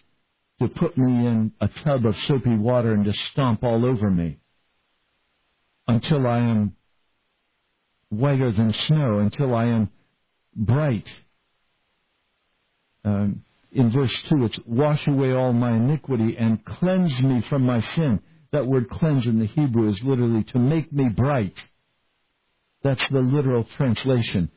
to 0.59 0.67
put 0.69 0.97
me 0.97 1.27
in 1.27 1.51
a 1.59 1.67
tub 1.67 2.05
of 2.05 2.17
soapy 2.19 2.55
water 2.55 2.93
and 2.93 3.03
to 3.05 3.13
stomp 3.13 3.63
all 3.63 3.85
over 3.85 4.09
me 4.09 4.39
until 5.87 6.25
I 6.25 6.39
am 6.39 6.75
whiter 8.09 8.51
than 8.51 8.71
snow, 8.71 9.19
until 9.19 9.53
I 9.53 9.65
am 9.65 9.89
bright. 10.55 11.13
Um, 13.03 13.43
in 13.71 13.91
verse 13.91 14.23
2, 14.23 14.45
it's 14.45 14.59
wash 14.65 15.05
away 15.07 15.33
all 15.33 15.51
my 15.51 15.75
iniquity 15.75 16.37
and 16.37 16.63
cleanse 16.63 17.21
me 17.21 17.41
from 17.41 17.63
my 17.63 17.81
sin. 17.81 18.21
That 18.51 18.67
word 18.67 18.89
cleanse 18.89 19.27
in 19.27 19.39
the 19.39 19.45
Hebrew 19.45 19.89
is 19.89 20.01
literally 20.01 20.43
to 20.45 20.59
make 20.59 20.93
me 20.93 21.09
bright. 21.09 21.61
That's 22.85 23.09
the 23.09 23.19
literal 23.19 23.63
translation. 23.63 24.51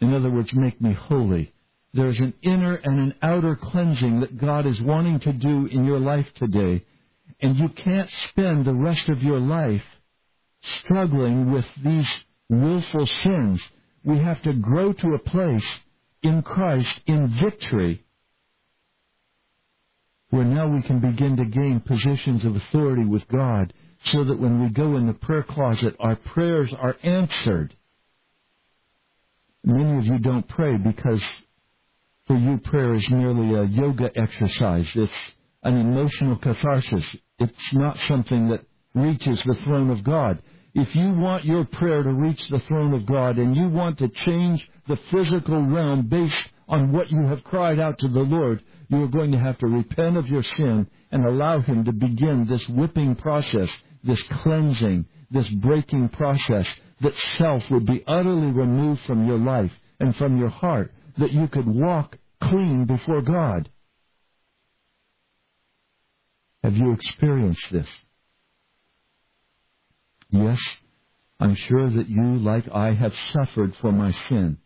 In 0.00 0.14
other 0.14 0.30
words, 0.30 0.54
make 0.54 0.80
me 0.80 0.92
holy. 0.92 1.52
There's 1.92 2.20
an 2.20 2.34
inner 2.40 2.76
and 2.76 3.00
an 3.00 3.14
outer 3.20 3.56
cleansing 3.56 4.20
that 4.20 4.38
God 4.38 4.66
is 4.66 4.80
wanting 4.80 5.18
to 5.20 5.32
do 5.32 5.66
in 5.66 5.84
your 5.84 5.98
life 5.98 6.32
today. 6.34 6.84
And 7.40 7.56
you 7.56 7.68
can't 7.70 8.08
spend 8.08 8.64
the 8.64 8.74
rest 8.74 9.08
of 9.08 9.20
your 9.20 9.40
life 9.40 9.82
struggling 10.62 11.50
with 11.50 11.66
these 11.82 12.08
willful 12.48 13.08
sins. 13.08 13.68
We 14.04 14.18
have 14.18 14.40
to 14.42 14.52
grow 14.52 14.92
to 14.92 15.14
a 15.14 15.18
place 15.18 15.80
in 16.22 16.42
Christ 16.42 17.00
in 17.06 17.26
victory 17.26 18.04
where 20.36 20.44
now 20.44 20.68
we 20.68 20.82
can 20.82 20.98
begin 20.98 21.34
to 21.38 21.46
gain 21.46 21.80
positions 21.80 22.44
of 22.44 22.54
authority 22.54 23.06
with 23.06 23.26
God 23.28 23.72
so 24.04 24.22
that 24.22 24.38
when 24.38 24.62
we 24.62 24.68
go 24.68 24.96
in 24.96 25.06
the 25.06 25.14
prayer 25.14 25.42
closet, 25.42 25.96
our 25.98 26.14
prayers 26.14 26.74
are 26.74 26.94
answered. 27.02 27.74
Many 29.64 29.96
of 29.96 30.04
you 30.04 30.18
don't 30.18 30.46
pray 30.46 30.76
because 30.76 31.24
for 32.26 32.36
you 32.36 32.58
prayer 32.58 32.92
is 32.92 33.08
merely 33.08 33.54
a 33.54 33.64
yoga 33.64 34.10
exercise. 34.14 34.94
It's 34.94 35.32
an 35.62 35.78
emotional 35.78 36.36
catharsis. 36.36 37.16
It's 37.38 37.72
not 37.72 37.98
something 38.00 38.48
that 38.48 38.60
reaches 38.94 39.42
the 39.42 39.54
throne 39.54 39.88
of 39.88 40.04
God. 40.04 40.42
If 40.74 40.94
you 40.94 41.12
want 41.12 41.46
your 41.46 41.64
prayer 41.64 42.02
to 42.02 42.12
reach 42.12 42.48
the 42.48 42.60
throne 42.60 42.92
of 42.92 43.06
God 43.06 43.38
and 43.38 43.56
you 43.56 43.68
want 43.68 43.98
to 44.00 44.08
change 44.08 44.70
the 44.86 44.98
physical 45.10 45.62
realm 45.62 46.08
based 46.08 46.50
on 46.68 46.92
what 46.92 47.10
you 47.10 47.26
have 47.26 47.42
cried 47.42 47.80
out 47.80 47.98
to 48.00 48.08
the 48.08 48.20
Lord, 48.20 48.62
you 48.88 49.02
are 49.04 49.08
going 49.08 49.32
to 49.32 49.38
have 49.38 49.58
to 49.58 49.66
repent 49.66 50.16
of 50.16 50.28
your 50.28 50.42
sin 50.42 50.88
and 51.10 51.24
allow 51.24 51.60
Him 51.60 51.84
to 51.84 51.92
begin 51.92 52.46
this 52.46 52.68
whipping 52.68 53.16
process, 53.16 53.70
this 54.04 54.22
cleansing, 54.22 55.06
this 55.30 55.48
breaking 55.48 56.10
process, 56.10 56.72
that 57.00 57.14
self 57.14 57.70
would 57.70 57.86
be 57.86 58.04
utterly 58.06 58.50
removed 58.52 59.02
from 59.02 59.26
your 59.26 59.38
life 59.38 59.72
and 60.00 60.14
from 60.16 60.38
your 60.38 60.48
heart, 60.48 60.92
that 61.18 61.32
you 61.32 61.48
could 61.48 61.66
walk 61.66 62.18
clean 62.40 62.84
before 62.84 63.22
God. 63.22 63.70
Have 66.62 66.76
you 66.76 66.92
experienced 66.92 67.70
this? 67.70 67.88
Yes, 70.30 70.60
I'm 71.38 71.54
sure 71.54 71.88
that 71.88 72.08
you, 72.08 72.38
like 72.38 72.68
I, 72.72 72.92
have 72.92 73.16
suffered 73.32 73.76
for 73.76 73.92
my 73.92 74.12
sin. 74.12 74.58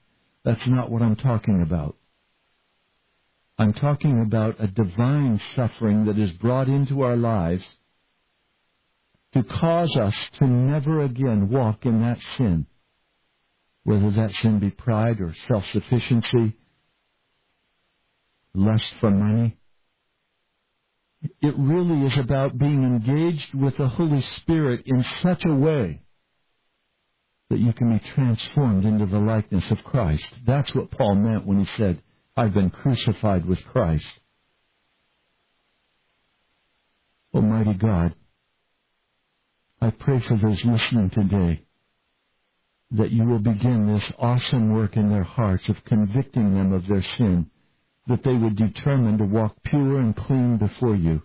That's 0.45 0.66
not 0.66 0.91
what 0.91 1.03
I'm 1.03 1.16
talking 1.16 1.62
about. 1.62 1.97
I'm 3.61 3.74
talking 3.74 4.22
about 4.22 4.56
a 4.58 4.68
divine 4.68 5.38
suffering 5.54 6.06
that 6.06 6.16
is 6.16 6.32
brought 6.32 6.66
into 6.66 7.02
our 7.02 7.14
lives 7.14 7.68
to 9.34 9.42
cause 9.42 9.98
us 9.98 10.16
to 10.38 10.46
never 10.46 11.02
again 11.02 11.50
walk 11.50 11.84
in 11.84 12.00
that 12.00 12.22
sin, 12.38 12.64
whether 13.84 14.11
that 14.12 14.32
sin 14.32 14.61
be 14.61 14.70
pride 14.70 15.20
or 15.20 15.34
self-sufficiency, 15.34 16.56
lust 18.54 18.94
for 18.94 19.11
money. 19.11 19.58
It 21.42 21.54
really 21.58 22.06
is 22.06 22.16
about 22.16 22.56
being 22.56 22.82
engaged 22.82 23.52
with 23.52 23.76
the 23.76 23.88
Holy 23.88 24.22
Spirit 24.22 24.84
in 24.86 25.04
such 25.04 25.44
a 25.44 25.54
way 25.54 26.00
that 27.50 27.58
you 27.58 27.74
can 27.74 27.92
be 27.92 27.98
transformed 27.98 28.86
into 28.86 29.04
the 29.04 29.18
likeness 29.18 29.70
of 29.70 29.84
Christ. 29.84 30.32
That's 30.46 30.74
what 30.74 30.90
Paul 30.90 31.16
meant 31.16 31.46
when 31.46 31.58
he 31.58 31.66
said, 31.66 32.00
I've 32.37 32.55
been 32.55 32.70
crucified 32.70 33.45
with 33.45 33.64
Christ. 33.66 34.20
Almighty 37.35 37.74
God, 37.74 38.14
I 39.81 39.91
pray 39.91 40.20
for 40.20 40.37
those 40.37 40.64
listening 40.64 41.11
today 41.11 41.64
that 42.93 43.11
you 43.11 43.24
will 43.24 43.39
begin 43.39 43.87
this 43.87 44.12
awesome 44.18 44.72
work 44.72 44.97
in 44.97 45.11
their 45.11 45.22
hearts 45.22 45.68
of 45.68 45.85
convicting 45.85 46.55
them 46.55 46.72
of 46.72 46.87
their 46.87 47.03
sin, 47.03 47.51
that 48.09 48.24
they 48.24 48.35
would 48.35 48.57
determine 48.57 49.18
to 49.18 49.24
walk 49.24 49.62
pure 49.62 50.01
and 50.01 50.16
clean 50.16 50.57
before 50.57 50.97
you, 50.97 51.22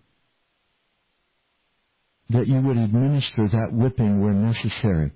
that 2.29 2.47
you 2.47 2.61
would 2.61 2.77
administer 2.77 3.47
that 3.47 3.73
whipping 3.73 4.21
where 4.21 4.33
necessary, 4.33 5.11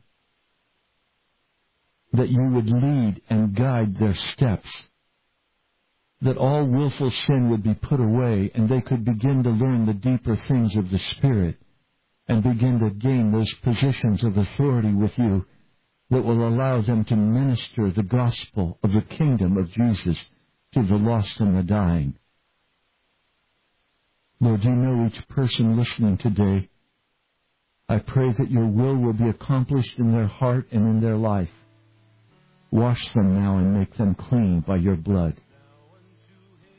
that 2.14 2.30
you 2.30 2.44
would 2.44 2.70
lead 2.70 3.22
and 3.30 3.56
guide 3.56 3.98
their 4.00 4.16
steps, 4.16 4.89
that 6.22 6.38
all 6.38 6.66
willful 6.66 7.12
sin 7.12 7.50
would 7.50 7.64
be 7.64 7.74
put 7.74 8.00
away 8.00 8.52
and 8.54 8.68
they 8.68 8.82
could 8.82 9.06
begin 9.06 9.44
to 9.44 9.50
learn 9.50 9.86
the 9.86 9.94
deeper 9.94 10.36
things 10.36 10.76
of 10.76 10.90
the 10.90 11.00
Spirit 11.00 11.58
and 12.28 12.44
begin 12.44 12.80
to 12.80 12.90
gain 12.90 13.32
those 13.32 13.54
positions 13.56 14.24
of 14.24 14.38
authority 14.38 14.94
with 14.94 15.18
you 15.18 15.46
that 16.10 16.24
will 16.24 16.48
allow 16.48 16.82
them 16.82 17.06
to 17.06 17.16
minister 17.16 17.90
the 17.90 18.04
gospel 18.04 18.78
of 18.84 18.94
the 18.94 19.02
kingdom 19.02 19.58
of 19.58 19.72
Jesus 19.72 20.30
to 20.74 20.84
the 20.84 20.98
lost 20.98 21.40
and 21.40 21.58
the 21.58 21.64
dying. 21.64 22.16
Lord, 24.42 24.64
you 24.64 24.72
know 24.72 25.06
each 25.06 25.28
person 25.28 25.78
listening 25.78 26.18
today. 26.18 26.70
I 27.88 28.00
pray 28.00 28.32
that 28.32 28.52
your 28.52 28.68
will 28.68 28.96
will 28.96 29.14
be 29.14 29.28
accomplished 29.30 29.98
in 29.98 30.12
their 30.12 30.28
heart 30.28 30.68
and 30.72 30.88
in 30.88 31.02
their 31.02 31.18
life. 31.18 31.50
Wash 32.72 33.12
them 33.14 33.42
now 33.42 33.58
and 33.58 33.74
make 33.74 33.96
them 33.96 34.16
clean 34.16 34.62
by 34.62 34.76
your 34.76 34.96
blood. 34.96 35.42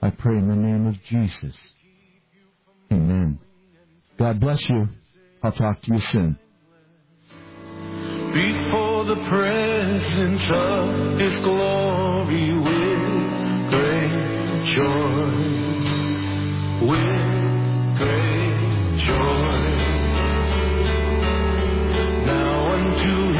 I 0.03 0.11
pray 0.11 0.39
in 0.39 0.49
the 0.49 0.57
name 0.57 0.87
of 0.87 1.03
Jesus. 1.03 1.57
Amen. 2.91 3.39
God 4.19 4.41
bless 4.41 4.69
you. 4.69 4.89
I'll 5.43 5.53
talk 5.53 5.83
to 5.83 5.95
you 5.95 6.01
soon. 6.01 6.39
Before 8.33 9.05
the 9.05 9.17
presence 9.29 10.51
of 10.51 11.19
His 11.19 11.39
glory 11.41 12.55
with 12.55 13.71
great 13.71 14.65
joy, 14.67 15.33
with 16.87 17.99
great 17.99 18.97
joy. 18.99 19.61
Now 22.25 22.73
unto 22.73 23.39